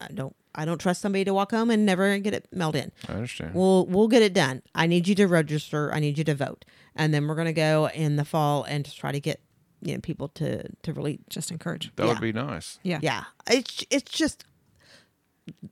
I 0.00 0.08
don't 0.08 0.34
I 0.54 0.64
don't 0.64 0.78
trust 0.80 1.00
somebody 1.02 1.24
to 1.24 1.34
walk 1.34 1.50
home 1.52 1.70
and 1.70 1.84
never 1.86 2.18
get 2.18 2.34
it 2.34 2.48
mailed 2.52 2.74
in. 2.76 2.90
I 3.08 3.12
understand. 3.12 3.54
We'll 3.54 3.86
we'll 3.86 4.08
get 4.08 4.22
it 4.22 4.32
done. 4.32 4.62
I 4.74 4.86
need 4.86 5.06
you 5.06 5.14
to 5.16 5.26
register. 5.26 5.92
I 5.92 6.00
need 6.00 6.18
you 6.18 6.24
to 6.24 6.34
vote, 6.34 6.64
and 6.96 7.12
then 7.12 7.26
we're 7.26 7.34
gonna 7.36 7.52
go 7.52 7.88
in 7.94 8.16
the 8.16 8.24
fall 8.24 8.64
and 8.64 8.84
just 8.84 8.98
try 8.98 9.12
to 9.12 9.20
get 9.20 9.40
you 9.80 9.94
know 9.94 10.00
people 10.00 10.28
to 10.28 10.68
to 10.82 10.92
really 10.92 11.20
Just 11.28 11.50
encourage. 11.50 11.92
that 11.96 12.04
yeah. 12.06 12.12
would 12.12 12.20
be 12.20 12.32
nice. 12.32 12.78
Yeah. 12.82 12.98
yeah. 13.02 13.24
It's 13.48 13.84
it's 13.90 14.10
just 14.10 14.44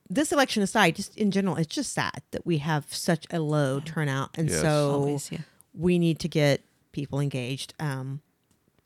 this 0.09 0.33
election 0.33 0.63
aside, 0.63 0.97
just 0.97 1.17
in 1.17 1.31
general, 1.31 1.57
it's 1.57 1.75
just 1.75 1.93
sad 1.93 2.23
that 2.31 2.47
we 2.47 2.59
have 2.59 2.87
such 2.93 3.27
a 3.31 3.41
low 3.41 3.81
turnout, 3.81 4.31
and 4.35 4.49
Yes. 4.49 4.61
so 4.61 4.91
Always, 4.93 5.33
yeah. 5.33 5.41
We 5.77 5.99
need 5.99 6.19
to 6.21 6.29
get 6.29 6.63
people 6.93 7.21
engaged. 7.21 7.75
Um, 7.79 8.21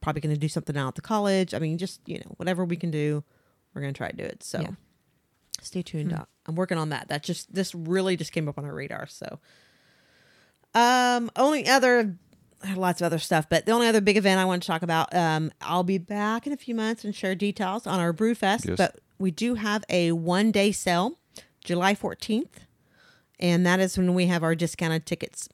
probably 0.01 0.21
going 0.21 0.35
to 0.35 0.41
do 0.41 0.49
something 0.49 0.77
out 0.77 0.89
at 0.89 0.95
the 0.97 1.03
college. 1.03 1.55
I 1.55 1.59
mean, 1.59 1.79
just 1.79 2.01
you 2.07 2.19
know, 2.19 2.35
whatever 2.37 2.65
we 2.65 2.77
can 2.77 2.91
do, 2.91 3.23
we're 3.75 3.83
going 3.83 3.93
to 3.95 3.99
try 3.99 4.11
to 4.11 4.17
do 4.17 4.25
it. 4.25 4.43
So, 4.43 4.61
Yeah. 4.61 4.71
stay 5.61 5.83
tuned. 5.83 6.13
Uh, 6.13 6.25
I'm 6.47 6.55
working 6.57 6.79
on 6.79 6.89
that. 6.89 7.09
That 7.09 7.23
just 7.23 7.53
this 7.55 7.75
really 7.75 8.17
just 8.17 8.33
came 8.33 8.49
up 8.49 8.59
on 8.59 8.65
our 8.65 8.75
radar. 8.75 9.07
So, 9.07 9.39
um, 10.75 11.31
only 11.37 11.67
other 11.69 12.17
lots 12.77 13.01
of 13.01 13.07
other 13.07 13.19
stuff, 13.19 13.49
but 13.49 13.67
the 13.67 13.73
only 13.73 13.87
other 13.87 14.01
big 14.01 14.17
event 14.17 14.39
I 14.41 14.45
want 14.45 14.63
to 14.63 14.67
talk 14.67 14.83
about. 14.83 15.15
Um, 15.15 15.51
I'll 15.61 15.83
be 15.85 15.99
back 15.99 16.47
in 16.47 16.53
a 16.53 16.57
few 16.57 16.75
months 16.75 17.05
and 17.05 17.15
share 17.15 17.35
details 17.35 17.87
on 17.87 18.01
our 18.01 18.13
Brew 18.13 18.35
Fest. 18.35 18.67
Yes. 18.67 18.77
But 18.77 19.01
we 19.19 19.31
do 19.31 19.55
have 19.55 19.85
a 19.89 20.13
one 20.13 20.51
day 20.51 20.73
sale, 20.73 21.19
July 21.65 21.95
14th, 21.95 22.67
and 23.39 23.65
that 23.67 23.81
is 23.81 23.97
when 23.97 24.15
we 24.15 24.27
have 24.27 24.43
our 24.43 24.55
discounted 24.55 25.07
tickets. 25.07 25.49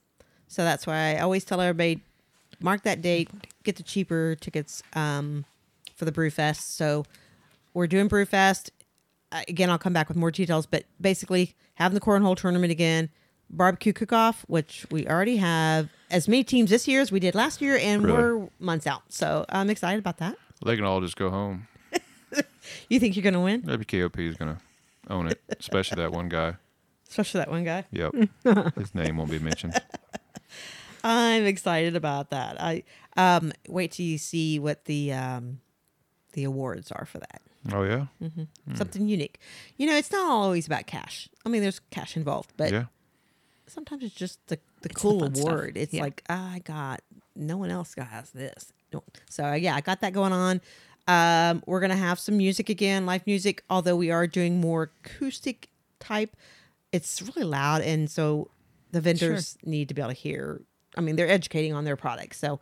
So 0.48 0.64
that's 0.64 0.86
why 0.86 1.16
I 1.16 1.20
always 1.20 1.44
tell 1.44 1.60
everybody 1.60 2.02
mark 2.60 2.82
that 2.82 3.02
date, 3.02 3.28
get 3.64 3.76
the 3.76 3.82
cheaper 3.82 4.34
tickets 4.40 4.82
um, 4.94 5.44
for 5.94 6.04
the 6.04 6.12
Brew 6.12 6.30
Fest. 6.30 6.76
So 6.76 7.04
we're 7.74 7.86
doing 7.86 8.08
Brew 8.08 8.24
Fest. 8.24 8.70
Uh, 9.32 9.42
again, 9.48 9.68
I'll 9.70 9.78
come 9.78 9.92
back 9.92 10.08
with 10.08 10.16
more 10.16 10.30
details, 10.30 10.66
but 10.66 10.84
basically 11.00 11.54
having 11.74 11.94
the 11.94 12.00
cornhole 12.00 12.36
tournament 12.36 12.70
again, 12.70 13.10
barbecue 13.50 13.92
cook-off, 13.92 14.44
which 14.48 14.86
we 14.90 15.06
already 15.06 15.36
have 15.38 15.90
as 16.10 16.28
many 16.28 16.44
teams 16.44 16.70
this 16.70 16.86
year 16.86 17.00
as 17.00 17.10
we 17.12 17.18
did 17.20 17.34
last 17.34 17.60
year, 17.60 17.76
and 17.76 18.04
Really? 18.04 18.16
we're 18.16 18.48
months 18.60 18.86
out. 18.86 19.02
So 19.08 19.44
I'm 19.48 19.68
excited 19.68 19.98
about 19.98 20.18
that. 20.18 20.36
They 20.64 20.76
can 20.76 20.84
all 20.84 21.00
just 21.00 21.16
go 21.16 21.30
home. 21.30 21.66
You 22.88 22.98
think 22.98 23.14
you're 23.14 23.22
going 23.22 23.34
to 23.34 23.40
win, 23.40 23.62
Maybe 23.64 23.84
KOP 23.84 24.18
is 24.18 24.36
going 24.36 24.56
to 24.56 24.60
own 25.08 25.28
it, 25.28 25.40
especially 25.60 26.02
that 26.02 26.10
one 26.10 26.28
guy. 26.28 26.54
especially 27.08 27.38
that 27.38 27.48
one 27.50 27.62
guy? 27.62 27.84
Yep. 27.92 28.14
His 28.76 28.92
name 28.92 29.18
won't 29.18 29.30
be 29.30 29.38
mentioned. 29.38 29.74
I'm 31.04 31.46
excited 31.46 31.96
about 31.96 32.30
that. 32.30 32.60
I 32.60 32.82
um, 33.16 33.52
wait 33.68 33.92
till 33.92 34.06
you 34.06 34.18
see 34.18 34.58
what 34.58 34.84
the 34.86 35.12
um, 35.12 35.60
the 36.32 36.44
awards 36.44 36.90
are 36.92 37.04
for 37.06 37.18
that. 37.18 37.42
Oh, 37.72 37.82
yeah? 37.82 38.06
Something 38.74 39.08
unique. 39.08 39.40
You 39.76 39.86
know, 39.88 39.96
it's 39.96 40.12
not 40.12 40.30
always 40.30 40.66
about 40.68 40.86
cash. 40.86 41.28
I 41.44 41.48
mean, 41.48 41.62
there's 41.62 41.80
cash 41.90 42.16
involved, 42.16 42.52
but 42.56 42.70
yeah. 42.72 42.84
sometimes 43.66 44.04
it's 44.04 44.14
just 44.14 44.38
the, 44.46 44.60
the 44.82 44.88
the 44.88 44.94
cool 44.94 45.18
fun 45.20 45.34
stuff. 45.34 45.48
award. 45.48 45.76
It's 45.76 45.92
Yeah. 45.92 46.02
like 46.02 46.22
I 46.28 46.60
got 46.64 47.00
no 47.34 47.56
one 47.56 47.70
else 47.70 47.94
has 47.98 48.30
this. 48.30 48.72
So 49.28 49.52
yeah, 49.54 49.74
I 49.74 49.80
got 49.80 50.00
that 50.02 50.12
going 50.12 50.32
on. 50.32 50.60
Um, 51.08 51.62
we're 51.66 51.80
gonna 51.80 51.96
have 51.96 52.18
some 52.20 52.36
music 52.36 52.68
again, 52.68 53.04
live 53.04 53.26
music. 53.26 53.62
Although 53.68 53.96
we 53.96 54.10
are 54.12 54.26
doing 54.28 54.60
more 54.60 54.90
acoustic 55.04 55.68
type, 56.00 56.36
it's 56.92 57.20
really 57.20 57.44
loud, 57.44 57.82
and 57.82 58.08
so 58.10 58.48
the 58.92 59.00
vendors 59.00 59.58
need 59.64 59.88
to 59.88 59.94
be 59.94 60.02
able 60.02 60.10
to 60.12 60.14
hear. 60.18 60.62
I 60.96 61.00
mean, 61.00 61.16
they're 61.16 61.28
educating 61.28 61.72
on 61.74 61.84
their 61.84 61.96
products, 61.96 62.38
so 62.38 62.60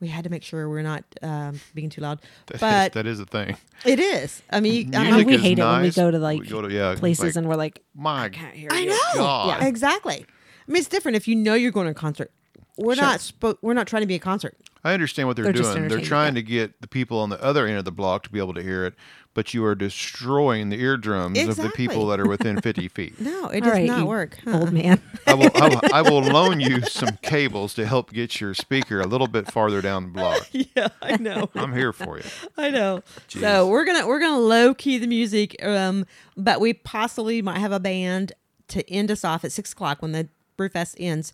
we 0.00 0.08
had 0.08 0.24
to 0.24 0.30
make 0.30 0.42
sure 0.42 0.68
we're 0.68 0.82
not 0.82 1.04
um, 1.22 1.60
being 1.74 1.88
too 1.90 2.00
loud. 2.00 2.20
That 2.46 2.54
is- 2.56 2.60
but 2.60 2.92
that 2.94 3.06
is 3.06 3.20
a 3.20 3.26
thing. 3.26 3.56
it 3.84 3.98
is. 4.00 4.42
I 4.50 4.60
mean, 4.60 4.94
I, 4.94 5.04
know 5.04 5.10
Music 5.16 5.26
we 5.26 5.34
is 5.34 5.42
hate 5.42 5.58
it 5.58 5.64
when 5.64 5.82
we 5.82 5.90
go 5.90 6.10
to, 6.10 6.18
like, 6.18 6.40
We 6.40 6.46
go 6.48 6.62
to, 6.62 6.72
yeah, 6.72 6.94
Places 6.96 7.24
like, 7.24 7.36
and 7.36 7.48
we're 7.48 7.56
like, 7.56 7.82
my 7.94 8.24
I 8.24 8.28
can't 8.28 8.54
hear 8.54 8.68
I 8.72 8.80
you. 8.80 8.88
know. 8.90 8.98
God. 9.14 9.60
Yeah, 9.60 9.66
exactly. 9.68 10.26
I 10.66 10.70
mean, 10.72 10.78
it's 10.80 10.88
different 10.88 11.16
if 11.16 11.28
you 11.28 11.36
know 11.36 11.54
you're 11.54 11.70
going 11.72 11.86
to 11.86 11.90
a 11.92 11.94
concert. 11.94 12.30
We're 12.76 12.94
Sure. 12.96 13.04
not. 13.04 13.20
Spo- 13.20 13.56
we're 13.62 13.74
not 13.74 13.86
trying 13.86 14.02
to 14.02 14.06
be 14.08 14.14
a 14.16 14.18
concert. 14.18 14.56
I 14.82 14.92
understand 14.94 15.28
what 15.28 15.36
they're, 15.36 15.44
They're 15.44 15.52
doing. 15.52 15.64
They're 15.74 15.84
entertaining, 15.84 16.04
trying 16.06 16.34
to 16.34 16.42
get 16.42 16.80
the 16.80 16.88
people 16.88 17.18
on 17.20 17.30
the 17.30 17.42
other 17.42 17.66
end 17.66 17.78
of 17.78 17.84
the 17.84 17.92
block 17.92 18.24
to 18.24 18.30
be 18.30 18.38
able 18.38 18.52
to 18.54 18.62
hear 18.62 18.84
it, 18.84 18.94
but 19.34 19.52
you 19.52 19.64
are 19.64 19.74
destroying 19.74 20.70
the 20.70 20.80
eardrums 20.80 21.38
of 21.46 21.56
the 21.56 21.70
people 21.70 22.06
that 22.06 22.20
are 22.20 22.28
within 22.28 22.60
50 22.60 22.88
feet. 22.94 23.20
No, 23.20 23.48
it 23.48 23.62
All 23.62 23.68
does 23.68 23.72
right, 23.72 23.86
not 23.86 23.98
you 24.00 24.06
work. 24.06 24.38
Uh-uh. 24.46 24.58
Old 24.60 24.72
man. 24.72 25.00
I 25.26 25.34
will, 25.34 25.50
I 25.54 25.68
will, 25.68 25.80
I 25.92 26.02
will 26.02 26.22
loan 26.32 26.60
you 26.60 26.82
some 26.82 27.18
cables 27.22 27.74
to 27.74 27.86
help 27.86 28.12
get 28.12 28.40
your 28.40 28.54
speaker 28.54 29.00
a 29.00 29.06
little 29.06 29.26
bit 29.26 29.50
farther 29.50 29.82
down 29.82 30.04
the 30.04 30.10
block. 30.10 30.48
yeah, 30.52 30.88
I 31.02 31.16
know. 31.16 31.50
I'm 31.54 31.72
here 31.72 31.92
for 31.92 32.18
you. 32.18 32.24
I 32.56 32.70
know. 32.70 33.02
Jeez. 33.28 33.40
So 33.40 33.68
we're 33.68 33.84
gonna 33.84 34.06
we're 34.06 34.20
gonna 34.20 34.40
low 34.40 34.72
key 34.72 34.98
the 34.98 35.08
music, 35.08 35.62
um, 35.64 36.06
but 36.36 36.60
we 36.60 36.72
possibly 36.72 37.42
might 37.42 37.58
have 37.58 37.72
a 37.72 37.80
band 37.80 38.32
to 38.68 38.88
end 38.90 39.10
us 39.10 39.24
off 39.24 39.44
at 39.44 39.52
six 39.52 39.72
o'clock 39.72 40.00
when 40.00 40.12
the 40.12 40.28
Brewfest 40.56 40.94
ends. 40.98 41.32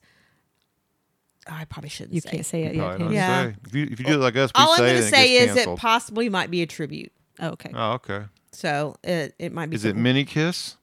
Oh, 1.48 1.54
I 1.54 1.64
probably 1.64 1.90
shouldn't. 1.90 2.14
You 2.14 2.20
say. 2.20 2.30
can't 2.30 2.46
say 2.46 2.62
it 2.64 2.74
yet. 2.74 2.96
Can 2.96 3.06
not 3.06 3.10
you? 3.10 3.16
Yeah. 3.16 3.44
say. 3.44 3.56
If 3.66 3.74
you, 3.74 3.88
if 3.90 4.00
you 4.00 4.06
do 4.06 4.14
it 4.14 4.18
like 4.18 4.36
us, 4.36 4.50
we 4.54 4.62
All 4.62 4.72
I'm 4.72 4.78
gonna 4.78 4.88
it 4.88 4.96
and 4.96 5.04
it 5.04 5.10
say 5.10 5.38
gets 5.38 5.52
is 5.52 5.66
it 5.66 5.76
possibly 5.78 6.28
might 6.28 6.50
be 6.50 6.62
a 6.62 6.66
tribute. 6.66 7.12
Oh, 7.40 7.48
okay. 7.50 7.70
Oh, 7.74 7.92
okay. 7.92 8.24
So 8.52 8.96
it 9.02 9.34
it 9.38 9.52
might 9.52 9.70
be. 9.70 9.76
Is 9.76 9.84
it 9.84 9.96
Mini 9.96 10.24
Kiss? 10.24 10.76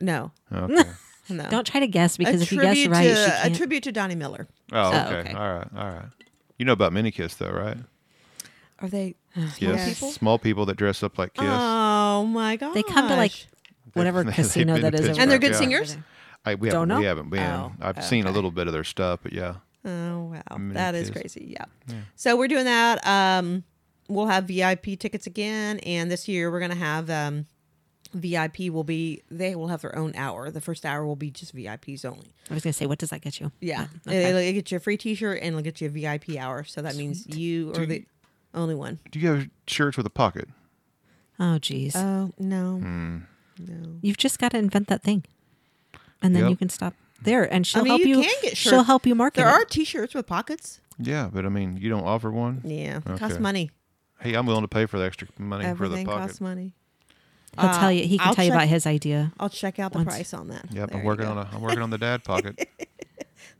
No, 0.00 0.32
Okay. 0.52 0.82
no. 1.30 1.48
Don't 1.50 1.66
try 1.66 1.80
to 1.80 1.86
guess 1.86 2.16
because 2.16 2.40
a 2.40 2.42
if 2.42 2.52
you 2.52 2.60
guess 2.60 2.74
tribute 2.76 2.90
right, 2.92 3.08
to, 3.08 3.14
she 3.14 3.22
a 3.24 3.28
can't. 3.42 3.56
tribute 3.56 3.82
to 3.84 3.92
Donnie 3.92 4.14
Miller. 4.14 4.46
Oh, 4.72 4.78
Oh, 4.82 4.88
okay. 5.06 5.16
okay. 5.20 5.32
All 5.32 5.54
right. 5.54 5.68
All 5.76 5.88
right. 5.90 6.06
You 6.58 6.64
know 6.66 6.72
about 6.72 6.92
Mini 6.92 7.10
Kiss, 7.10 7.34
though, 7.36 7.50
right? 7.50 7.76
Are 8.80 8.88
they? 8.88 9.14
Yes. 9.58 9.94
people? 9.94 10.10
Small 10.10 10.38
people 10.38 10.66
that 10.66 10.76
dress 10.76 11.02
up 11.02 11.16
like 11.18 11.32
Kiss. 11.34 11.44
Oh 11.48 12.24
my 12.26 12.56
god! 12.56 12.74
They 12.74 12.82
come 12.82 13.08
to, 13.08 13.16
like, 13.16 13.32
whatever 13.94 14.22
they've 14.24 14.34
casino 14.34 14.74
been 14.74 14.82
that 14.82 14.90
to 14.90 14.96
is. 14.98 15.00
Pittsburgh, 15.06 15.22
And 15.22 15.30
they're 15.30 15.38
good 15.38 15.52
yeah. 15.52 15.58
singers? 15.58 15.96
I, 16.44 16.54
we 16.56 16.68
Don't 16.68 16.90
haven't, 16.90 16.98
we 16.98 17.02
know? 17.04 17.08
haven't 17.08 17.30
been. 17.30 17.42
Oh, 17.42 17.72
I've 17.80 18.04
seen 18.04 18.26
a 18.26 18.30
little 18.30 18.50
bit 18.50 18.66
of 18.66 18.72
their 18.72 18.84
stuff, 18.84 19.20
but 19.22 19.32
yeah. 19.32 19.54
Oh 19.84 20.24
wow, 20.24 20.56
Many 20.56 20.74
that 20.74 20.94
is 20.94 21.08
kids. 21.10 21.20
crazy. 21.34 21.56
Yeah. 21.58 21.94
So 22.16 22.36
we're 22.36 22.48
doing 22.48 22.66
that. 22.66 23.04
Um, 23.06 23.64
we'll 24.08 24.26
have 24.26 24.44
VIP 24.44 24.98
tickets 24.98 25.26
again, 25.26 25.78
and 25.80 26.10
this 26.10 26.28
year 26.28 26.50
we're 26.50 26.60
gonna 26.60 26.74
have 26.74 27.08
um, 27.10 27.46
VIP 28.12 28.70
will 28.70 28.84
be 28.84 29.22
they 29.30 29.54
will 29.54 29.68
have 29.68 29.80
their 29.82 29.96
own 29.96 30.12
hour. 30.14 30.50
The 30.50 30.60
first 30.60 30.84
hour 30.86 31.04
will 31.06 31.16
be 31.16 31.30
just 31.30 31.54
VIPs 31.54 32.04
only. 32.04 32.32
I 32.50 32.54
was 32.54 32.62
gonna 32.62 32.72
say, 32.72 32.86
what 32.86 32.98
does 32.98 33.10
that 33.10 33.20
get 33.22 33.40
you? 33.40 33.50
Yeah, 33.60 33.86
Oh, 34.06 34.10
okay. 34.10 34.24
it'll 34.24 34.52
get 34.52 34.70
you 34.70 34.76
a 34.76 34.80
free 34.80 34.96
T-shirt 34.96 35.38
and 35.40 35.48
it'll 35.48 35.62
get 35.62 35.80
you 35.80 35.88
a 35.88 35.90
VIP 35.90 36.36
hour. 36.38 36.64
So 36.64 36.80
that 36.82 36.94
means 36.96 37.26
you 37.26 37.70
are 37.70 37.74
Do 37.74 37.86
the 37.86 38.04
only 38.54 38.74
one. 38.76 39.00
Do 39.10 39.18
you 39.18 39.28
have 39.28 39.48
shirts 39.66 39.96
with 39.96 40.06
a 40.06 40.10
pocket? 40.10 40.48
Oh, 41.40 41.58
geez. 41.58 41.96
Oh 41.96 42.30
no, 42.38 42.76
Hmm. 42.78 43.18
no. 43.58 43.98
You've 44.00 44.16
just 44.18 44.38
got 44.38 44.52
to 44.52 44.58
invent 44.58 44.86
that 44.88 45.02
thing, 45.02 45.24
and 46.22 46.36
then 46.36 46.42
Yep. 46.44 46.50
you 46.50 46.56
can 46.56 46.68
stop 46.68 46.94
there, 47.22 47.52
and 47.52 47.66
she'll 47.66 47.80
I 47.80 47.84
mean, 47.84 47.90
help 47.90 48.00
you 48.02 48.08
you. 48.18 48.22
can 48.22 48.34
get 48.42 48.56
she'll 48.56 48.84
help 48.84 49.06
you 49.06 49.14
market. 49.16 49.40
There 49.40 49.48
it. 49.48 49.52
are 49.52 49.64
T-shirts 49.64 50.14
with 50.14 50.26
pockets. 50.26 50.80
Yeah, 50.98 51.28
but 51.32 51.44
I 51.44 51.48
mean, 51.48 51.76
you 51.78 51.88
don't 51.90 52.04
offer 52.04 52.30
one. 52.30 52.60
Yeah, 52.64 52.98
it 52.98 53.18
costs 53.18 53.40
money. 53.40 53.72
Hey, 54.20 54.34
I'm 54.34 54.46
willing 54.46 54.62
to 54.62 54.68
pay 54.68 54.86
for 54.86 54.98
the 54.98 55.04
extra 55.04 55.28
money 55.38 55.64
Everything 55.64 55.76
for 55.76 55.98
the 55.98 56.04
pocket. 56.06 56.26
costs 56.28 56.40
money. 56.40 56.72
He'll 57.60 57.68
Uh, 57.70 57.78
tell 57.78 57.92
you. 57.92 58.06
He 58.06 58.18
can 58.18 58.26
I'll 58.28 58.34
tell 58.34 58.44
you 58.44 58.50
check- 58.50 58.56
about 58.58 58.68
his 58.68 58.86
idea. 58.86 59.32
I'll 59.38 59.48
check 59.50 59.78
out 59.78 59.92
the 59.92 59.98
Once- 59.98 60.08
price 60.08 60.34
on 60.34 60.48
that. 60.48 60.66
Yep, 60.72 60.88
There 60.88 60.96
I'm 60.96 61.02
you 61.02 61.06
working 61.06 61.24
go. 61.26 61.32
on 61.32 61.38
a 61.38 61.48
I'm 61.52 61.60
working 61.60 61.82
on 61.82 61.90
the 61.90 61.98
dad 61.98 62.24
pocket. 62.24 62.68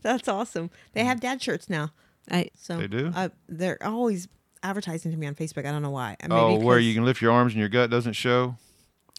That's 0.03 0.29
awesome. 0.29 0.71
They 0.93 1.05
have 1.05 1.21
dad 1.21 1.43
shirts 1.43 1.69
now. 1.71 1.91
I 2.31 2.51
So 2.57 2.79
They 2.79 2.89
do? 2.89 3.13
Uh, 3.15 3.29
they're 3.49 3.79
always 3.83 4.29
advertising 4.63 5.13
to 5.13 5.19
me 5.19 5.27
on 5.27 5.35
Facebook. 5.35 5.67
I 5.67 5.71
don't 5.73 5.83
know 5.83 5.91
why. 5.91 6.17
Uh, 6.23 6.27
oh, 6.31 6.53
maybe 6.53 6.65
where 6.65 6.79
'cause- 6.79 6.85
you 6.87 6.95
can 6.95 7.05
lift 7.05 7.21
your 7.21 7.33
arms 7.33 7.53
and 7.53 7.61
your 7.61 7.69
gut 7.69 7.91
doesn't 7.91 8.15
show. 8.15 8.57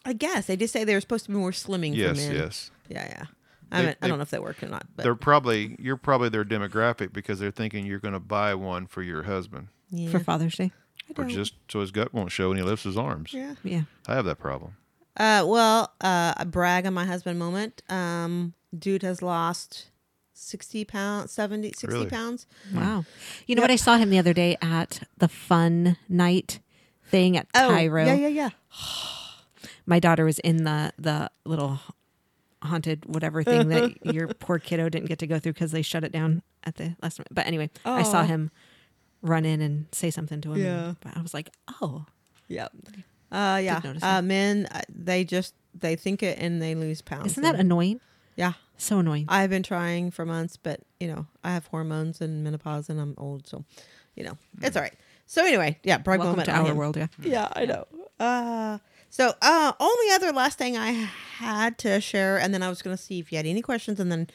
I 0.04 0.14
guess 0.14 0.48
they 0.48 0.56
just 0.58 0.74
say 0.74 0.84
they're 0.84 1.02
supposed 1.02 1.26
to 1.26 1.32
be 1.32 1.38
more 1.38 1.52
slimming 1.52 1.92
for 1.94 1.98
Yes, 2.00 2.18
men. 2.18 2.36
yes. 2.36 2.72
Yeah, 2.90 3.08
yeah. 3.08 3.24
I, 3.72 3.78
They- 3.78 3.86
mean, 3.88 3.90
I 3.90 3.96
they- 4.02 4.08
don't 4.08 4.18
know 4.18 4.24
if 4.24 4.30
they 4.30 4.40
work 4.40 4.62
or 4.62 4.68
not, 4.68 4.86
but 4.96 5.04
They're 5.04 5.16
probably 5.16 5.76
you're 5.80 5.98
probably 5.98 6.30
their 6.30 6.46
demographic 6.46 7.14
because 7.14 7.40
they're 7.40 7.52
thinking 7.52 7.86
you're 7.86 8.00
going 8.00 8.14
to 8.14 8.20
buy 8.20 8.54
one 8.56 8.86
for 8.88 9.02
your 9.02 9.24
husband 9.24 9.68
yeah. 9.90 10.10
for 10.10 10.20
Father's 10.20 10.56
Day. 10.56 10.72
I 11.18 11.22
or 11.22 11.26
just 11.26 11.54
so 11.70 11.82
his 11.82 11.92
gut 11.92 12.14
won't 12.14 12.32
show 12.32 12.50
when 12.50 12.58
he 12.58 12.64
lifts 12.64 12.84
his 12.84 12.98
arms. 12.98 13.34
yeah. 13.34 13.56
Yeah. 13.64 13.82
I 14.08 14.16
have 14.16 14.26
that 14.26 14.40
problem. 14.40 14.76
Uh, 15.18 15.44
well, 15.48 15.94
uh, 16.02 16.34
a 16.38 16.46
brag 16.46 16.86
on 16.86 16.94
my 16.94 17.06
husband 17.06 17.40
moment. 17.40 17.82
Um, 17.90 18.54
dude 18.78 19.02
has 19.04 19.22
lost 19.22 19.90
60 20.34 20.84
pounds, 20.86 21.32
70, 21.32 21.70
60 21.70 21.88
Really? 21.88 22.10
pounds. 22.10 22.48
Wow. 22.74 23.06
You 23.48 23.56
know 23.56 23.62
what? 23.62 23.72
I 23.72 23.78
saw 23.78 23.98
him 23.98 24.10
the 24.10 24.20
other 24.20 24.34
day 24.34 24.58
at 24.62 25.08
the 25.18 25.30
fun 25.30 25.96
night 26.10 26.60
thing 27.06 27.38
at 27.38 27.52
Cairo. 27.54 28.04
Oh, 28.04 28.06
yeah, 28.06 28.14
yeah, 28.16 28.28
yeah. 28.28 28.50
My 29.86 30.00
daughter 30.00 30.26
was 30.26 30.40
in 30.40 30.64
the 30.64 30.92
the 30.98 31.30
little 31.46 31.80
haunted 32.64 33.06
whatever 33.06 33.44
thing 33.44 33.70
that 33.70 33.96
your 34.14 34.28
poor 34.28 34.58
kiddo 34.58 34.90
didn't 34.90 35.08
get 35.08 35.20
to 35.20 35.28
go 35.28 35.38
through 35.38 35.54
because 35.54 35.72
they 35.72 35.84
shut 35.84 36.04
it 36.04 36.12
down 36.12 36.42
at 36.64 36.76
the 36.76 36.96
last 37.04 37.20
minute. 37.20 37.28
But 37.32 37.46
anyway, 37.46 37.70
I 37.86 38.02
saw 38.04 38.24
him 38.24 38.50
run 39.26 39.44
in 39.46 39.62
and 39.62 39.88
say 39.92 40.12
something 40.12 40.40
to 40.42 40.54
him. 40.54 40.62
Yeah. 40.62 40.94
But 41.02 41.18
I 41.18 41.22
was 41.22 41.34
like, 41.34 41.50
oh, 41.82 42.06
Yep. 42.48 42.72
Uh, 43.32 43.60
yeah. 43.64 43.82
Uh, 44.02 44.22
men, 44.22 44.68
uh, 44.72 44.82
they 44.88 45.24
just, 45.24 45.56
they 45.74 45.96
think 45.96 46.22
it 46.22 46.38
and 46.40 46.62
they 46.62 46.76
lose 46.76 47.02
pounds. 47.02 47.32
isn't 47.32 47.44
that 47.44 47.56
annoying? 47.56 48.00
yeah. 48.36 48.54
So 48.78 49.00
annoying. 49.00 49.26
I've 49.30 49.50
been 49.50 49.64
trying 49.64 50.12
for 50.12 50.26
months, 50.26 50.58
but 50.58 50.82
you 51.00 51.08
know, 51.08 51.26
I 51.46 51.54
have 51.54 51.66
hormones 51.68 52.20
and 52.20 52.44
menopause, 52.44 52.90
and 52.90 53.00
I'm 53.00 53.16
old, 53.18 53.48
so 53.48 53.64
you 54.16 54.26
know, 54.26 54.38
it's 54.62 54.76
all 54.76 54.82
right. 54.84 54.94
So 55.28 55.46
anyway, 55.46 55.80
yeah, 55.84 55.98
brag 55.98 56.20
Welcome 56.20 56.32
moment 56.40 56.50
to 56.50 56.56
our 56.56 56.66
him. 56.68 56.76
world. 56.76 56.98
Yeah. 56.98 57.08
Yeah, 57.22 57.48
I 57.56 57.66
know. 57.66 57.88
Uh, 58.20 58.78
so 59.10 59.32
uh, 59.42 59.72
only 59.80 60.12
other 60.14 60.34
last 60.34 60.58
thing 60.58 60.76
I 60.78 60.92
had 60.92 61.78
to 61.80 62.02
share, 62.02 62.38
and 62.38 62.54
then 62.54 62.62
I 62.62 62.68
was 62.70 62.82
going 62.82 62.96
to 62.98 63.02
see 63.02 63.18
if 63.20 63.32
you 63.32 63.38
had 63.38 63.46
any 63.46 63.62
questions, 63.62 63.98
and 64.00 64.12
then 64.12 64.28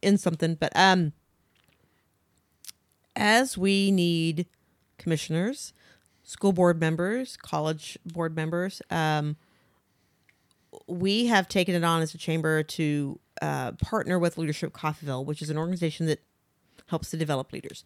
in 0.00 0.16
something, 0.16 0.54
but 0.54 0.72
um, 0.74 1.12
as 3.20 3.56
we 3.56 3.92
need 3.92 4.46
commissioners, 4.98 5.72
school 6.24 6.52
board 6.52 6.80
members, 6.80 7.36
college 7.36 7.98
board 8.04 8.34
members, 8.34 8.82
um, 8.90 9.36
we 10.86 11.26
have 11.26 11.48
taken 11.48 11.74
it 11.74 11.84
on 11.84 12.02
as 12.02 12.14
a 12.14 12.18
chamber 12.18 12.62
to 12.62 13.18
uh, 13.42 13.72
partner 13.72 14.18
with 14.18 14.38
Leadership 14.38 14.72
Coffeyville, 14.72 15.24
which 15.24 15.42
is 15.42 15.50
an 15.50 15.58
organization 15.58 16.06
that 16.06 16.20
helps 16.86 17.10
to 17.10 17.16
develop 17.16 17.52
leaders. 17.52 17.84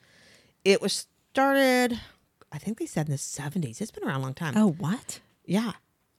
It 0.64 0.80
was 0.80 1.06
started, 1.32 2.00
I 2.52 2.58
think 2.58 2.78
they 2.78 2.86
said 2.86 3.06
in 3.06 3.12
the 3.12 3.18
70s. 3.18 3.80
It's 3.80 3.90
been 3.90 4.04
around 4.04 4.20
a 4.20 4.22
long 4.22 4.34
time. 4.34 4.54
Oh, 4.56 4.72
what? 4.72 5.20
Yeah. 5.44 5.72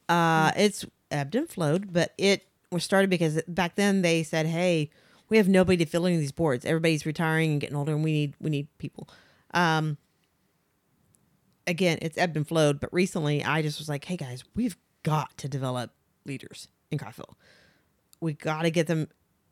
Uh, 0.09 0.51
it's 0.55 0.85
ebbed 1.09 1.35
and 1.35 1.49
flowed, 1.49 1.93
but 1.93 2.13
it 2.17 2.45
was 2.71 2.83
started 2.83 3.09
because 3.09 3.41
back 3.47 3.75
then 3.75 4.01
they 4.01 4.21
said, 4.21 4.45
"Hey, 4.45 4.91
we 5.29 5.37
have 5.37 5.47
nobody 5.47 5.83
to 5.83 5.89
fill 5.89 6.03
these 6.03 6.31
boards. 6.31 6.65
Everybody's 6.65 7.05
retiring 7.05 7.51
and 7.51 7.61
getting 7.61 7.75
older, 7.75 7.93
and 7.93 8.03
we 8.03 8.11
need 8.11 8.35
we 8.39 8.49
need 8.49 8.67
people." 8.77 9.09
Um, 9.53 9.97
again, 11.67 11.97
it's 12.01 12.17
ebbed 12.17 12.37
and 12.37 12.47
flowed, 12.47 12.79
but 12.79 12.93
recently 12.93 13.43
I 13.43 13.61
just 13.61 13.79
was 13.79 13.89
like, 13.89 14.05
"Hey 14.05 14.17
guys, 14.17 14.43
we've 14.55 14.77
got 15.03 15.37
to 15.37 15.47
develop 15.47 15.91
leaders 16.25 16.67
in 16.91 16.97
Coffeyville. 16.97 17.35
We 18.19 18.33
got 18.33 18.63
to 18.63 18.71
get 18.71 18.87
them 18.87 19.07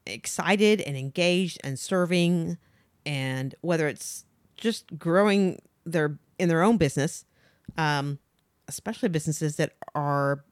excited 0.06 0.82
and 0.82 0.98
engaged 0.98 1.60
and 1.64 1.80
serving, 1.80 2.58
and 3.06 3.56
whether 3.62 3.88
it's 3.88 4.26
just 4.56 4.98
growing 4.98 5.62
their 5.86 6.20
in 6.38 6.50
their 6.50 6.64
own 6.64 6.78
business." 6.78 7.26
Um, 7.78 8.20
especially 8.68 9.10
businesses 9.10 9.56
that 9.58 9.74
are 9.96 10.44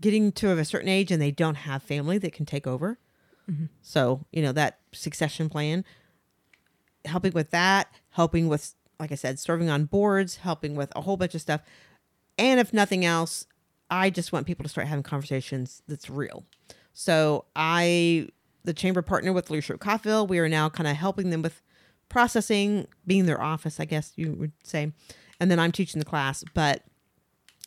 getting 0.00 0.32
to 0.32 0.50
a 0.50 0.64
certain 0.64 0.88
age 0.88 1.10
and 1.10 1.20
they 1.20 1.30
don't 1.30 1.56
have 1.56 1.82
family 1.82 2.18
that 2.18 2.32
can 2.32 2.46
take 2.46 2.66
over. 2.66 2.98
Mm-hmm. 3.50 3.64
So, 3.82 4.24
you 4.32 4.42
know, 4.42 4.52
that 4.52 4.78
succession 4.92 5.48
plan, 5.48 5.84
helping 7.04 7.32
with 7.32 7.50
that, 7.50 7.92
helping 8.10 8.48
with, 8.48 8.74
like 8.98 9.12
I 9.12 9.16
said, 9.16 9.38
serving 9.38 9.70
on 9.70 9.84
boards, 9.84 10.36
helping 10.36 10.76
with 10.76 10.92
a 10.94 11.00
whole 11.00 11.16
bunch 11.16 11.34
of 11.34 11.40
stuff. 11.40 11.62
And 12.38 12.60
if 12.60 12.72
nothing 12.72 13.04
else, 13.04 13.46
I 13.90 14.10
just 14.10 14.32
want 14.32 14.46
people 14.46 14.62
to 14.62 14.68
start 14.68 14.86
having 14.86 15.02
conversations 15.02 15.82
that's 15.88 16.08
real. 16.08 16.44
So 16.92 17.46
I, 17.56 18.28
the 18.64 18.74
chamber 18.74 19.02
partner 19.02 19.32
with 19.32 19.50
Leadership 19.50 19.80
Coffeyville, 19.80 20.28
we 20.28 20.38
are 20.38 20.48
now 20.48 20.68
kind 20.68 20.86
of 20.86 20.96
helping 20.96 21.30
them 21.30 21.42
with 21.42 21.62
processing, 22.08 22.86
being 23.06 23.26
their 23.26 23.40
office, 23.40 23.80
I 23.80 23.84
guess 23.84 24.12
you 24.16 24.32
would 24.32 24.52
say. 24.62 24.92
And 25.40 25.50
then 25.50 25.58
I'm 25.58 25.72
teaching 25.72 25.98
the 25.98 26.04
class. 26.04 26.44
But 26.54 26.82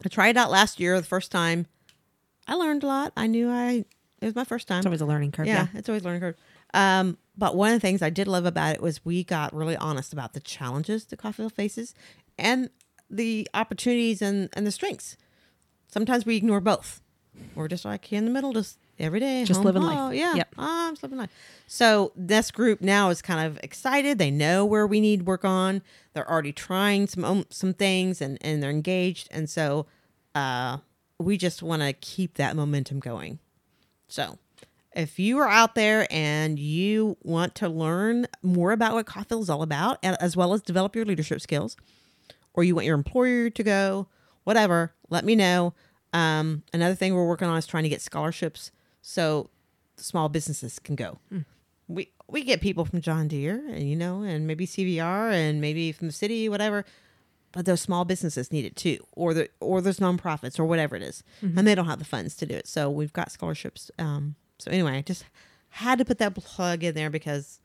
I 0.05 0.09
tried 0.09 0.29
it 0.29 0.37
out 0.37 0.51
last 0.51 0.79
year, 0.79 0.99
the 0.99 1.07
first 1.07 1.31
time. 1.31 1.65
I 2.47 2.55
learned 2.55 2.83
a 2.83 2.87
lot. 2.87 3.13
I 3.17 3.27
knew 3.27 3.49
I, 3.49 3.85
it 4.23 4.27
was 4.27 4.35
my 4.35 4.43
first 4.43 4.67
time 4.67 4.79
It's 4.79 4.85
always 4.85 5.01
a 5.01 5.05
learning 5.05 5.31
curve. 5.31 5.47
yeah, 5.47 5.67
Yeah. 5.73 5.79
it's 5.79 5.89
always 5.89 6.03
a 6.03 6.05
learning 6.05 6.21
curve. 6.21 6.35
Um, 6.73 7.17
but 7.37 7.55
one 7.55 7.69
of 7.69 7.75
the 7.75 7.79
things 7.79 8.01
I 8.01 8.09
did 8.09 8.27
love 8.27 8.45
about 8.45 8.75
it 8.75 8.81
was 8.81 9.03
we 9.05 9.23
got 9.23 9.53
really 9.53 9.75
honest 9.77 10.13
about 10.13 10.33
the 10.33 10.39
challenges 10.39 11.05
the 11.05 11.17
Coffeyville 11.17 11.51
faces 11.51 11.93
and 12.37 12.69
the 13.09 13.47
opportunities 13.53 14.21
and, 14.21 14.49
and 14.53 14.65
the 14.65 14.71
strengths. 14.71 15.17
Sometimes 15.87 16.25
we 16.25 16.35
ignore 16.35 16.61
both. 16.61 17.01
We're 17.55 17.67
just 17.67 17.85
like 17.85 18.05
here 18.05 18.17
in 18.17 18.25
the 18.25 18.31
middle, 18.31 18.53
just 18.53 18.77
every 18.99 19.19
day. 19.19 19.43
Just 19.43 19.59
home, 19.59 19.65
living 19.65 19.83
oh, 19.83 19.87
life. 19.87 20.15
Yeah. 20.15 20.35
Yep. 20.35 20.55
Oh, 20.57 20.87
I'm 20.87 20.93
just 20.93 21.03
living 21.03 21.17
life. 21.17 21.31
So 21.67 22.11
this 22.15 22.49
group 22.51 22.81
now 22.81 23.09
is 23.09 23.21
kind 23.21 23.45
of 23.45 23.59
excited. 23.63 24.17
They 24.17 24.31
know 24.31 24.65
where 24.65 24.87
we 24.87 24.99
need 25.01 25.25
work 25.25 25.43
on. 25.43 25.81
They're 26.13 26.29
already 26.29 26.53
trying 26.53 27.07
some 27.07 27.25
um, 27.25 27.45
some 27.49 27.73
things 27.73 28.21
and, 28.21 28.37
and 28.41 28.61
they're 28.61 28.69
engaged. 28.69 29.27
And 29.31 29.49
so 29.49 29.85
uh, 30.35 30.77
we 31.19 31.37
just 31.37 31.61
want 31.63 31.81
to 31.81 31.93
keep 31.93 32.35
that 32.35 32.55
momentum 32.55 32.99
going. 32.99 33.39
So, 34.13 34.37
if 34.95 35.17
you 35.17 35.39
are 35.39 35.49
out 35.49 35.73
there 35.73 36.05
and 36.11 36.59
you 36.59 37.17
want 37.23 37.55
to 37.55 37.67
learn 37.67 38.27
more 38.43 38.71
about 38.71 38.93
what 38.93 39.07
Coffeyville 39.07 39.41
is 39.41 39.49
all 39.49 39.63
about, 39.63 39.97
as 40.03 40.37
well 40.37 40.53
as 40.53 40.61
develop 40.61 40.95
your 40.95 41.03
leadership 41.03 41.41
skills, 41.41 41.75
or 42.53 42.63
you 42.63 42.75
want 42.75 42.85
your 42.85 42.93
employer 42.93 43.49
to 43.49 43.63
go, 43.63 44.07
whatever, 44.43 44.93
let 45.09 45.25
me 45.25 45.35
know. 45.35 45.73
Um, 46.13 46.61
another 46.71 46.93
thing 46.93 47.15
we're 47.15 47.27
working 47.27 47.47
on 47.47 47.57
is 47.57 47.65
trying 47.65 47.81
to 47.85 47.89
get 47.89 48.01
scholarships 48.01 48.69
so 49.01 49.49
small 49.97 50.29
businesses 50.29 50.77
can 50.77 50.93
go. 50.93 51.17
We 51.87 52.11
we 52.27 52.43
get 52.43 52.61
people 52.61 52.85
from 52.85 53.01
John 53.01 53.27
Deere, 53.27 53.67
and 53.67 53.89
you 53.89 53.95
know, 53.95 54.21
and 54.21 54.45
maybe 54.45 54.67
CVR, 54.67 55.31
and 55.33 55.59
maybe 55.59 55.91
from 55.91 56.05
the 56.05 56.13
city, 56.13 56.47
whatever. 56.49 56.85
But 57.53 57.65
those 57.65 57.81
small 57.81 58.03
businesses 58.03 58.51
need 58.51 58.65
it 58.65 58.75
too, 58.75 58.97
or 59.13 59.33
the 59.33 59.47
or 59.61 59.79
those 59.79 59.99
nonprofits, 59.99 60.59
or 60.59 60.65
whatever 60.65 60.95
it 60.95 61.03
is, 61.03 61.23
and 61.41 61.65
they 61.67 61.75
don't 61.75 61.85
have 61.85 61.99
the 61.99 62.05
funds 62.05 62.35
to 62.37 62.45
do 62.45 62.55
it. 62.55 62.67
So 62.67 62.89
we've 62.89 63.13
got 63.13 63.31
scholarships. 63.31 63.89
Um, 63.99 64.35
so 64.57 64.71
anyway, 64.71 64.97
I 64.97 65.01
just 65.03 65.23
had 65.69 65.99
to 65.99 66.05
put 66.05 66.17
that 66.17 66.33
plug 66.35 66.83
in 66.83 66.95
there 66.95 67.09
because, 67.11 67.59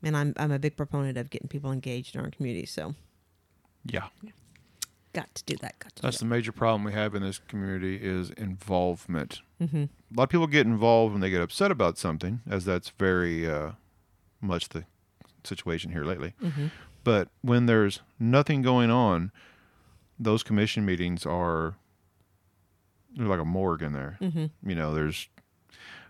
man, 0.00 0.14
I'm 0.14 0.34
I'm 0.36 0.52
a 0.52 0.58
big 0.58 0.76
proponent 0.76 1.18
of 1.18 1.30
getting 1.30 1.48
people 1.48 1.72
engaged 1.72 2.14
in 2.14 2.20
our 2.20 2.30
community. 2.30 2.64
So 2.66 2.94
Yeah. 3.84 4.06
got 5.12 5.34
to 5.34 5.44
do 5.44 5.56
that. 5.62 5.78
Got 5.80 5.96
to 5.96 6.02
That's 6.02 6.18
do 6.18 6.26
the 6.26 6.30
major 6.30 6.52
problem 6.52 6.84
we 6.84 6.92
have 6.92 7.14
in 7.16 7.22
this 7.22 7.38
community 7.38 7.96
is 8.00 8.30
involvement. 8.30 9.40
Mm-hmm. 9.60 9.76
A 9.84 9.88
lot 10.16 10.24
of 10.24 10.28
people 10.30 10.46
get 10.46 10.66
involved 10.66 11.12
when 11.12 11.20
they 11.20 11.30
get 11.30 11.42
upset 11.42 11.70
about 11.72 11.98
something, 11.98 12.40
as 12.48 12.64
that's 12.64 12.90
very 12.90 13.50
uh, 13.50 13.72
much 14.40 14.68
the 14.68 14.84
situation 15.44 15.90
here 15.92 16.04
lately. 16.04 16.34
Mm-hmm. 16.42 16.66
But 17.04 17.28
when 17.42 17.66
there's 17.66 18.00
nothing 18.18 18.62
going 18.62 18.90
on, 18.90 19.30
those 20.18 20.42
commission 20.42 20.84
meetings 20.84 21.26
are 21.26 21.76
there's 23.14 23.28
like 23.28 23.40
a 23.40 23.44
morgue 23.44 23.82
in 23.82 23.92
there. 23.92 24.18
Mm-hmm. 24.20 24.68
You 24.68 24.74
know, 24.74 24.94
there's 24.94 25.28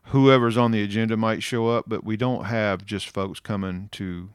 whoever's 0.09 0.57
on 0.57 0.70
the 0.70 0.82
agenda 0.82 1.16
might 1.16 1.42
show 1.42 1.68
up, 1.68 1.84
but 1.88 2.05
we 2.05 2.16
don't 2.16 2.45
have 2.45 2.84
just 2.84 3.09
folks 3.09 3.40
coming 3.40 3.88
to 3.92 4.30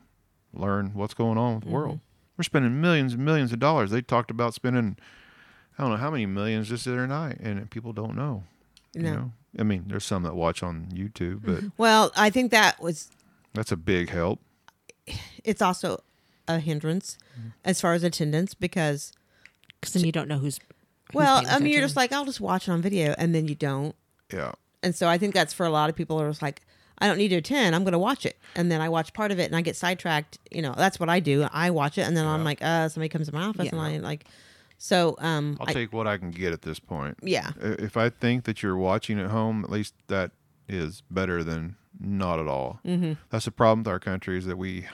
learn 0.53 0.91
what's 0.93 1.13
going 1.13 1.37
on 1.37 1.55
with 1.55 1.63
the 1.65 1.69
world. 1.69 1.95
Mm-hmm. 1.95 2.03
We're 2.37 2.43
spending 2.43 2.81
millions 2.81 3.13
and 3.13 3.25
millions 3.25 3.51
of 3.53 3.59
dollars. 3.59 3.91
They 3.91 4.01
talked 4.01 4.31
about 4.31 4.53
spending, 4.53 4.97
I 5.77 5.81
don't 5.83 5.91
know 5.91 5.97
how 5.97 6.09
many 6.11 6.25
millions 6.25 6.69
just 6.69 6.85
the 6.85 6.93
other 6.93 7.07
night, 7.07 7.37
and 7.39 7.69
people 7.69 7.93
don't 7.93 8.15
know. 8.15 8.43
You 8.93 9.03
No. 9.03 9.13
know, 9.13 9.31
I 9.59 9.63
mean, 9.63 9.85
there's 9.87 10.05
some 10.05 10.23
that 10.23 10.35
watch 10.35 10.63
on 10.63 10.87
YouTube, 10.93 11.41
but 11.43 11.55
mm-hmm. 11.57 11.67
Well, 11.77 12.11
I 12.15 12.29
think 12.29 12.51
that 12.51 12.81
was 12.81 13.09
that's 13.53 13.71
a 13.71 13.77
big 13.77 14.09
help. 14.09 14.39
it's 15.43 15.61
also 15.61 16.01
a 16.49 16.59
hindrance 16.59 17.17
as 17.63 17.79
far 17.79 17.93
as 17.93 18.03
attendance 18.03 18.53
because 18.53 19.13
Because 19.79 19.93
then 19.93 20.03
you 20.03 20.11
don't 20.11 20.27
know 20.27 20.39
who's. 20.39 20.57
who's 20.57 21.15
well, 21.15 21.43
I 21.47 21.59
mean 21.59 21.71
you're 21.73 21.81
just 21.81 21.95
like 21.95 22.11
I'll 22.11 22.25
just 22.25 22.41
watch 22.41 22.67
it 22.67 22.71
on 22.71 22.81
video 22.81 23.15
and 23.17 23.33
then 23.33 23.47
you 23.47 23.55
don't. 23.55 23.95
Yeah. 24.33 24.51
And 24.83 24.93
so 24.95 25.07
I 25.07 25.17
think 25.17 25.33
that's 25.33 25.53
for 25.53 25.65
a 25.65 25.69
lot 25.69 25.89
of 25.89 25.95
people 25.95 26.19
are 26.21 26.29
just 26.29 26.41
like 26.41 26.61
I 27.01 27.07
don't 27.07 27.17
need 27.17 27.29
to 27.29 27.37
attend. 27.37 27.75
I'm 27.75 27.83
going 27.85 27.93
to 27.93 27.99
watch 27.99 28.25
it. 28.25 28.37
And 28.57 28.69
then 28.69 28.81
I 28.81 28.89
watch 28.89 29.13
part 29.13 29.31
of 29.31 29.39
it 29.39 29.45
and 29.45 29.55
I 29.55 29.61
get 29.61 29.77
sidetracked. 29.77 30.37
You 30.51 30.61
know, 30.61 30.73
that's 30.75 30.99
what 30.99 31.07
I 31.07 31.21
do. 31.21 31.47
I 31.53 31.69
watch 31.71 31.97
it 31.97 32.01
and 32.01 32.17
then 32.17 32.25
I'm 32.27 32.43
like, 32.43 32.61
uh, 32.61 32.89
somebody 32.89 33.07
comes 33.07 33.27
to 33.29 33.33
my 33.33 33.43
office 33.43 33.69
and 33.71 33.77
Yeah. 33.79 33.87
I 33.87 33.97
like, 33.99 34.25
so, 34.77 35.15
um, 35.19 35.55
I'll 35.61 35.69
I- 35.69 35.73
take 35.73 35.93
what 35.93 36.07
I 36.07 36.17
can 36.17 36.31
get 36.31 36.51
at 36.51 36.63
this 36.63 36.77
point. 36.79 37.17
yeah. 37.23 37.51
If 37.61 37.95
I 37.95 38.09
think 38.09 38.43
that 38.43 38.61
you're 38.61 38.75
watching 38.75 39.17
at 39.17 39.27
home, 39.29 39.63
at 39.63 39.69
least 39.69 39.93
that 40.07 40.31
is 40.67 41.01
better 41.09 41.41
than 41.41 41.77
not 42.01 42.37
at 42.39 42.47
all. 42.47 42.81
Mm-hmm. 42.85 43.13
That's 43.29 43.45
the 43.45 43.51
problem 43.51 43.79
with 43.79 43.87
our 43.87 43.99
country 43.99 44.37
is 44.37 44.45
that 44.45 44.57
we 44.57 44.85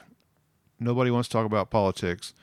nobody 0.80 1.11
wants 1.11 1.28
to 1.30 1.34
talk 1.34 1.45
about 1.45 1.69
politics 1.69 2.34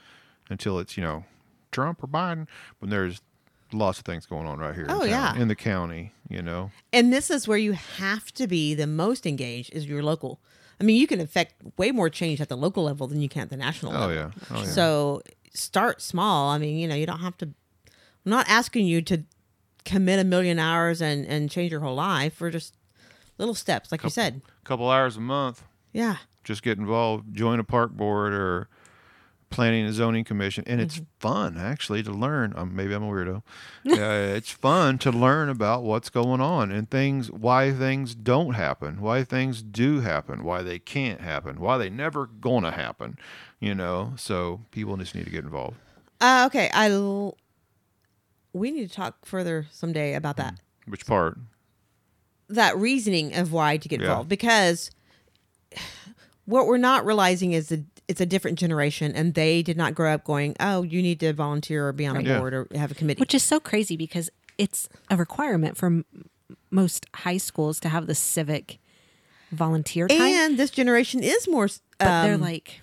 until 0.50 0.78
it's 0.78 0.96
you 0.96 1.02
know 1.02 1.24
Trump 1.70 2.02
or 2.02 2.06
Biden. 2.08 2.46
When 2.78 2.90
there's 2.90 3.20
lots 3.72 3.98
of 3.98 4.04
things 4.04 4.26
going 4.26 4.46
on 4.46 4.58
right 4.58 4.74
here. 4.74 4.84
in 4.84 4.90
Oh, 4.90 5.00
town, 5.00 5.08
yeah. 5.08 5.34
in 5.36 5.48
the 5.48 5.54
county. 5.56 6.12
You 6.28 6.40
know, 6.42 6.70
And 6.94 7.12
this 7.12 7.30
is 7.30 7.46
where 7.46 7.58
you 7.58 7.72
have 7.72 8.32
to 8.34 8.46
be 8.46 8.74
the 8.74 8.86
most 8.86 9.26
engaged 9.26 9.70
is 9.74 9.84
your 9.86 10.02
local. 10.02 10.40
I 10.80 10.84
mean, 10.84 10.96
you 10.98 11.06
can 11.06 11.20
affect 11.20 11.54
way 11.76 11.90
more 11.90 12.08
change 12.08 12.40
at 12.40 12.48
the 12.48 12.56
local 12.56 12.84
level 12.84 13.06
than 13.06 13.20
you 13.20 13.28
can 13.28 13.42
at 13.42 13.50
the 13.50 13.56
national 13.58 13.92
Oh, 13.94 14.00
level. 14.06 14.14
yeah. 14.16 14.30
Oh, 14.50 14.58
yeah. 14.60 14.64
So 14.64 15.22
start 15.52 16.00
small. 16.00 16.48
I 16.50 16.56
mean, 16.58 16.78
you 16.78 16.88
know, 16.88 16.94
you 16.94 17.04
don't 17.06 17.20
have 17.20 17.36
to. 17.38 17.46
I'm 17.46 18.30
not 18.30 18.48
asking 18.48 18.86
you 18.86 19.02
to 19.02 19.24
commit 19.84 20.18
a 20.20 20.24
million 20.24 20.58
hours 20.58 21.02
and 21.02 21.26
and 21.26 21.50
change 21.50 21.70
your 21.70 21.80
whole 21.80 21.96
life. 21.96 22.40
We're 22.40 22.50
just 22.50 22.76
little 23.36 23.54
steps, 23.54 23.92
like 23.92 24.02
you 24.02 24.10
said. 24.10 24.40
a 24.62 24.64
couple 24.66 24.88
hours 24.90 25.16
a 25.18 25.20
month. 25.20 25.62
Yeah. 25.92 26.16
Just 26.44 26.62
get 26.62 26.78
involved, 26.78 27.34
join 27.34 27.58
a 27.58 27.64
park 27.64 27.92
board 27.92 28.32
or 28.32 28.68
planning 29.50 29.84
and 29.84 29.92
zoning 29.94 30.24
commission, 30.24 30.64
and 30.66 30.80
it's 30.80 31.02
fun 31.20 31.58
actually 31.58 32.02
to 32.02 32.10
learn. 32.10 32.54
Um, 32.56 32.74
maybe 32.74 32.94
I'm 32.94 33.02
a 33.02 33.06
weirdo. 33.10 33.36
uh, 33.86 34.34
it's 34.36 34.50
fun 34.50 34.96
to 34.98 35.10
learn 35.12 35.50
about 35.50 35.82
what's 35.82 36.08
going 36.08 36.40
on 36.40 36.72
and 36.72 36.90
things, 36.90 37.30
why 37.30 37.70
things 37.70 38.14
don't 38.14 38.54
happen, 38.54 39.00
why 39.02 39.24
things 39.24 39.62
do 39.62 40.00
happen, 40.00 40.42
why 40.42 40.62
they 40.62 40.78
can't 40.78 41.20
happen, 41.20 41.60
why 41.60 41.76
they 41.76 41.90
never 41.90 42.26
gonna 42.26 42.70
happen. 42.70 43.18
You 43.60 43.74
know, 43.74 44.14
so 44.16 44.62
people 44.70 44.96
just 44.96 45.14
need 45.14 45.24
to 45.24 45.30
get 45.30 45.44
involved. 45.44 45.76
Uh, 46.20 46.44
okay. 46.46 46.70
I. 46.72 46.90
L- 46.90 47.36
we 48.54 48.70
need 48.70 48.88
to 48.88 48.94
talk 48.94 49.24
further 49.24 49.66
someday 49.70 50.14
about 50.14 50.36
that. 50.36 50.60
Which 50.86 51.06
part? 51.06 51.38
that 52.48 52.76
reasoning 52.76 53.34
of 53.34 53.50
why 53.50 53.78
to 53.78 53.88
get 53.88 53.98
Yeah. 54.00 54.08
involved 54.08 54.28
because 54.28 54.90
what 56.44 56.66
we're 56.66 56.76
not 56.76 57.04
realizing 57.06 57.52
is 57.52 57.68
that 57.68 57.84
it's 58.08 58.20
a 58.20 58.26
different 58.26 58.58
generation 58.58 59.12
and 59.14 59.34
they 59.34 59.62
did 59.62 59.76
not 59.76 59.94
grow 59.94 60.12
up 60.12 60.24
going 60.24 60.54
oh 60.60 60.82
you 60.82 61.00
need 61.02 61.20
to 61.20 61.32
volunteer 61.32 61.86
or 61.88 61.92
be 61.92 62.04
on 62.06 62.16
a 62.16 62.22
Yeah. 62.22 62.38
board 62.38 62.52
or 62.54 62.66
have 62.74 62.90
a 62.90 62.94
committee 62.94 63.20
Which 63.20 63.34
is 63.34 63.42
so 63.42 63.60
crazy 63.60 63.96
because 63.96 64.28
it's 64.58 64.88
a 65.10 65.16
requirement 65.16 65.76
for 65.76 65.86
m- 65.86 66.04
most 66.70 67.06
high 67.14 67.36
schools 67.38 67.78
to 67.80 67.88
have 67.88 68.06
the 68.06 68.14
civic 68.14 68.78
volunteer 69.50 70.08
time. 70.08 70.20
and 70.20 70.58
this 70.58 70.70
generation 70.70 71.22
is 71.22 71.46
more 71.48 71.68
but 71.98 72.22
they're 72.24 72.34
um, 72.34 72.40
like 72.40 72.80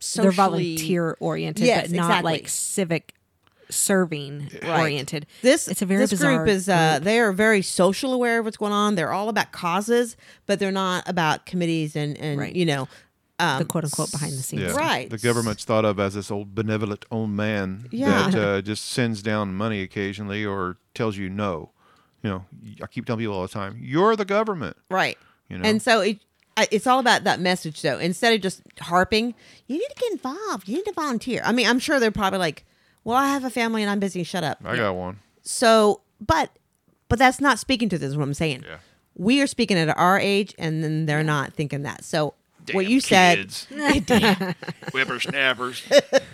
socially, 0.00 0.22
they're 0.24 0.32
volunteer 0.32 1.16
oriented, 1.20 1.64
Yes, 1.66 1.82
but 1.88 1.96
not 1.96 2.10
exactly. 2.10 2.32
like 2.32 2.48
civic 2.48 3.14
serving 3.74 4.50
Right. 4.62 4.80
oriented. 4.80 5.26
this 5.42 5.68
it's 5.68 5.82
a 5.82 5.86
very 5.86 6.00
this 6.00 6.10
bizarre 6.10 6.38
group 6.38 6.48
is 6.48 6.68
uh, 6.68 6.94
group. 6.94 7.04
they 7.04 7.18
are 7.20 7.32
very 7.32 7.62
social 7.62 8.12
aware 8.12 8.38
of 8.38 8.44
what's 8.44 8.56
going 8.56 8.72
on 8.72 8.94
they're 8.94 9.12
all 9.12 9.28
about 9.28 9.52
causes 9.52 10.16
but 10.46 10.58
they're 10.58 10.72
not 10.72 11.08
about 11.08 11.46
committees 11.46 11.96
and 11.96 12.16
and 12.18 12.38
Right. 12.40 12.54
you 12.54 12.64
know 12.66 12.88
um, 13.40 13.58
the 13.58 13.64
quote 13.64 13.82
unquote 13.82 14.12
behind 14.12 14.32
the 14.34 14.42
scenes. 14.44 14.62
Yeah. 14.62 14.70
Right. 14.76 15.10
The 15.10 15.18
government's 15.18 15.64
thought 15.64 15.84
of 15.84 15.98
as 15.98 16.14
this 16.14 16.30
old 16.30 16.54
benevolent 16.54 17.04
old 17.10 17.30
man 17.30 17.88
Yeah. 17.90 18.30
that 18.30 18.34
uh, 18.40 18.60
just 18.70 18.84
sends 18.84 19.22
down 19.22 19.56
money 19.56 19.82
occasionally 19.82 20.44
or 20.46 20.76
tells 20.94 21.16
you 21.16 21.28
no. 21.28 21.72
You 22.22 22.30
know, 22.30 22.44
I 22.80 22.86
keep 22.86 23.06
telling 23.06 23.18
people 23.18 23.34
all 23.34 23.42
the 23.42 23.48
time, 23.48 23.76
you're 23.80 24.14
the 24.14 24.24
government. 24.24 24.76
Right. 24.88 25.18
You 25.48 25.58
know? 25.58 25.68
And 25.68 25.82
so 25.82 26.00
it, 26.00 26.20
it's 26.70 26.86
all 26.86 27.00
about 27.00 27.24
that 27.24 27.40
message, 27.40 27.82
though. 27.82 27.98
Instead 27.98 28.34
of 28.34 28.40
just 28.40 28.62
harping, 28.80 29.34
you 29.66 29.78
need 29.78 29.88
to 29.88 30.00
get 30.00 30.12
involved. 30.12 30.68
You 30.68 30.76
need 30.76 30.84
to 30.86 30.92
volunteer. 30.92 31.42
I 31.44 31.50
mean, 31.50 31.66
I'm 31.66 31.80
sure 31.80 31.98
they're 31.98 32.12
probably 32.12 32.38
like, 32.38 32.64
"Well, 33.04 33.16
I 33.16 33.28
have 33.28 33.44
a 33.44 33.50
family 33.50 33.82
and 33.82 33.90
I'm 33.90 34.00
busy. 34.00 34.22
Shut 34.24 34.44
up." 34.44 34.58
I 34.64 34.76
got 34.76 34.94
one. 34.94 35.20
So, 35.42 36.00
but, 36.20 36.50
but 37.08 37.18
that's 37.18 37.40
not 37.40 37.58
speaking 37.58 37.88
to 37.90 37.98
this. 37.98 38.10
Is 38.10 38.16
what 38.16 38.24
I'm 38.24 38.34
saying. 38.34 38.64
Yeah. 38.66 38.78
We 39.16 39.40
are 39.40 39.46
speaking 39.46 39.76
at 39.78 39.96
our 39.96 40.18
age, 40.18 40.54
and 40.58 40.82
then 40.82 41.06
they're 41.06 41.22
not 41.22 41.52
thinking 41.52 41.82
that. 41.82 42.04
So, 42.04 42.34
what 42.72 42.82
Damn 42.82 42.90
you 42.90 43.00
said, 43.00 43.38
kids. 43.38 43.66
Whippersnappers. 44.92 45.82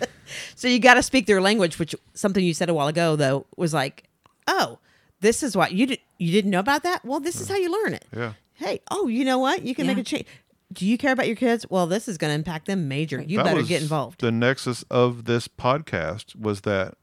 so 0.55 0.67
you 0.67 0.79
got 0.79 0.95
to 0.95 1.03
speak 1.03 1.25
their 1.25 1.41
language. 1.41 1.77
Which 1.77 1.93
something 2.13 2.43
you 2.43 2.53
said 2.53 2.69
a 2.69 2.73
while 2.73 2.87
ago, 2.87 3.15
though, 3.15 3.45
was 3.57 3.73
like, 3.73 4.05
"Oh, 4.47 4.79
this 5.19 5.43
is 5.43 5.55
what 5.55 5.73
you 5.73 5.85
did. 5.85 5.99
You 6.17 6.31
didn't 6.31 6.51
know 6.51 6.59
about 6.59 6.83
that. 6.83 7.03
Well, 7.03 7.19
this 7.19 7.39
is 7.41 7.47
hmm. 7.47 7.53
how 7.53 7.59
you 7.59 7.83
learn 7.83 7.93
it." 7.93 8.05
Yeah. 8.15 8.33
hey, 8.53 8.81
oh, 8.89 9.07
you 9.07 9.25
know 9.25 9.39
what? 9.39 9.63
You 9.63 9.75
can 9.75 9.87
make 9.87 9.97
a 9.97 10.03
change. 10.03 10.25
Do 10.71 10.85
you 10.85 10.97
care 10.97 11.11
about 11.11 11.27
your 11.27 11.35
kids? 11.35 11.65
Well, 11.69 11.87
this 11.87 12.07
is 12.07 12.17
going 12.17 12.31
to 12.31 12.35
impact 12.35 12.65
them 12.67 12.87
major. 12.87 13.21
You 13.21 13.37
That 13.37 13.45
better 13.45 13.63
get 13.63 13.81
involved. 13.81 14.21
The 14.21 14.31
nexus 14.31 14.83
of 14.89 15.25
this 15.25 15.47
podcast 15.47 16.35
was 16.35 16.61
that 16.61 16.95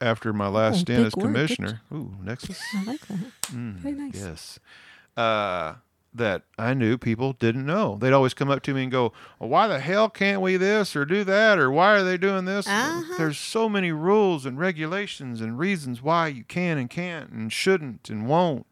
after 0.00 0.32
my 0.32 0.48
last 0.48 0.74
Oh, 0.74 0.78
stint 0.80 0.98
big 0.98 1.06
as 1.06 1.16
word, 1.16 1.22
commissioner, 1.24 1.80
ooh, 1.92 2.14
nexus. 2.22 2.60
I 2.74 2.84
like 2.84 3.00
that. 3.06 3.18
Very 3.50 3.94
nice. 3.94 4.14
Yes. 4.14 4.58
Uh, 5.16 5.74
that 6.16 6.42
I 6.56 6.74
knew 6.74 6.96
people 6.96 7.32
didn't 7.32 7.66
know. 7.66 7.98
They'd 8.00 8.12
always 8.12 8.34
come 8.34 8.48
up 8.48 8.62
to 8.64 8.74
me 8.74 8.84
and 8.84 8.92
go, 8.92 9.12
well, 9.40 9.48
"Why 9.48 9.66
the 9.66 9.80
hell 9.80 10.08
can't 10.08 10.40
we 10.40 10.56
this 10.56 10.94
or 10.94 11.04
do 11.04 11.24
that 11.24 11.58
or 11.58 11.72
why 11.72 11.94
are 11.94 12.04
they 12.04 12.16
doing 12.16 12.44
this?" 12.44 12.68
Uh-huh. 12.68 13.14
There's 13.18 13.38
so 13.38 13.68
many 13.68 13.90
rules 13.90 14.46
and 14.46 14.56
regulations 14.58 15.40
and 15.40 15.58
reasons 15.58 16.02
why 16.02 16.28
you 16.28 16.44
can 16.44 16.78
and 16.78 16.88
can't 16.88 17.30
and 17.30 17.52
shouldn't 17.52 18.08
and 18.08 18.28
won't. 18.28 18.66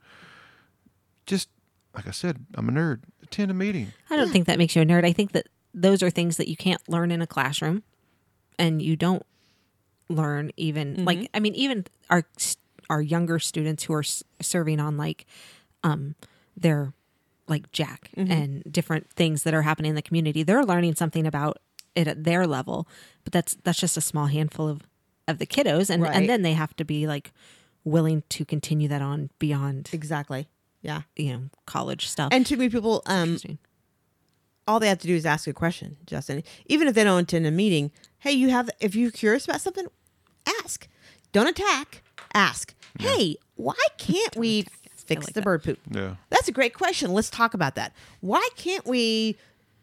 Just 1.27 1.49
like 1.95 2.07
I 2.07 2.11
said, 2.11 2.45
I'm 2.55 2.69
a 2.69 2.73
nerd. 2.73 3.01
Attend 3.23 3.51
a 3.51 3.55
meeting. 3.55 3.93
I 4.11 4.17
don't 4.17 4.31
think 4.31 4.47
that 4.47 4.59
makes 4.59 4.75
you 4.77 4.83
a 4.83 4.85
nerd. 4.87 5.05
I 5.05 5.13
think 5.13 5.33
that 5.33 5.47
those 5.75 6.03
are 6.03 6.11
things 6.11 6.37
that 6.37 6.49
you 6.49 6.57
can't 6.57 6.87
learn 6.89 7.11
in 7.11 7.23
a 7.23 7.27
classroom, 7.27 7.83
and 8.59 8.81
you 8.83 8.97
don't 8.97 9.25
learn 10.09 10.51
even 10.57 11.05
like 11.05 11.31
I 11.33 11.41
mean 11.41 11.55
even 11.55 11.87
our 12.11 12.25
our 12.91 13.01
younger 13.01 13.39
students 13.39 13.85
who 13.85 13.95
are 13.95 14.01
s- 14.03 14.23
serving 14.41 14.79
on 14.81 14.97
like 14.99 15.25
um 15.83 16.15
their 16.57 16.93
like 17.49 17.71
Jack 17.73 18.11
and 18.17 18.63
different 18.71 19.11
things 19.11 19.43
that 19.43 19.53
are 19.55 19.63
happening 19.63 19.91
in 19.91 19.95
the 19.97 20.03
community. 20.03 20.43
They're 20.43 20.65
learning 20.65 20.95
something 20.95 21.27
about 21.27 21.59
it 21.95 22.07
at 22.09 22.25
their 22.25 22.47
level, 22.47 22.87
but 23.25 23.33
that's 23.33 23.57
that's 23.65 23.79
just 23.81 23.97
a 23.97 24.01
small 24.01 24.27
handful 24.27 24.69
of 24.69 24.83
of 25.29 25.39
the 25.39 25.47
kiddos, 25.47 25.89
and 25.89 26.03
Right. 26.03 26.15
and 26.15 26.29
then 26.29 26.43
they 26.43 26.53
have 26.55 26.75
to 26.77 26.85
be 26.85 27.07
like 27.07 27.33
willing 27.85 28.23
to 28.31 28.45
continue 28.45 28.89
that 28.89 29.03
on 29.03 29.31
beyond 29.39 29.89
Exactly. 29.93 30.47
Yeah. 30.83 31.03
you 31.17 31.33
know 31.33 31.43
college 31.67 32.09
stuff. 32.09 32.29
And 32.33 32.45
too 32.45 32.57
many 32.57 32.69
people, 32.71 33.03
um, 33.07 33.39
all 34.67 34.79
they 34.81 34.89
have 34.89 34.99
to 34.99 35.07
do 35.07 35.15
is 35.15 35.27
ask 35.27 35.47
a 35.47 35.53
question, 35.53 35.97
Justin. 36.07 36.43
Even 36.67 36.89
if 36.89 36.95
they 36.95 37.05
don't 37.05 37.23
attend 37.23 37.47
a 37.47 37.51
meeting, 37.51 37.91
hey, 38.19 38.33
you 38.33 38.49
have, 38.51 38.71
if 38.81 38.95
you're 38.95 39.11
curious 39.11 39.45
about 39.45 39.61
something, 39.61 39.87
ask. 40.61 40.89
Don't 41.33 41.47
attack. 41.49 42.03
Ask. 42.35 42.75
Hey, 42.99 43.37
why 43.57 43.75
can't 43.99 44.37
we 44.37 44.67
fix 44.95 45.25
like 45.27 45.35
the 45.35 45.41
that. 45.41 45.45
bird 45.45 45.63
poop? 45.65 45.79
Yeah. 45.91 46.17
That's 46.31 46.49
a 46.49 46.53
great 46.53 46.75
question. 46.75 47.13
Let's 47.13 47.31
talk 47.31 47.55
about 47.55 47.75
that. 47.77 47.93
Why 48.21 48.47
can't 48.57 48.87
we 48.87 49.37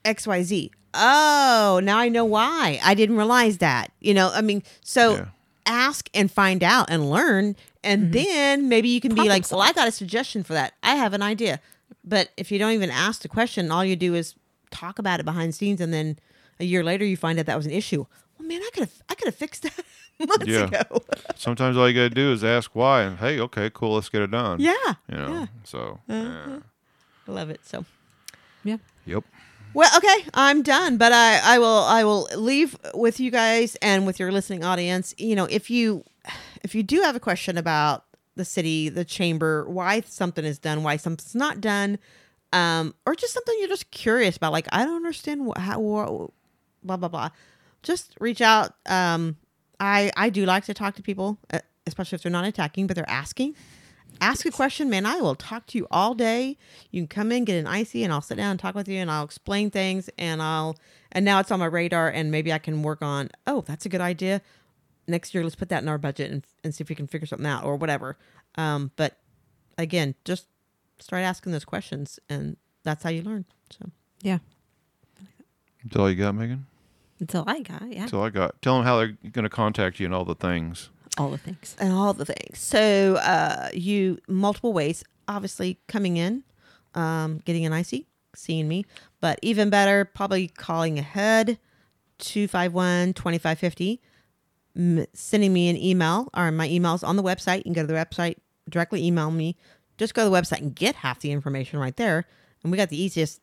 XYZ? 0.06 0.70
Oh, 0.94 1.80
now 1.84 1.98
I 1.98 2.10
know 2.10 2.26
why. 2.26 2.80
I 2.84 2.94
didn't 2.94 3.18
realize 3.18 3.58
that. 3.60 3.92
You 4.00 4.14
know, 4.14 4.32
I 4.34 4.42
mean, 4.42 4.64
so 4.82 5.16
Yeah. 5.16 5.26
ask 5.66 6.10
and 6.14 6.32
find 6.32 6.64
out 6.64 6.90
and 6.90 7.10
learn. 7.10 7.56
And 7.84 8.12
then 8.14 8.68
maybe 8.70 8.90
you 8.90 9.00
can 9.02 9.12
be 9.12 9.16
Problem 9.16 9.30
like, 9.30 9.52
well, 9.52 9.62
I 9.62 9.72
got 9.72 9.88
a 9.88 9.92
suggestion 9.92 10.44
for 10.44 10.54
that. 10.54 10.74
I 10.84 10.96
have 10.96 11.14
an 11.14 11.22
idea. 11.22 11.60
But 12.04 12.30
if 12.38 12.52
you 12.52 12.60
don't 12.60 12.72
even 12.74 12.90
ask 12.90 13.22
the 13.22 13.28
question, 13.30 13.72
all 13.72 13.86
you 13.86 13.96
do 13.96 14.16
is 14.16 14.36
talk 14.72 15.00
about 15.00 15.20
it 15.20 15.24
behind 15.26 15.50
the 15.50 15.54
scenes. 15.54 15.80
And 15.82 15.94
then 15.94 16.20
a 16.60 16.66
year 16.66 16.84
later, 16.84 17.06
you 17.06 17.16
find 17.18 17.40
out 17.40 17.46
that 17.46 17.56
was 17.58 17.66
an 17.66 17.72
issue. 17.72 18.06
Well, 18.38 18.48
man, 18.48 18.62
I 18.62 18.70
could 18.74 18.82
have, 18.84 18.94
I 19.10 19.16
could 19.16 19.26
have 19.28 19.36
fixed 19.36 19.64
that 19.64 19.84
months 20.28 20.48
Yeah. 20.48 20.66
ago. 20.66 21.04
Sometimes 21.36 21.78
all 21.78 21.88
you 21.88 21.96
got 21.96 22.10
to 22.10 22.10
do 22.10 22.32
is 22.34 22.44
ask 22.44 22.72
why, 22.76 23.04
and 23.04 23.18
hey, 23.20 23.40
okay, 23.40 23.70
cool, 23.74 23.96
let's 23.96 24.10
get 24.10 24.22
it 24.22 24.32
done. 24.32 24.60
yeah. 24.60 24.74
You 25.10 25.18
know. 25.18 25.30
Yeah. 25.34 25.46
So. 25.64 26.00
Uh-huh. 26.10 26.24
yeah. 26.50 26.60
I 27.28 27.32
love 27.32 27.50
it. 27.50 27.62
So. 27.66 27.86
yeah. 28.64 28.78
Yep. 29.06 29.24
Well, 29.74 29.90
okay, 29.98 30.26
I'm 30.34 30.64
done, 30.64 30.98
but 30.98 31.12
I, 31.14 31.40
I 31.56 31.60
will 31.60 31.68
I 31.84 32.04
will 32.04 32.28
leave 32.36 32.76
with 32.96 33.20
you 33.20 33.30
guys 33.30 33.76
and 33.84 34.06
with 34.08 34.20
your 34.20 34.32
listening 34.32 34.64
audience. 34.64 35.14
You 35.20 35.36
know, 35.36 35.46
if 35.46 35.70
you 35.70 36.04
if 36.64 36.76
you 36.76 36.84
do 36.84 37.02
have 37.02 37.16
a 37.16 37.20
question 37.20 37.58
about 37.58 38.06
the 38.36 38.46
city, 38.46 38.90
the 38.90 39.06
chamber, 39.06 39.70
why 39.70 40.02
something 40.02 40.46
is 40.46 40.60
done, 40.60 40.84
why 40.84 40.98
something's 40.98 41.36
not 41.36 41.62
done, 41.62 42.00
um, 42.54 42.96
or 43.06 43.16
just 43.16 43.34
something 43.34 43.56
you're 43.60 43.68
just 43.68 43.92
curious 43.92 44.38
about. 44.38 44.52
Like 44.52 44.68
I 44.72 44.86
don't 44.86 44.96
understand 44.96 45.48
wh- 45.48 45.60
how, 45.60 46.32
blah 46.84 46.98
blah 46.98 47.10
blah. 47.10 47.30
Just 47.84 48.16
reach 48.20 48.42
out. 48.42 48.74
Um, 48.88 49.38
I 49.80 50.12
I 50.18 50.30
do 50.30 50.46
like 50.46 50.66
to 50.66 50.74
talk 50.74 50.96
to 50.96 51.02
people, 51.02 51.38
uh, 51.52 51.60
especially 51.86 52.16
if 52.16 52.24
they're 52.24 52.32
not 52.32 52.46
attacking, 52.46 52.88
but 52.88 52.96
they're 52.96 53.10
asking. 53.10 53.56
Ask 54.22 54.46
a 54.46 54.52
question, 54.52 54.90
man. 54.90 55.06
I 55.06 55.22
will 55.22 55.36
talk 55.36 55.66
to 55.68 55.78
you 55.78 55.88
all 55.92 56.14
day. 56.14 56.58
You 56.92 57.02
can 57.02 57.08
come 57.08 57.32
in, 57.32 57.46
get 57.46 57.58
an 57.58 57.68
icy, 57.68 58.04
and 58.04 58.12
I'll 58.12 58.22
sit 58.22 58.36
down 58.36 58.52
and 58.52 58.60
talk 58.60 58.76
with 58.76 58.88
you, 58.88 58.98
and 58.98 59.10
I'll 59.10 59.24
explain 59.24 59.70
things, 59.70 60.10
and 60.18 60.42
I'll. 60.42 60.78
And 61.12 61.24
now 61.24 61.40
it's 61.40 61.52
on 61.52 61.60
my 61.60 61.66
radar, 61.66 62.10
and 62.10 62.32
maybe 62.32 62.52
I 62.52 62.58
can 62.58 62.84
work 62.84 63.02
on. 63.02 63.30
Oh, 63.48 63.62
that's 63.62 63.86
a 63.86 63.90
good 63.90 64.02
idea. 64.02 64.42
Next 65.10 65.34
year, 65.34 65.44
let's 65.44 65.56
put 65.56 65.70
that 65.70 65.82
in 65.84 65.90
our 65.90 65.98
budget 65.98 66.32
and, 66.32 66.46
and 66.64 66.74
see 66.74 66.82
if 66.84 66.90
we 66.90 66.96
can 66.96 67.08
figure 67.08 67.26
something 67.28 67.48
out 67.48 67.64
or 67.64 67.76
whatever. 67.76 68.18
Um, 68.56 68.92
but 68.96 69.18
again, 69.78 70.16
just 70.24 70.48
start 71.00 71.24
asking 71.24 71.52
those 71.52 71.66
questions, 71.66 72.20
and 72.30 72.58
that's 72.84 73.04
how 73.04 73.10
you 73.10 73.22
learn. 73.24 73.46
So 73.72 73.90
Yeah. 74.22 74.40
That's 75.84 75.96
all 75.96 76.10
you 76.10 76.16
got, 76.16 76.36
Megan. 76.36 76.66
Until 77.20 77.44
I 77.48 77.62
got, 77.62 77.84
yeah. 77.90 78.02
That's 78.02 78.14
all 78.14 78.24
I 78.24 78.30
got. 78.30 78.62
Tell 78.62 78.76
them 78.76 78.86
how 78.86 78.98
they're 78.98 79.18
going 79.32 79.44
to 79.44 79.50
contact 79.50 80.00
you 80.00 80.06
and 80.06 80.14
all 80.16 80.26
the 80.26 80.36
things. 80.36 80.90
all 81.18 81.30
the 81.30 81.38
things. 81.38 81.76
and 81.80 81.92
all 81.94 82.14
the 82.14 82.26
things. 82.26 82.60
So 82.60 83.16
uh, 83.16 83.70
you 83.74 84.20
multiple 84.28 84.72
ways. 84.74 85.04
Obviously, 85.28 85.80
coming 85.88 86.18
in, 86.18 86.44
um, 86.96 87.40
getting 87.46 87.66
an 87.66 87.74
icy, 87.74 88.08
seeing 88.36 88.68
me, 88.68 88.86
but 89.22 89.38
even 89.42 89.70
better, 89.70 90.06
probably 90.06 90.48
calling 90.48 90.98
ahead 90.98 91.60
251 92.20 93.14
2550, 93.14 94.02
m- 94.76 95.06
sending 95.14 95.54
me 95.54 95.70
an 95.70 95.78
email, 95.78 96.30
or 96.34 96.52
my 96.52 96.68
email's 96.70 97.04
on 97.04 97.16
the 97.16 97.24
website. 97.24 97.58
You 97.58 97.64
can 97.64 97.74
go 97.74 97.82
to 97.82 97.88
the 97.88 97.94
website, 97.94 98.36
directly 98.70 99.06
email 99.06 99.32
me. 99.32 99.56
Just 99.98 100.14
go 100.14 100.24
to 100.24 100.30
the 100.30 100.36
website 100.36 100.62
and 100.62 100.74
get 100.76 100.96
half 100.96 101.20
the 101.20 101.32
information 101.32 101.80
right 101.80 101.96
there. 101.98 102.26
And 102.64 102.72
we 102.72 102.78
got 102.78 102.90
the 102.90 103.02
easiest 103.02 103.42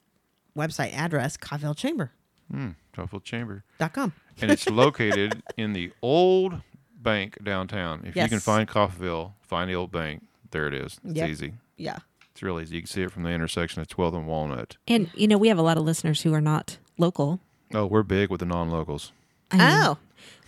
website 0.57 0.93
address, 0.95 1.37
Coffeyville 1.37 1.77
Chamber. 1.77 2.13
Hmm. 2.51 2.71
Truffle 2.93 3.21
Chamber. 3.21 3.65
Dot 3.79 3.93
com. 3.93 4.13
And 4.41 4.51
it's 4.51 4.67
located 4.71 5.43
in 5.57 5.73
the 5.75 5.93
old 6.01 6.61
bank 7.03 7.43
downtown. 7.45 8.05
If 8.07 8.17
you 8.17 8.29
can 8.29 8.41
find 8.41 8.69
Coffeyville, 8.69 9.33
find 9.43 9.69
the 9.71 9.75
old 9.75 9.93
bank. 9.93 10.25
There 10.51 10.67
it 10.67 10.75
is. 10.75 10.99
It's 11.05 11.17
Yep. 11.17 11.29
easy. 11.29 11.53
Yeah. 11.77 11.99
It's 12.33 12.43
real 12.43 12.61
easy. 12.61 12.77
You 12.77 12.83
can 12.83 12.89
see 12.89 13.03
it 13.03 13.11
from 13.11 13.23
the 13.25 13.31
intersection 13.31 13.81
of 13.83 13.89
12th 13.89 14.15
and 14.15 14.27
Walnut. 14.27 14.77
And 14.87 15.11
you 15.15 15.27
know, 15.29 15.37
we 15.39 15.49
have 15.49 15.59
a 15.59 15.63
lot 15.63 15.77
of 15.77 15.85
listeners 15.85 16.23
who 16.23 16.33
are 16.35 16.41
not 16.41 16.79
local. 16.99 17.41
Oh, 17.75 17.87
we're 17.87 18.03
big 18.03 18.31
with 18.31 18.41
the 18.41 18.47
non-locals. 18.47 19.13
I 19.51 19.57
mean, 19.57 19.67
Oh, 19.69 19.99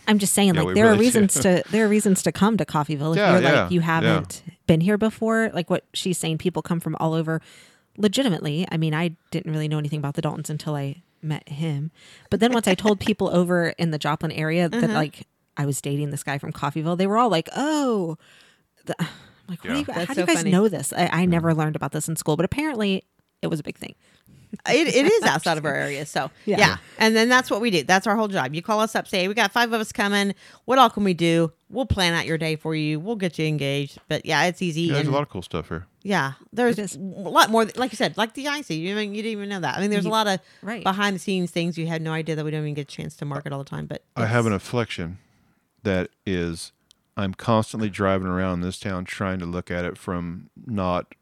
I'm 0.09 0.17
just 0.17 0.33
saying, 0.33 0.55
Yeah, 0.55 0.61
like 0.63 0.75
there 0.75 0.87
are 0.87 0.91
really 0.91 1.11
do. 1.11 1.19
reasons 1.19 1.33
to 1.35 1.63
there 1.69 1.85
are 1.85 1.87
reasons 1.87 2.23
to 2.23 2.31
come 2.31 2.57
to 2.57 2.65
Coffeyville 2.65 3.11
if 3.11 3.17
Yeah, 3.17 3.33
you're 3.33 3.41
yeah, 3.41 3.61
like 3.61 3.71
you 3.71 3.81
haven't 3.81 4.43
been 4.65 4.81
here 4.81 4.97
before. 4.97 5.51
Like 5.53 5.69
what 5.69 5.85
she's 5.93 6.17
saying, 6.17 6.39
people 6.39 6.61
come 6.61 6.79
from 6.79 6.95
all 6.99 7.13
over. 7.13 7.41
Legitimately, 7.97 8.65
I 8.71 8.77
mean, 8.77 8.93
I 8.95 9.15
didn't 9.29 9.51
really 9.51 9.67
know 9.67 9.77
anything 9.77 9.99
about 9.99 10.15
the 10.15 10.21
Daltons 10.21 10.49
until 10.49 10.75
I 10.75 11.03
met 11.21 11.47
him. 11.47 11.91
But 12.29 12.39
then 12.39 12.53
once 12.53 12.67
I 12.67 12.73
told 12.73 12.99
people 12.99 13.29
over 13.33 13.69
in 13.77 13.91
the 13.91 13.99
Joplin 13.99 14.31
area 14.31 14.67
that 14.67 14.81
mm-hmm. 14.81 14.93
like 14.93 15.27
I 15.55 15.65
was 15.65 15.79
dating 15.79 16.09
this 16.09 16.23
guy 16.23 16.39
from 16.39 16.51
Coffeyville, 16.51 16.97
they 16.97 17.07
were 17.07 17.17
all 17.17 17.29
like, 17.29 17.49
"Oh." 17.55 18.17
The, 18.85 18.95
I'm 18.99 19.07
like, 19.49 19.63
what 19.63 19.73
do 19.73 19.79
you, 19.79 19.85
how 19.85 19.93
That's 19.93 20.13
do 20.13 20.21
you 20.21 20.25
so 20.25 20.25
guys 20.25 20.37
funny. 20.37 20.51
know 20.51 20.67
this? 20.69 20.93
I, 20.93 21.09
I 21.11 21.25
mm. 21.25 21.29
never 21.29 21.53
learned 21.53 21.75
about 21.75 21.91
this 21.91 22.07
in 22.07 22.15
school, 22.15 22.35
but 22.35 22.45
apparently 22.45 23.03
it 23.41 23.47
was 23.47 23.59
a 23.59 23.63
big 23.63 23.77
thing. 23.77 23.95
It, 24.67 24.87
it 24.87 25.05
is 25.05 25.23
outside 25.23 25.57
of 25.57 25.65
our 25.65 25.73
area. 25.73 26.05
So 26.05 26.31
Yeah. 26.45 26.57
yeah. 26.57 26.77
And 26.97 27.15
then 27.15 27.29
that's 27.29 27.51
what 27.51 27.61
we 27.61 27.69
do. 27.71 27.83
That's 27.83 28.07
our 28.07 28.15
whole 28.15 28.27
job. 28.27 28.53
You 28.53 28.61
call 28.61 28.79
us 28.79 28.95
up, 28.95 29.07
say, 29.07 29.27
we 29.27 29.33
got 29.33 29.51
five 29.51 29.71
of 29.71 29.79
us 29.79 29.91
coming. 29.91 30.33
What 30.65 30.79
all 30.79 30.89
can 30.89 31.03
we 31.03 31.13
do? 31.13 31.51
We'll 31.69 31.85
plan 31.85 32.13
out 32.13 32.25
your 32.25 32.37
day 32.37 32.55
for 32.55 32.73
you. 32.73 32.99
We'll 32.99 33.15
get 33.15 33.37
you 33.37 33.45
engaged. 33.45 33.99
But 34.07 34.25
yeah, 34.25 34.45
it's 34.45 34.61
easy. 34.61 34.81
Yeah, 34.81 34.93
there's 34.93 35.05
and 35.05 35.13
a 35.13 35.15
lot 35.15 35.21
of 35.21 35.29
cool 35.29 35.43
stuff 35.43 35.69
here. 35.69 35.85
yeah, 36.01 36.33
there's 36.51 36.79
It 36.79 36.83
is. 36.83 36.95
a 36.95 36.99
lot 36.99 37.51
more. 37.51 37.65
Like 37.75 37.91
you 37.91 37.95
said, 37.95 38.17
like 38.17 38.33
the 38.33 38.47
icy. 38.47 38.75
You 38.75 38.95
didn't, 38.95 39.13
you 39.13 39.21
didn't 39.21 39.33
even 39.33 39.49
know 39.49 39.59
that. 39.59 39.77
I 39.77 39.81
mean, 39.81 39.91
there's 39.91 40.05
a 40.05 40.09
lot 40.09 40.25
of 40.27 40.39
right. 40.63 40.83
behind 40.83 41.15
the 41.15 41.19
scenes 41.19 41.51
things 41.51 41.77
you 41.77 41.85
had 41.85 42.01
no 42.01 42.11
idea 42.11 42.35
that 42.35 42.43
we 42.43 42.49
don't 42.51 42.61
even 42.61 42.73
get 42.73 42.81
a 42.81 42.85
chance 42.85 43.15
to 43.17 43.25
market 43.25 43.53
all 43.53 43.59
the 43.59 43.69
time. 43.69 43.85
But 43.85 44.03
I 44.15 44.25
have 44.25 44.47
an 44.47 44.53
affliction 44.53 45.19
that 45.83 46.09
is 46.25 46.71
I'm 47.15 47.33
constantly 47.33 47.89
driving 47.89 48.27
around 48.27 48.61
this 48.61 48.79
town 48.79 49.05
trying 49.05 49.39
to 49.39 49.45
look 49.45 49.69
at 49.69 49.85
it 49.85 49.97
from 49.97 50.49
not 50.65 51.13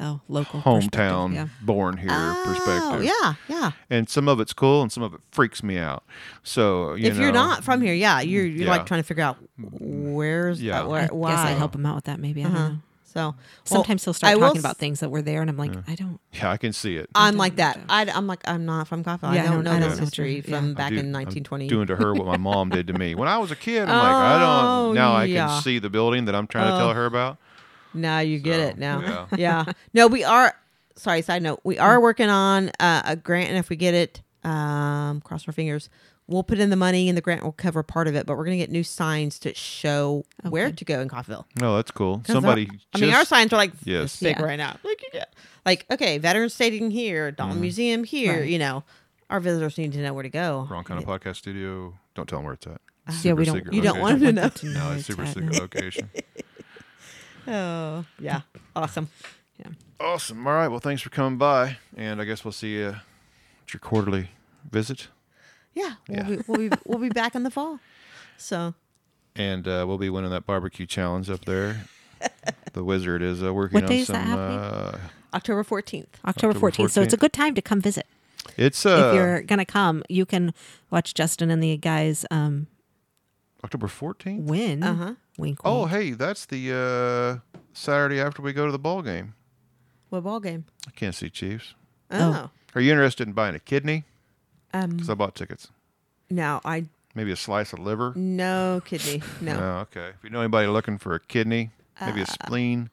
Oh, 0.00 0.20
local 0.28 0.60
hometown 0.62 1.34
Yeah. 1.34 1.48
born 1.60 1.98
here 1.98 2.08
Oh, 2.10 2.42
perspective. 2.46 3.04
yeah, 3.04 3.34
yeah. 3.46 3.72
And 3.90 4.08
some 4.08 4.26
of 4.26 4.40
it's 4.40 4.54
cool 4.54 4.80
and 4.80 4.90
some 4.90 5.02
of 5.02 5.12
it 5.12 5.20
freaks 5.30 5.62
me 5.62 5.76
out. 5.78 6.02
So, 6.42 6.94
you 6.94 7.08
if 7.08 7.18
you're 7.18 7.30
not 7.32 7.62
from 7.62 7.82
here, 7.82 7.92
yeah, 7.94 8.20
you're 8.20 8.46
you're 8.46 8.64
Yeah. 8.64 8.70
like 8.70 8.86
trying 8.86 9.00
to 9.02 9.06
figure 9.06 9.22
out 9.24 9.36
where's 9.58 10.62
Yeah. 10.62 10.74
that, 10.80 10.88
where, 10.88 11.02
I 11.02 11.06
why. 11.08 11.30
guess 11.32 11.40
I'd 11.40 11.58
help 11.58 11.74
him 11.74 11.84
out 11.86 11.94
with 11.96 12.04
that. 12.04 12.20
Maybe 12.20 12.40
I 12.42 12.48
don't 12.48 12.56
Uh-huh. 12.56 12.68
know. 12.70 12.76
So 13.04 13.20
well, 13.20 13.36
Sometimes 13.64 14.04
he'll 14.06 14.14
start 14.14 14.34
I 14.34 14.40
talking 14.40 14.56
s- 14.56 14.62
about 14.64 14.78
things 14.78 15.00
that 15.00 15.10
were 15.10 15.20
there, 15.20 15.42
and 15.42 15.50
I'm 15.50 15.58
like, 15.58 15.72
I 15.86 15.94
don't. 15.94 16.18
Yeah, 16.32 16.50
I 16.50 16.56
can 16.56 16.72
see 16.72 16.96
it. 16.96 17.10
I'm 17.14 17.36
like 17.36 17.56
that. 17.56 17.74
don't. 17.74 17.90
I, 17.90 18.04
am 18.16 18.26
like 18.26 18.40
I'm 18.48 18.64
not 18.64 18.88
from 18.88 19.04
Coffee. 19.04 19.26
Yeah, 19.34 19.42
I 19.42 19.46
don't 19.48 19.64
know 19.64 19.72
I 19.72 19.80
this 19.80 19.98
history 19.98 20.36
what 20.36 20.46
from 20.46 20.68
yeah. 20.68 20.74
back 20.74 20.88
do- 20.92 20.96
in 20.98 21.06
I'm 21.08 21.12
1920. 21.12 21.68
doing 21.68 21.86
to 21.88 21.96
her 21.96 22.14
what 22.14 22.26
my 22.26 22.38
mom 22.38 22.70
did 22.70 22.86
to 22.86 22.94
me 22.94 23.14
when 23.14 23.28
I 23.28 23.36
was 23.36 23.50
a 23.50 23.56
kid. 23.56 23.82
I'm 23.82 23.88
like, 23.90 24.14
I 24.14 24.34
Oh, 24.42 24.86
don't. 24.86 24.94
Now 24.94 25.14
I 25.14 25.28
can 25.28 25.60
see 25.60 25.78
the 25.78 25.90
building 25.90 26.24
that 26.24 26.34
I'm 26.34 26.46
trying 26.46 26.68
to 26.68 26.74
Oh. 26.74 26.78
tell 26.78 26.94
her 26.94 27.04
about. 27.04 27.36
Now 27.94 28.18
you 28.20 28.38
get 28.38 28.56
So, 28.56 28.60
it. 28.68 28.78
Now, 28.78 29.00
yeah. 29.00 29.26
yeah. 29.66 29.72
No, 29.94 30.06
we 30.06 30.24
are. 30.24 30.54
Sorry, 30.96 31.22
side 31.22 31.42
note. 31.42 31.60
We 31.64 31.78
are 31.78 32.00
working 32.00 32.28
on 32.28 32.70
uh, 32.78 33.02
a 33.04 33.16
grant, 33.16 33.48
and 33.48 33.58
if 33.58 33.70
we 33.70 33.76
get 33.76 33.94
it, 33.94 34.20
um, 34.44 35.20
cross 35.22 35.46
our 35.48 35.52
fingers. 35.52 35.88
We'll 36.28 36.42
put 36.44 36.58
in 36.60 36.70
the 36.70 36.76
money, 36.76 37.08
and 37.08 37.16
the 37.18 37.20
grant 37.22 37.42
will 37.42 37.52
cover 37.52 37.82
part 37.82 38.06
of 38.08 38.14
it. 38.14 38.26
But 38.26 38.36
we're 38.36 38.44
gonna 38.44 38.56
get 38.56 38.70
new 38.70 38.84
signs 38.84 39.38
to 39.40 39.52
show 39.54 40.24
where 40.48 40.70
to 40.70 40.84
go 40.84 41.00
in 41.00 41.08
Coffeyville. 41.08 41.44
No, 41.60 41.76
that's 41.76 41.90
cool. 41.90 42.22
Somebody. 42.26 42.68
our- 42.70 42.76
I 42.94 42.98
mean, 43.00 43.12
our 43.14 43.24
signs 43.24 43.52
are 43.52 43.56
like 43.56 43.72
Yes. 43.84 44.18
this 44.18 44.20
big 44.20 44.38
Yeah. 44.38 44.44
right 44.44 44.56
now. 44.56 44.76
Like, 44.84 45.02
you 45.02 45.08
get, 45.12 45.34
like 45.66 45.84
okay, 45.90 46.18
Veterans 46.18 46.54
Stadium 46.54 46.90
here, 46.90 47.32
Dalton 47.32 47.60
Museum 47.60 48.04
here. 48.04 48.40
Right. 48.40 48.48
You 48.48 48.58
know, 48.58 48.84
our 49.30 49.40
visitors 49.40 49.76
need 49.78 49.92
to 49.94 49.98
know 49.98 50.14
where 50.14 50.22
to 50.22 50.28
go. 50.30 50.66
Wrong 50.70 50.84
kind 50.84 51.02
of 51.02 51.08
podcast 51.08 51.36
studio. 51.36 51.94
Don't 52.14 52.28
tell 52.28 52.38
them 52.38 52.44
where 52.44 52.54
it's 52.54 52.66
at. 52.66 52.80
Yeah, 53.22 53.32
we 53.32 53.44
don't. 53.44 53.56
secret 53.56 53.74
You 53.74 53.82
don't 53.82 53.98
want 53.98 54.20
them 54.20 54.36
to 54.36 54.42
know. 54.42 54.48
to 54.48 54.66
No, 54.74 54.88
where 54.88 54.98
it's 54.98 55.06
super 55.06 55.26
secret 55.26 55.58
location. 55.58 56.08
Oh, 57.46 58.04
yeah, 58.18 58.42
awesome. 58.76 59.08
Yeah. 59.58 59.68
Awesome. 60.00 60.46
All 60.46 60.52
right. 60.54 60.68
Well, 60.68 60.80
thanks 60.80 61.02
for 61.02 61.10
coming 61.10 61.38
by, 61.38 61.78
and 61.96 62.20
I 62.20 62.24
guess 62.24 62.44
we'll 62.44 62.52
see 62.52 62.74
you 62.74 62.88
at 62.88 63.72
your 63.72 63.80
quarterly 63.80 64.30
visit, 64.70 65.08
Yeah, 65.74 65.94
we'll 66.08 66.18
Yeah. 66.18 66.22
be 66.36 66.38
we'll 66.46 66.68
be 66.70 66.76
we'll 66.84 66.98
be 66.98 67.08
back 67.08 67.34
in 67.34 67.42
the 67.42 67.50
fall. 67.50 67.78
So 68.36 68.74
and 69.36 69.66
uh, 69.66 69.84
we'll 69.86 69.98
be 69.98 70.10
winning 70.10 70.30
that 70.30 70.46
barbecue 70.46 70.86
challenge 70.86 71.30
up 71.30 71.44
there. 71.44 71.84
the 72.72 72.84
wizard 72.84 73.22
is 73.22 73.42
uh, 73.42 73.52
working 73.52 73.76
What 73.76 73.84
on 73.84 73.88
day 73.90 73.98
is 74.00 74.06
some. 74.08 74.14
that 74.14 74.26
happening? 74.26 74.58
Uh, 74.58 74.98
October 75.34 75.62
fourteenth. 75.64 76.18
October 76.26 76.50
October 76.56 76.70
14th. 76.72 76.90
So 76.90 77.02
it's 77.02 77.14
a 77.14 77.16
good 77.16 77.32
time 77.32 77.54
to 77.54 77.62
come 77.62 77.80
visit. 77.80 78.06
it's 78.56 78.84
uh, 78.84 79.08
if 79.10 79.14
you're 79.14 79.42
gonna 79.42 79.64
come, 79.64 80.02
you 80.08 80.26
can 80.26 80.52
watch 80.90 81.14
Justin 81.14 81.50
and 81.50 81.62
the 81.62 81.76
guys 81.76 82.26
um, 82.30 82.66
October 83.64 83.86
14th. 83.86 84.42
When? 84.42 84.82
Uh 84.82 84.94
huh. 84.94 85.14
Wink. 85.38 85.60
Oh, 85.64 85.80
wink. 85.80 85.90
hey, 85.90 86.10
that's 86.12 86.46
the 86.46 87.40
uh, 87.54 87.58
Saturday 87.72 88.20
after 88.20 88.42
we 88.42 88.52
go 88.52 88.66
to 88.66 88.72
the 88.72 88.78
ball 88.78 89.02
game. 89.02 89.34
What 90.10 90.24
ball 90.24 90.40
game? 90.40 90.64
I 90.86 90.90
can't 90.90 91.14
see 91.14 91.30
Chiefs. 91.30 91.74
Oh, 92.10 92.50
Are 92.74 92.80
you 92.80 92.90
interested 92.90 93.26
in 93.26 93.32
buying 93.32 93.54
a 93.54 93.58
kidney? 93.58 94.04
um, 94.74 94.90
Because 94.90 95.08
I 95.08 95.14
bought 95.14 95.34
tickets. 95.34 95.68
no, 96.30 96.60
I 96.64 96.86
Maybe 97.14 97.30
a 97.30 97.36
slice 97.36 97.72
of 97.74 97.78
liver. 97.78 98.12
no 98.16 98.80
kidney. 98.84 99.22
No, 99.40 99.52
Oh, 99.60 99.80
okay. 99.82 100.08
If 100.16 100.24
you 100.24 100.30
know 100.30 100.40
anybody 100.40 100.66
looking 100.66 100.98
for 100.98 101.14
a 101.14 101.20
kidney, 101.20 101.70
maybe 102.00 102.20
Uh, 102.20 102.24
a 102.24 102.26
spleen. 102.26 102.90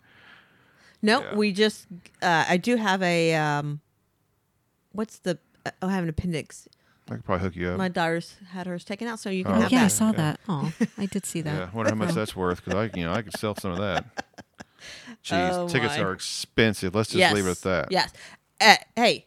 no. 1.01 1.21
Yeah. 1.21 1.35
We 1.35 1.51
just 1.53 1.87
uh, 2.21 2.45
I 2.47 2.57
do 2.57 2.75
have 2.77 3.01
a 3.01 3.33
um, 3.35 3.79
what's 4.91 5.19
the 5.19 5.37
uh, 5.65 5.71
oh, 5.81 5.87
I 5.87 5.91
have 5.93 6.03
an 6.03 6.09
appendix. 6.09 6.67
I 7.09 7.15
could 7.15 7.25
probably 7.25 7.43
hook 7.43 7.55
you 7.55 7.69
up. 7.69 7.77
My 7.77 7.87
daughter's 7.89 8.35
had 8.51 8.67
hers 8.67 8.83
taken 8.83 9.07
out, 9.07 9.19
so 9.19 9.29
you 9.29 9.43
can 9.43 9.53
Oh, 9.53 9.57
Oh, 9.57 9.61
have 9.61 9.71
yeah, 9.71 9.79
I 9.79 9.83
that. 9.83 9.89
saw 9.89 10.05
Yeah. 10.07 10.11
that. 10.13 10.39
Oh, 10.47 10.71
I 10.97 11.05
did 11.07 11.25
see 11.25 11.41
that. 11.41 11.55
Yeah, 11.55 11.69
wonder 11.73 11.91
how 11.91 11.95
much 11.95 12.13
that's 12.13 12.35
worth 12.35 12.63
because 12.63 12.89
I, 12.91 12.97
you 12.97 13.05
know, 13.05 13.11
I 13.13 13.21
could 13.21 13.37
sell 13.37 13.55
some 13.55 13.71
of 13.71 13.77
that. 13.79 14.05
Jeez, 15.23 15.51
Oh, 15.53 15.67
tickets 15.67 15.97
my. 15.97 16.03
are 16.03 16.13
expensive. 16.13 16.95
Let's 16.95 17.09
just 17.09 17.19
yes. 17.19 17.33
leave 17.33 17.45
it 17.47 17.51
at 17.51 17.61
that. 17.63 17.91
Yes. 17.91 18.11
Uh, 18.61 18.75
hey, 18.95 19.25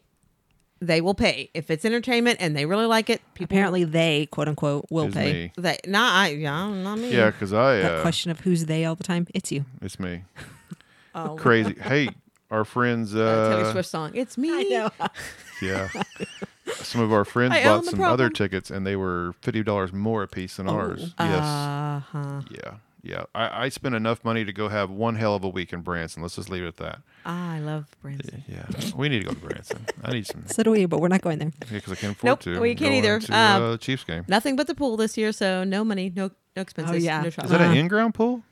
they 0.81 0.99
will 1.01 1.13
pay 1.13 1.49
if 1.53 1.69
it's 1.71 1.85
entertainment 1.85 2.37
and 2.41 2.55
they 2.55 2.65
really 2.65 2.85
like 2.87 3.09
it. 3.09 3.21
People 3.35 3.45
Apparently, 3.55 3.83
they 3.83 4.25
quote 4.31 4.47
unquote 4.47 4.85
will 4.89 5.07
Is 5.07 5.13
pay. 5.13 5.33
me. 5.33 5.51
They 5.57 5.77
not 5.87 6.13
I 6.13 6.29
yeah 6.29 6.69
not 6.69 6.97
me. 6.97 7.13
Yeah, 7.15 7.29
because 7.31 7.53
I 7.53 7.77
That 7.77 7.99
uh, 7.99 8.01
question 8.01 8.31
of 8.31 8.39
who's 8.41 8.65
they 8.65 8.83
all 8.85 8.95
the 8.95 9.03
time. 9.03 9.27
It's 9.33 9.51
you. 9.51 9.65
it's 9.81 9.99
me. 9.99 10.23
Oh, 11.15 11.35
Crazy. 11.35 11.75
hey, 11.79 12.09
our 12.49 12.65
friends. 12.65 13.13
uh, 13.15 13.49
Taylor 13.55 13.71
Swift 13.71 13.87
song. 13.87 14.11
It's 14.15 14.35
me. 14.35 14.67
yeah. 15.61 15.87
Some 16.75 17.01
of 17.01 17.11
our 17.13 17.25
friends 17.25 17.53
I 17.55 17.63
bought 17.63 17.77
own 17.79 17.85
the 17.85 17.91
some 17.91 18.01
other 18.01 18.29
tickets, 18.29 18.69
and 18.71 18.85
they 18.85 18.95
were 18.95 19.33
fifty 19.41 19.63
dollars 19.63 19.91
more 19.93 20.23
a 20.23 20.27
piece 20.27 20.57
than 20.57 20.67
ours. 20.69 21.13
Yes. 21.19 21.43
Uh 21.43 22.01
huh. 22.11 22.41
Yeah. 22.49 22.71
Yeah. 23.05 23.23
I, 23.35 23.65
I 23.65 23.69
spent 23.69 23.95
enough 23.95 24.23
money 24.23 24.45
to 24.45 24.53
go 24.53 24.69
have 24.69 24.89
one 24.89 25.15
hell 25.15 25.35
of 25.35 25.43
a 25.43 25.49
week 25.49 25.73
in 25.73 25.81
Branson. 25.81 26.21
Let's 26.21 26.35
just 26.37 26.49
leave 26.49 26.63
it 26.63 26.67
at 26.67 26.77
that. 26.77 26.99
I 27.25 27.59
love 27.59 27.85
Branson. 28.01 28.43
Yeah. 28.47 28.65
We 28.95 29.09
need 29.09 29.19
to 29.19 29.25
go 29.25 29.33
to 29.33 29.39
Branson. 29.39 29.85
I 30.03 30.11
need 30.13 30.25
some. 30.27 30.45
So 30.47 30.63
do 30.63 30.71
we, 30.71 30.85
but 30.85 30.99
we're 31.01 31.09
not 31.09 31.21
going 31.21 31.39
there. 31.39 31.51
because 31.69 31.91
I 31.91 31.95
can't 31.95 32.13
afford 32.13 32.29
Nope, 32.29 32.39
to. 32.41 32.59
we 32.61 32.75
can't 32.75 32.91
go 32.91 32.97
either. 32.97 33.19
To, 33.19 33.33
Um, 33.37 33.61
uh, 33.63 33.71
the 33.71 33.77
Chiefs 33.77 34.03
game. 34.05 34.23
Nothing 34.29 34.55
but 34.55 34.67
the 34.67 34.75
pool 34.75 34.95
this 34.97 35.17
year, 35.17 35.31
so 35.33 35.63
no 35.65 35.83
money, 35.83 36.11
no 36.15 36.31
no 36.55 36.61
expenses, 36.61 36.95
Oh, 36.95 36.97
yeah. 36.97 37.21
no 37.21 37.27
Is 37.27 37.35
travel. 37.35 37.51
that 37.51 37.61
an 37.61 37.71
Uh, 37.71 37.73
in-ground 37.81 38.13
pool? 38.13 38.43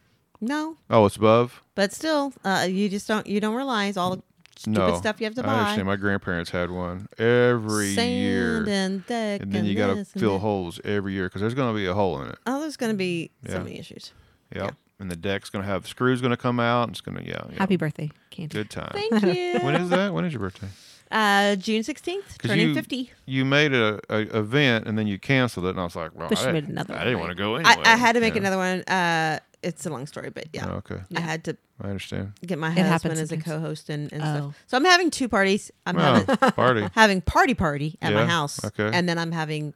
No, 0.44 0.76
Oh, 0.90 1.06
it's 1.06 1.16
above. 1.18 1.62
but 1.76 1.94
still, 1.94 2.34
uh, 2.44 2.66
you 2.68 2.90
just 2.90 3.08
don't 3.08 3.28
you 3.28 3.40
don't 3.40 3.54
realize 3.56 3.96
all 3.96 4.16
the 4.18 4.24
stupid 4.62 4.78
no, 4.80 4.96
stuff 4.98 5.20
you 5.20 5.26
have 5.26 5.36
to 5.36 5.42
I 5.44 5.46
buy. 5.46 5.60
understand. 5.60 5.88
My 5.88 5.96
grandparents 5.96 6.50
had 6.52 6.72
one 6.72 7.08
every 7.18 7.94
Sand 7.94 8.12
year, 8.12 8.66
and 8.68 9.06
deck, 9.06 9.42
and 9.42 9.52
then 9.52 9.66
you 9.66 9.76
got 9.76 9.94
to 9.96 10.06
fill 10.06 10.40
holes 10.40 10.80
every 10.84 11.14
year 11.14 11.28
because 11.28 11.42
there's 11.42 11.54
going 11.54 11.74
to 11.74 11.78
be 11.78 11.86
a 11.88 11.94
hole 11.94 12.22
in 12.22 12.30
it. 12.30 12.38
Oh, 12.46 12.60
there's 12.62 12.78
going 12.78 12.92
to 12.92 12.98
be 12.98 13.32
Yeah. 13.46 13.54
so 13.54 13.64
many 13.64 13.80
issues. 13.80 14.12
Yep. 14.56 14.76
And 15.00 15.10
the 15.10 15.16
deck's 15.16 15.50
going 15.50 15.64
to 15.64 15.70
have 15.70 15.88
screws 15.88 16.22
going 16.22 16.32
to 16.32 16.38
come 16.38 16.60
out. 16.60 16.84
And 16.84 16.92
it's 16.92 17.02
going 17.02 17.18
to 17.18 17.26
yeah, 17.28 17.42
yeah. 17.50 17.58
Happy 17.58 17.76
birthday, 17.76 18.12
Candy. 18.30 18.54
good 18.54 18.70
time. 18.70 18.92
Thank 18.92 19.24
you. 19.36 19.60
when 19.62 19.76
is 19.76 19.90
that? 19.90 20.14
When 20.14 20.26
is 20.26 20.34
your 20.34 20.42
birthday? 20.42 20.68
Uh, 21.10 21.56
June 21.58 21.84
sixteenth, 21.84 22.38
'Cause 22.38 22.50
turning 22.52 22.70
you- 22.70 22.74
fifty. 22.76 23.12
You 23.26 23.44
made 23.44 23.74
a, 23.74 24.00
a 24.10 24.20
event 24.38 24.88
and 24.88 24.98
then 24.98 25.08
you 25.08 25.20
canceled 25.20 25.66
it, 25.66 25.70
and 25.72 25.80
I 25.80 25.84
was 25.84 25.96
like, 25.96 26.12
well, 26.16 26.28
I, 26.28 26.36
didn't- 26.36 26.54
made 26.54 26.68
another 26.70 26.94
I 26.94 26.98
one, 26.98 27.06
didn't 27.06 27.20
want 27.20 27.30
to 27.32 27.36
go 27.36 27.56
anyway. 27.56 27.74
I, 27.84 27.94
I 27.94 27.96
had 27.98 28.14
to 28.14 28.22
make 28.22 28.36
Yeah. 28.36 28.42
another 28.42 28.58
one. 28.58 28.82
Uh, 28.84 29.40
it's 29.64 29.86
a 29.86 29.90
long 29.90 30.06
story, 30.08 30.30
but 30.30 30.48
yeah, 30.54 30.68
Oh, 30.70 30.76
okay, 30.78 31.02
I 31.16 31.20
had 31.20 31.44
to 31.46 31.58
I 31.82 31.88
understand. 31.88 32.34
get 32.46 32.58
my 32.60 32.68
It 32.68 32.72
husband 32.72 32.88
happens 32.88 33.20
as 33.20 33.32
a 33.32 33.36
sometimes. 33.36 33.46
co-host 33.62 33.90
and, 33.90 34.12
and 34.14 34.22
Oh. 34.24 34.26
stuff. 34.26 34.64
So 34.68 34.78
I'm 34.78 34.86
having 34.86 35.12
two 35.12 35.28
parties. 35.30 35.72
I'm 35.86 35.98
Oh, 35.98 36.02
having 36.02 36.26
party. 36.54 36.88
having 36.94 37.22
party 37.22 37.54
party 37.54 37.98
at 38.02 38.14
my 38.14 38.26
house, 38.26 38.64
okay. 38.66 38.90
and 38.94 39.08
then 39.08 39.18
I'm 39.18 39.32
having 39.32 39.74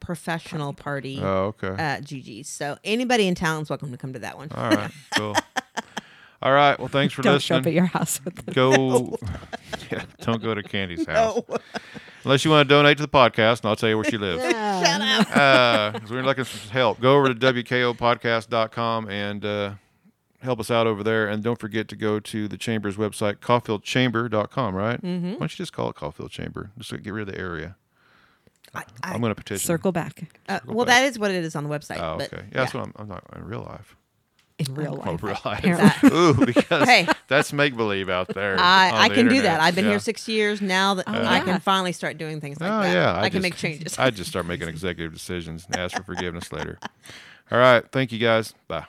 professional 0.00 0.72
party 0.74 1.18
Oh, 1.22 1.54
okay. 1.58 1.74
at 1.82 2.04
Gigi's. 2.04 2.48
So 2.48 2.76
anybody 2.84 3.26
in 3.26 3.34
town 3.34 3.62
is 3.62 3.70
welcome 3.70 3.90
to 3.90 3.96
come 3.96 4.12
to 4.12 4.18
that 4.20 4.36
one. 4.36 4.48
All 4.54 4.70
right, 4.70 4.90
cool. 5.16 5.34
All 6.42 6.52
right. 6.52 6.78
Well, 6.78 6.88
thanks 6.88 7.14
for 7.14 7.22
Don't 7.22 7.40
show 7.40 7.54
up 7.54 7.60
at 7.60 7.64
listening. 7.64 7.76
your 7.76 7.86
house 7.86 8.20
with 8.22 8.34
them. 8.36 8.52
Go. 8.54 9.18
yeah, 9.90 10.04
don't 10.20 10.42
go 10.42 10.54
to 10.54 10.62
Candy's 10.62 11.06
house 11.08 11.40
unless 12.24 12.44
you 12.44 12.50
want 12.50 12.68
to 12.68 12.74
donate 12.74 12.96
to 12.98 13.02
the 13.02 13.08
podcast, 13.08 13.60
and 13.60 13.66
I'll 13.70 13.76
tell 13.76 13.88
you 13.88 13.96
where 13.96 14.04
she 14.04 14.18
lives. 14.18 14.42
Shut 14.42 15.00
up. 15.00 15.36
uh, 15.36 15.98
'cause 15.98 16.10
we're 16.10 16.22
looking 16.22 16.44
for 16.44 16.72
help. 16.72 17.00
Go 17.00 17.16
over 17.18 17.32
to 17.32 17.34
wkopodcast.com 17.34 19.08
and 19.08 19.44
uh, 19.44 19.74
help 20.42 20.60
us 20.60 20.70
out 20.70 20.86
over 20.86 21.02
there. 21.02 21.28
And 21.28 21.42
don't 21.42 21.58
forget 21.58 21.88
to 21.88 21.96
go 21.96 22.20
to 22.20 22.48
the 22.48 22.56
Chamber's 22.56 22.96
website, 22.96 23.36
coffeyvillechamber.com, 23.36 24.74
right? 24.74 25.00
Mm-hmm. 25.02 25.32
Why 25.32 25.38
don't 25.38 25.52
you 25.52 25.56
just 25.56 25.72
call 25.72 25.90
it 25.90 25.96
Caulfield 25.96 26.30
Chamber? 26.30 26.70
Just 26.78 26.90
to 26.90 26.98
get 26.98 27.12
rid 27.12 27.28
of 27.28 27.34
the 27.34 27.40
area. 27.40 27.76
I, 28.74 28.82
I'm 29.04 29.20
going 29.20 29.30
to 29.30 29.36
petition. 29.36 29.64
Circle 29.64 29.92
back 29.92 30.28
uh, 30.48 30.58
well, 30.66 30.84
that 30.86 31.04
is 31.04 31.16
what 31.18 31.30
it 31.30 31.44
is 31.44 31.54
on 31.54 31.62
the 31.62 31.70
website. 31.70 31.98
Oh, 32.00 32.16
but 32.18 32.32
okay. 32.32 32.42
Yeah, 32.50 32.58
that's 32.60 32.74
what 32.74 32.82
I'm, 32.84 32.92
I'm 32.96 33.06
not 33.08 33.22
in 33.36 33.44
real 33.44 33.60
life. 33.62 33.94
In 34.58 34.74
real 34.74 35.02
Oh, 35.04 35.12
life. 35.12 35.22
real 35.22 35.38
life. 35.44 36.04
Ooh, 36.04 36.34
because 36.46 36.88
Hey. 36.88 37.06
that's 37.28 37.52
make 37.52 37.76
believe 37.76 38.08
out 38.08 38.28
there. 38.28 38.56
I, 38.58 38.90
on 38.90 38.94
I 38.96 39.08
the 39.08 39.14
can 39.14 39.28
do 39.28 39.42
that. 39.42 39.60
I've 39.60 39.74
been 39.74 39.84
Yeah. 39.84 39.90
here 39.92 39.98
six 39.98 40.28
years 40.28 40.60
now. 40.60 40.94
That 40.94 41.04
Oh, 41.08 41.12
I 41.12 41.36
yeah. 41.38 41.44
can 41.44 41.60
finally 41.60 41.92
start 41.92 42.18
doing 42.18 42.40
things 42.40 42.60
like 42.60 42.70
Oh 42.70 42.82
that. 42.82 42.92
yeah, 42.92 43.16
I, 43.18 43.28
can 43.30 43.32
just- 43.32 43.42
make 43.42 43.56
changes. 43.56 43.98
I 43.98 44.10
just 44.10 44.30
start 44.30 44.46
making 44.46 44.68
executive 44.68 45.12
decisions 45.12 45.66
and 45.66 45.76
ask 45.76 45.96
for 45.96 46.02
forgiveness 46.04 46.52
later. 46.52 46.78
All 47.50 47.58
right, 47.58 47.84
thank 47.92 48.12
you 48.12 48.18
guys. 48.18 48.54
Bye. 48.68 48.86